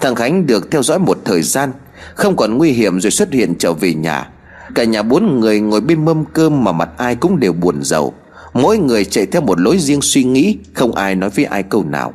Thằng 0.00 0.14
Khánh 0.14 0.46
được 0.46 0.70
theo 0.70 0.82
dõi 0.82 0.98
một 0.98 1.18
thời 1.24 1.42
gian, 1.42 1.72
Không 2.14 2.36
còn 2.36 2.58
nguy 2.58 2.70
hiểm 2.70 3.00
rồi 3.00 3.10
xuất 3.10 3.32
hiện 3.32 3.54
trở 3.58 3.72
về 3.72 3.94
nhà. 3.94 4.30
Cả 4.74 4.84
nhà 4.84 5.02
bốn 5.02 5.40
người 5.40 5.60
ngồi 5.60 5.80
bên 5.80 6.04
mâm 6.04 6.24
cơm 6.24 6.64
Mà 6.64 6.72
mặt 6.72 6.88
ai 6.96 7.16
cũng 7.16 7.40
đều 7.40 7.52
buồn 7.52 7.82
rầu. 7.82 8.14
Mỗi 8.52 8.78
người 8.78 9.04
chạy 9.04 9.26
theo 9.26 9.42
một 9.42 9.60
lối 9.60 9.78
riêng 9.78 10.00
suy 10.02 10.24
nghĩ, 10.24 10.58
Không 10.74 10.94
ai 10.94 11.14
nói 11.14 11.30
với 11.30 11.44
ai 11.44 11.62
câu 11.62 11.84
nào. 11.84 12.14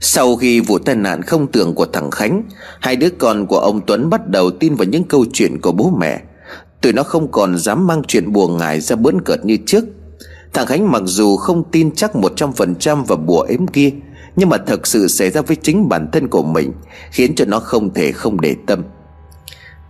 Sau 0.00 0.36
khi 0.36 0.60
vụ 0.60 0.78
tai 0.78 0.94
nạn 0.94 1.22
không 1.22 1.46
tưởng 1.52 1.74
của 1.74 1.86
thằng 1.86 2.10
Khánh, 2.10 2.42
Hai 2.80 2.96
đứa 2.96 3.10
con 3.18 3.46
của 3.46 3.58
ông 3.58 3.80
Tuấn 3.86 4.10
bắt 4.10 4.28
đầu 4.28 4.50
tin 4.50 4.74
vào 4.74 4.84
những 4.84 5.04
câu 5.04 5.24
chuyện 5.32 5.60
của 5.60 5.72
bố 5.72 5.92
mẹ. 5.98 6.20
Tụi 6.80 6.92
nó 6.92 7.02
không 7.02 7.32
còn 7.32 7.58
dám 7.58 7.86
mang 7.86 8.02
chuyện 8.08 8.32
buồn 8.32 8.58
ngại 8.58 8.80
ra 8.80 8.96
bỡn 8.96 9.20
cợt 9.20 9.44
như 9.44 9.56
trước. 9.66 9.84
Thằng 10.52 10.66
Khánh 10.66 10.90
mặc 10.90 11.02
dù 11.04 11.36
không 11.36 11.64
tin 11.72 11.94
chắc 11.94 12.16
một 12.16 12.32
trăm 12.36 12.52
phần 12.52 12.74
trăm 12.74 13.04
vào 13.04 13.18
bùa 13.18 13.42
ếm 13.42 13.66
kia 13.66 13.90
nhưng 14.36 14.48
mà 14.48 14.56
thật 14.66 14.86
sự 14.86 15.08
xảy 15.08 15.30
ra 15.30 15.40
với 15.40 15.56
chính 15.56 15.88
bản 15.88 16.08
thân 16.12 16.28
của 16.28 16.42
mình, 16.42 16.72
Khiến 17.10 17.34
cho 17.34 17.44
nó 17.44 17.58
không 17.58 17.94
thể 17.94 18.12
không 18.12 18.40
để 18.40 18.56
tâm. 18.66 18.82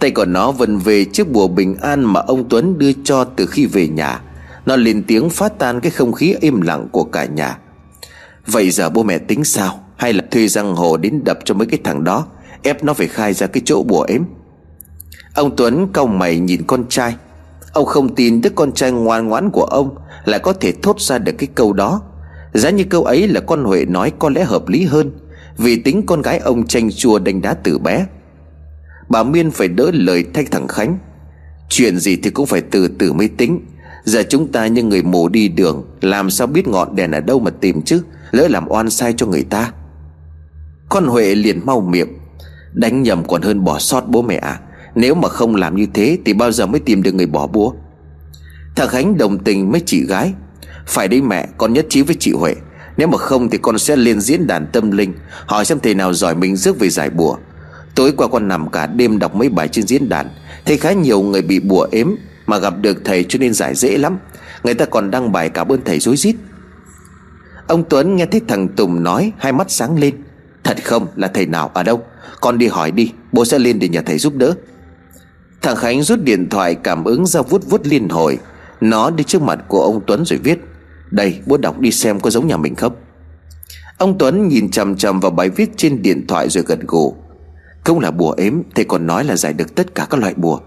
Tay 0.01 0.11
của 0.11 0.25
nó 0.25 0.53
vần 0.53 0.79
về 0.79 1.05
chiếc 1.05 1.33
bùa 1.33 1.49
bình 1.49 1.77
an 1.81 2.05
mà 2.05 2.21
ông 2.21 2.49
Tuấn 2.49 2.79
đưa 2.79 2.93
cho 3.05 3.25
từ 3.25 3.47
khi 3.47 3.67
về 3.67 3.89
nhà. 3.89 4.21
Nó 4.67 4.77
lên 4.77 5.03
tiếng 5.07 5.31
phá 5.31 5.49
tan 5.49 5.81
cái 5.81 5.91
không 5.91 6.13
khí 6.13 6.35
im 6.41 6.61
lặng 6.61 6.89
của 6.93 7.05
cả 7.05 7.25
nhà. 7.25 7.59
Vậy 8.47 8.71
giờ 8.71 8.91
bố 8.91 9.03
mẹ 9.03 9.19
tính 9.19 9.45
sao? 9.45 9.81
Hay 9.97 10.13
là 10.13 10.25
thuê 10.31 10.49
răng 10.49 10.75
hồ 10.75 10.97
đến 10.97 11.21
đập 11.25 11.39
cho 11.45 11.55
mấy 11.55 11.67
cái 11.67 11.81
thằng 11.85 12.05
đó, 12.05 12.27
Ép 12.63 12.85
nó 12.85 12.95
phải 12.95 13.09
khai 13.09 13.33
ra 13.33 13.47
cái 13.47 13.63
chỗ 13.65 13.83
bùa 13.83 14.03
ếm? 14.03 14.23
Ông 15.35 15.57
Tuấn 15.57 15.89
cau 15.93 16.07
mày 16.07 16.39
nhìn 16.39 16.63
con 16.67 16.85
trai. 16.89 17.15
Ông 17.73 17.87
không 17.87 18.15
tin 18.15 18.41
đứa 18.41 18.51
con 18.51 18.73
trai 18.73 18.93
ngoan 18.93 19.29
ngoãn 19.29 19.51
của 19.51 19.65
ông 19.65 19.95
Lại 20.25 20.41
có 20.41 20.53
thể 20.53 20.73
thốt 20.83 21.01
ra 21.01 21.19
được 21.19 21.33
cái 21.39 21.49
câu 21.55 21.73
đó. 21.73 22.03
Giá 22.53 22.71
như 22.71 22.85
câu 22.85 23.05
ấy 23.05 23.29
là 23.29 23.41
con 23.41 23.65
Huệ 23.65 23.85
nói 23.85 24.13
có 24.19 24.31
lẽ 24.31 24.45
hợp 24.45 24.69
lý 24.69 24.85
hơn, 24.85 25.11
Vì 25.59 25.77
tính 25.77 26.07
con 26.07 26.23
gái 26.23 26.39
ông 26.39 26.67
tranh 26.67 26.91
chua 26.91 27.19
đánh 27.19 27.43
đá 27.43 27.55
từ 27.55 27.79
bé. 27.79 28.07
Bà 29.09 29.23
Miên 29.23 29.51
phải 29.51 29.69
đỡ 29.69 29.91
lời 29.93 30.25
thách 30.35 30.51
thằng 30.51 30.69
Khánh, 30.69 30.99
Chuyện 31.69 31.99
gì 31.99 32.17
thì 32.17 32.31
cũng 32.31 32.47
phải 32.47 32.61
từ 32.61 32.89
từ 32.89 33.13
mới 33.13 33.29
tính. 33.29 33.61
Giờ 34.05 34.23
chúng 34.29 34.53
ta 34.53 34.67
như 34.67 34.83
người 34.83 35.03
mù 35.03 35.29
đi 35.29 35.49
đường, 35.49 35.85
Làm 36.01 36.31
sao 36.31 36.47
biết 36.47 36.69
ngọn 36.69 36.97
đèn 36.97 37.11
ở 37.11 37.21
đâu 37.21 37.39
mà 37.39 37.51
tìm 37.51 37.83
chứ? 37.83 38.03
Lỡ 38.31 38.49
làm 38.49 38.69
oan 38.69 38.91
sai 38.91 39.15
cho 39.17 39.27
người 39.27 39.43
ta. 39.43 39.73
Con 40.89 41.07
Huệ 41.07 41.35
liền 41.35 41.67
mau 41.67 41.81
miệng, 41.81 42.09
Đánh 42.73 43.03
nhầm 43.03 43.25
còn 43.25 43.43
hơn 43.43 43.65
bỏ 43.65 43.79
sót 43.79 44.09
bố 44.09 44.23
mẹ 44.23 44.37
à? 44.37 44.61
Nếu 44.95 45.15
mà 45.15 45.29
không 45.29 45.57
làm 45.57 45.77
như 45.77 45.87
thế 45.95 46.19
Thì 46.25 46.33
bao 46.33 46.53
giờ 46.53 46.67
mới 46.67 46.81
tìm 46.81 47.03
được 47.03 47.15
người 47.15 47.27
bỏ 47.27 47.47
búa? 47.47 47.73
Thằng 48.77 48.89
Khánh 48.89 49.19
đồng 49.19 49.39
tình 49.45 49.71
với 49.71 49.83
chị 49.87 50.05
gái 50.07 50.33
phải 50.87 51.09
đi 51.09 51.21
mẹ, 51.21 51.49
con 51.59 51.73
nhất 51.73 51.87
trí 51.89 52.03
với 52.03 52.17
chị 52.21 52.33
Huệ. 52.33 52.55
Nếu 52.97 53.09
mà 53.09 53.19
không 53.19 53.51
thì 53.51 53.59
con 53.59 53.79
sẽ 53.79 53.97
lên 53.97 54.21
diễn 54.21 54.47
đàn 54.47 54.67
tâm 54.67 54.91
linh, 54.91 55.13
Hỏi 55.47 55.65
xem 55.65 55.81
thầy 55.81 55.95
nào 55.95 56.13
giỏi 56.13 56.35
mình 56.35 56.57
rước 56.57 56.79
về 56.79 56.89
giải 56.89 57.11
bùa. 57.11 57.37
Tối 57.95 58.13
qua 58.17 58.29
con 58.29 58.49
nằm 58.49 58.71
cả 58.71 58.87
đêm 58.87 59.19
đọc 59.19 59.35
mấy 59.35 59.49
bài 59.49 59.69
trên 59.69 59.87
diễn 59.87 60.09
đàn, 60.09 60.31
Thấy 60.67 60.77
khá 60.77 60.93
nhiều 60.93 61.23
người 61.23 61.43
bị 61.43 61.61
bùa 61.61 61.87
ếm 61.91 62.09
Mà 62.47 62.59
gặp 62.59 62.75
được 62.81 63.05
thầy 63.05 63.25
cho 63.25 63.39
nên 63.39 63.55
giải 63.55 63.75
dễ 63.75 63.99
lắm. 63.99 64.19
Người 64.65 64.75
ta 64.75 64.85
còn 64.85 65.11
đăng 65.11 65.33
bài 65.33 65.49
cảm 65.49 65.69
ơn 65.69 65.81
thầy 65.85 65.99
dối 65.99 66.17
rít. 66.17 66.37
Ông 67.67 67.85
Tuấn 67.89 68.17
nghe 68.17 68.27
thấy 68.27 68.41
thằng 68.49 68.69
Tùng 68.69 69.03
nói, 69.03 69.33
Hai 69.39 69.53
mắt 69.53 69.71
sáng 69.71 69.99
lên. 69.99 70.15
Thật 70.65 70.85
không? 70.85 71.07
Là 71.17 71.29
thầy 71.29 71.47
nào? 71.47 71.71
Ở 71.75 71.83
đâu? 71.83 72.03
Con 72.41 72.59
đi 72.59 72.67
hỏi 72.67 72.91
đi, 72.91 73.13
Bố 73.33 73.45
sẽ 73.45 73.59
lên 73.59 73.79
để 73.79 73.89
nhờ 73.89 74.03
thầy 74.07 74.19
giúp 74.19 74.35
đỡ. 74.37 74.55
Thằng 75.63 75.77
Khánh 75.77 76.03
rút 76.03 76.19
điện 76.23 76.49
thoại 76.49 76.75
cảm 76.75 77.05
ứng 77.05 77.27
ra 77.27 77.43
vút 77.43 77.67
vút 77.67 77.81
liên 77.85 78.09
hồi. 78.09 78.39
Nó 78.81 79.11
đi 79.11 79.25
trước 79.25 79.43
mặt 79.43 79.59
của 79.69 79.83
ông 79.83 80.01
Tuấn 80.07 80.25
rồi 80.25 80.39
viết, 80.43 80.59
Đây, 81.11 81.41
bố 81.47 81.57
đọc 81.57 81.81
đi 81.81 81.91
xem 81.91 82.21
có 82.21 82.31
giống 82.31 82.47
nhà 82.47 82.57
mình 82.57 82.75
không? 82.75 82.93
Ông 83.99 84.19
Tuấn 84.19 84.49
nhìn 84.49 84.71
chằm 84.71 84.97
chằm 84.97 85.21
vào 85.21 85.31
bài 85.31 85.51
viết 85.51 85.71
trên 85.77 86.03
điện 86.03 86.27
thoại 86.27 86.49
rồi 86.49 86.65
gật 86.67 86.79
gù. 86.87 87.15
Không 87.85 88.01
là 88.01 88.11
bùa 88.11 88.35
ếm, 88.37 88.63
Thầy 88.75 88.85
còn 88.85 89.07
nói 89.07 89.25
là 89.25 89.37
giải 89.37 89.53
được 89.53 89.75
tất 89.75 89.95
cả 89.95 90.07
các 90.11 90.21
loại 90.21 90.35
bùa. 90.35 90.61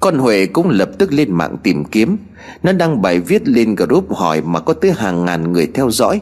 Con 0.00 0.18
Huệ 0.18 0.46
cũng 0.46 0.68
lập 0.68 0.90
tức 0.98 1.12
lên 1.12 1.32
mạng 1.32 1.56
tìm 1.62 1.84
kiếm. 1.84 2.16
Nó 2.62 2.72
đăng 2.72 3.02
bài 3.02 3.20
viết 3.20 3.48
lên 3.48 3.74
group 3.74 4.12
hỏi 4.12 4.42
Mà 4.42 4.60
có 4.60 4.72
tới 4.72 4.92
hàng 4.92 5.24
ngàn 5.24 5.52
người 5.52 5.66
theo 5.74 5.90
dõi. 5.90 6.20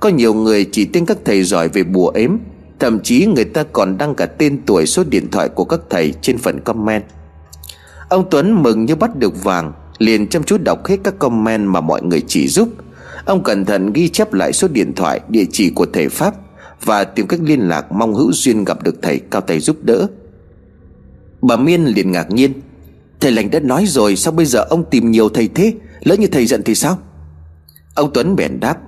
Có 0.00 0.08
nhiều 0.08 0.34
người 0.34 0.68
chỉ 0.72 0.84
tên 0.84 1.06
các 1.06 1.18
thầy 1.24 1.42
giỏi 1.42 1.68
về 1.68 1.84
bùa 1.84 2.10
ếm, 2.14 2.36
Thậm 2.78 3.00
chí 3.00 3.26
người 3.26 3.44
ta 3.44 3.64
còn 3.72 3.98
đăng 3.98 4.14
cả 4.14 4.26
tên 4.26 4.62
tuổi 4.66 4.86
số 4.86 5.04
điện 5.04 5.30
thoại 5.30 5.48
của 5.48 5.64
các 5.64 5.80
thầy 5.90 6.14
trên 6.22 6.38
phần 6.38 6.60
comment. 6.60 7.04
Ông 8.08 8.24
Tuấn 8.30 8.62
mừng 8.62 8.84
như 8.84 8.96
bắt 8.96 9.16
được 9.16 9.44
vàng. 9.44 9.72
Liền 10.02 10.26
chăm 10.26 10.42
chú 10.42 10.58
đọc 10.58 10.86
hết 10.86 10.96
các 11.04 11.18
comment 11.18 11.68
mà 11.68 11.80
mọi 11.80 12.02
người 12.02 12.22
chỉ 12.28 12.48
giúp. 12.48 12.68
Ông 13.24 13.42
cẩn 13.42 13.64
thận 13.64 13.92
ghi 13.92 14.08
chép 14.08 14.32
lại 14.32 14.52
số 14.52 14.68
điện 14.68 14.92
thoại, 14.96 15.20
Địa 15.28 15.44
chỉ 15.52 15.70
của 15.70 15.86
thầy 15.92 16.08
Pháp 16.08 16.34
và 16.84 17.04
tìm 17.04 17.26
cách 17.26 17.40
liên 17.42 17.60
lạc 17.60 17.92
mong 17.92 18.14
hữu 18.14 18.32
duyên 18.32 18.64
gặp 18.64 18.82
được 18.82 19.02
thầy 19.02 19.20
cao 19.30 19.40
tay 19.40 19.60
giúp 19.60 19.76
đỡ. 19.82 20.06
Bà 21.42 21.56
Miên 21.56 21.84
liền 21.84 22.12
ngạc 22.12 22.30
nhiên. 22.30 22.52
Thầy 23.20 23.32
lành 23.32 23.50
đã 23.50 23.60
nói 23.60 23.84
rồi, 23.86 24.16
Sao 24.16 24.32
bây 24.32 24.46
giờ 24.46 24.64
ông 24.70 24.84
tìm 24.90 25.10
nhiều 25.10 25.28
thầy 25.28 25.48
thế? 25.48 25.74
Lỡ 26.00 26.16
như 26.16 26.26
thầy 26.26 26.46
giận 26.46 26.62
thì 26.62 26.74
sao? 26.74 26.98
Ông 27.94 28.10
Tuấn 28.14 28.36
bèn 28.36 28.60
đáp. 28.60 28.78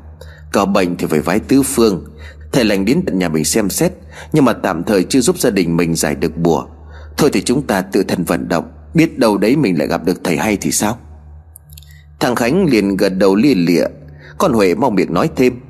Có 0.52 0.66
bệnh 0.66 0.96
thì 0.96 1.06
phải 1.06 1.20
vái 1.20 1.40
tứ 1.40 1.62
phương. 1.62 2.04
Thầy 2.52 2.64
lành 2.64 2.84
đến 2.84 3.02
tận 3.06 3.18
nhà 3.18 3.28
mình 3.28 3.44
xem 3.44 3.70
xét, 3.70 3.92
Nhưng 4.32 4.44
mà 4.44 4.52
tạm 4.52 4.84
thời 4.84 5.04
chưa 5.04 5.20
giúp 5.20 5.38
gia 5.38 5.50
đình 5.50 5.76
mình 5.76 5.94
giải 5.94 6.14
được 6.14 6.36
bùa. 6.36 6.66
Thôi 7.16 7.30
thì 7.32 7.42
chúng 7.42 7.66
ta 7.66 7.82
tự 7.82 8.02
thân 8.02 8.24
vận 8.24 8.48
động. 8.48 8.64
Biết 8.94 9.18
đâu 9.18 9.38
đấy 9.38 9.56
mình 9.56 9.78
lại 9.78 9.88
gặp 9.88 10.04
được 10.04 10.24
thầy 10.24 10.36
hay 10.36 10.56
thì 10.60 10.70
sao? 10.70 10.98
Thằng 12.20 12.34
Khánh 12.34 12.64
liền 12.64 12.96
gật 12.96 13.08
đầu 13.08 13.34
lia 13.34 13.54
lịa. 13.54 13.84
Con 14.38 14.52
Huệ 14.52 14.74
mong 14.74 14.94
miệng 14.94 15.14
nói 15.14 15.30
thêm. 15.36 15.60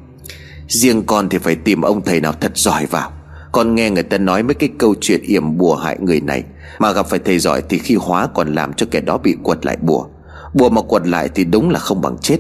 Riêng 0.68 1.03
con 1.07 1.29
thì 1.29 1.39
phải 1.39 1.55
tìm 1.55 1.83
ông 1.83 2.03
thầy 2.05 2.20
nào 2.20 2.33
thật 2.41 2.53
giỏi 2.55 2.87
vào. 2.87 3.12
Con 3.53 3.75
nghe 3.75 3.91
người 3.91 4.03
ta 4.03 4.18
nói 4.18 4.43
mấy 4.43 4.55
cái 4.55 4.68
câu 4.79 4.95
chuyện 5.01 5.22
yểm 5.22 5.59
bùa 5.59 5.77
hại 5.77 5.97
người 6.01 6.20
này. 6.20 6.45
Mà 6.79 6.93
gặp 6.93 7.07
phải 7.07 7.18
thầy 7.18 7.39
giỏi 7.39 7.62
thì 7.68 7.79
khi 7.79 7.95
hóa 7.95 8.29
còn 8.35 8.55
làm 8.55 8.72
cho 8.72 8.87
kẻ 8.91 9.01
đó 9.01 9.18
bị 9.18 9.37
quật 9.43 9.66
lại 9.66 9.77
bùa. 9.81 10.07
Bùa 10.55 10.68
mà 10.68 10.83
quật 10.83 11.07
lại 11.07 11.29
thì 11.35 11.45
đúng 11.45 11.70
là 11.70 11.79
không 11.79 12.01
bằng 12.01 12.16
chết. 12.18 12.39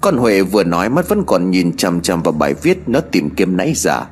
Con 0.00 0.16
Huệ 0.16 0.42
vừa 0.42 0.64
nói 0.64 0.88
mắt 0.88 1.08
vẫn 1.08 1.24
còn 1.26 1.50
nhìn 1.50 1.76
chằm 1.76 2.00
chằm 2.00 2.22
vào 2.22 2.32
bài 2.32 2.54
viết 2.62 2.78
Nó 2.86 3.00
tìm 3.00 3.30
kiếm 3.30 3.56
nãy 3.56 3.72
giờ. 3.76 4.04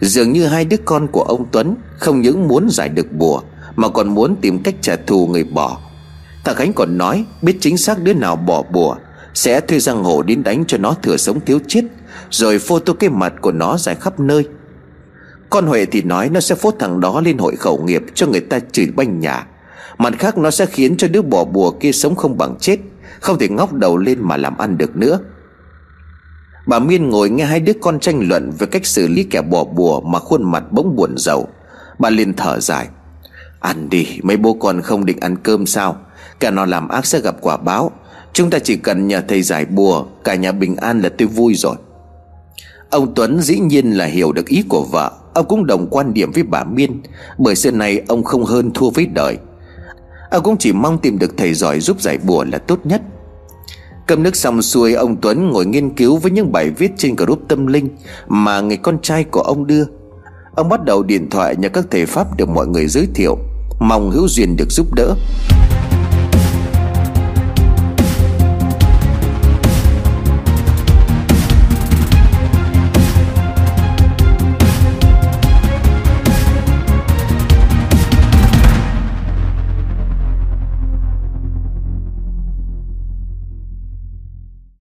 Dường 0.00 0.32
như 0.32 0.46
hai 0.46 0.64
đứa 0.64 0.76
con 0.84 1.06
của 1.06 1.22
ông 1.22 1.46
Tuấn 1.52 1.76
Không 1.98 2.20
những 2.20 2.48
muốn 2.48 2.68
giải 2.70 2.88
được 2.88 3.12
bùa 3.12 3.42
mà 3.76 3.88
còn 3.88 4.08
muốn 4.08 4.36
tìm 4.40 4.62
cách 4.62 4.74
trả 4.80 4.96
thù 4.96 5.26
người 5.26 5.44
bỏ. 5.44 5.78
Thằng 6.44 6.56
Khánh 6.56 6.72
còn 6.72 6.98
nói, 6.98 7.24
Biết 7.42 7.56
chính 7.60 7.76
xác 7.76 8.02
đứa 8.02 8.12
nào 8.14 8.36
bỏ 8.36 8.62
bùa, 8.62 8.96
Sẽ 9.34 9.60
thuê 9.60 9.78
giang 9.78 10.04
hồ 10.04 10.22
đến 10.22 10.42
đánh 10.42 10.64
cho 10.66 10.78
nó 10.78 10.94
thừa 11.02 11.16
sống 11.16 11.40
thiếu 11.40 11.58
chết, 11.68 11.84
rồi 12.30 12.58
photo 12.58 12.92
cái 12.92 13.10
mặt 13.10 13.32
của 13.40 13.52
nó 13.52 13.76
dài 13.78 13.94
khắp 13.94 14.20
nơi. 14.20 14.48
Con 15.50 15.66
Huệ 15.66 15.86
thì 15.86 16.02
nói 16.02 16.28
nó 16.28 16.40
sẽ 16.40 16.54
phốt 16.54 16.74
thằng 16.78 17.00
đó 17.00 17.20
lên 17.20 17.38
hội 17.38 17.56
khẩu 17.56 17.82
nghiệp 17.84 18.02
Cho 18.14 18.26
người 18.26 18.40
ta 18.40 18.58
chửi 18.72 18.86
banh 18.96 19.20
nhà. 19.20 19.46
Mặt 19.98 20.14
khác, 20.18 20.38
nó 20.38 20.50
sẽ 20.50 20.66
khiến 20.66 20.96
cho 20.96 21.08
đứa 21.08 21.22
bỏ 21.22 21.44
bùa 21.44 21.70
kia 21.70 21.92
sống 21.92 22.14
không 22.14 22.38
bằng 22.38 22.56
chết, 22.60 22.78
Không 23.20 23.38
thể 23.38 23.48
ngóc 23.48 23.72
đầu 23.72 23.96
lên 23.96 24.18
mà 24.22 24.36
làm 24.36 24.58
ăn 24.58 24.78
được 24.78 24.96
nữa. 24.96 25.18
Bà 26.66 26.78
Miên 26.78 27.08
ngồi 27.08 27.30
nghe 27.30 27.44
hai 27.44 27.60
đứa 27.60 27.72
con 27.82 28.00
tranh 28.00 28.28
luận 28.28 28.50
Về 28.58 28.66
cách 28.66 28.86
xử 28.86 29.08
lý 29.08 29.24
kẻ 29.24 29.42
bỏ 29.42 29.64
bùa 29.64 30.00
Mà 30.00 30.18
khuôn 30.18 30.50
mặt 30.50 30.64
bỗng 30.72 30.96
buồn 30.96 31.14
rầu. 31.16 31.48
Bà 31.98 32.10
liền 32.10 32.34
thở 32.34 32.60
dài. 32.60 32.88
Ăn 33.60 33.90
đi, 33.90 34.06
mấy 34.22 34.36
bố 34.36 34.54
con 34.54 34.82
không 34.82 35.04
định 35.04 35.20
ăn 35.20 35.36
cơm 35.36 35.66
sao? 35.66 35.96
Cả 36.40 36.50
nó 36.50 36.66
làm 36.66 36.88
ác 36.88 37.06
sẽ 37.06 37.20
gặp 37.20 37.36
quả 37.40 37.56
báo. 37.56 37.90
Chúng 38.32 38.50
ta 38.50 38.58
chỉ 38.58 38.76
cần 38.76 39.08
nhờ 39.08 39.22
thầy 39.28 39.42
giải 39.42 39.64
bùa, 39.64 40.04
Cả 40.24 40.34
nhà 40.34 40.52
bình 40.52 40.76
an 40.76 41.00
là 41.00 41.08
tôi 41.08 41.28
vui 41.28 41.54
rồi. 41.54 41.76
Ông 42.90 43.14
Tuấn 43.14 43.40
dĩ 43.40 43.58
nhiên 43.58 43.90
là 43.90 44.04
hiểu 44.04 44.32
được 44.32 44.46
ý 44.46 44.64
của 44.68 44.84
vợ. 44.90 45.12
Ông 45.34 45.46
cũng 45.48 45.66
đồng 45.66 45.86
quan 45.90 46.14
điểm 46.14 46.32
với 46.32 46.42
bà 46.42 46.64
Miên. 46.64 47.02
Bởi 47.38 47.54
xưa 47.54 47.70
này 47.70 48.02
ông 48.08 48.24
không 48.24 48.44
hơn 48.44 48.70
thua 48.74 48.90
với 48.90 49.06
đời. 49.06 49.38
Ông 50.30 50.42
cũng 50.42 50.56
chỉ 50.56 50.72
mong 50.72 50.98
tìm 50.98 51.18
được 51.18 51.36
thầy 51.36 51.54
giỏi 51.54 51.80
giúp 51.80 52.00
giải 52.00 52.18
bùa 52.18 52.44
là 52.52 52.58
tốt 52.58 52.80
nhất. 52.84 53.02
Cầm 54.06 54.22
nước 54.22 54.36
xong 54.36 54.62
xuôi, 54.62 54.92
ông 54.92 55.16
Tuấn 55.20 55.50
ngồi 55.50 55.66
nghiên 55.66 55.90
cứu 55.90 56.16
với 56.16 56.30
những 56.30 56.52
bài 56.52 56.70
viết 56.70 56.92
trên 56.96 57.16
group 57.16 57.40
tâm 57.48 57.66
linh 57.66 57.88
Mà 58.28 58.60
người 58.60 58.76
con 58.76 58.98
trai 59.02 59.24
của 59.24 59.40
ông 59.40 59.66
đưa. 59.66 59.84
Ông 60.56 60.68
bắt 60.68 60.84
đầu 60.84 61.02
điện 61.02 61.30
thoại 61.30 61.56
nhờ 61.56 61.68
các 61.68 61.84
thầy 61.90 62.06
Pháp 62.06 62.36
được 62.36 62.48
mọi 62.48 62.66
người 62.66 62.86
giới 62.86 63.06
thiệu. 63.14 63.38
Mong 63.80 64.10
hữu 64.10 64.28
duyên 64.28 64.56
được 64.56 64.70
giúp 64.70 64.86
đỡ. 64.94 65.14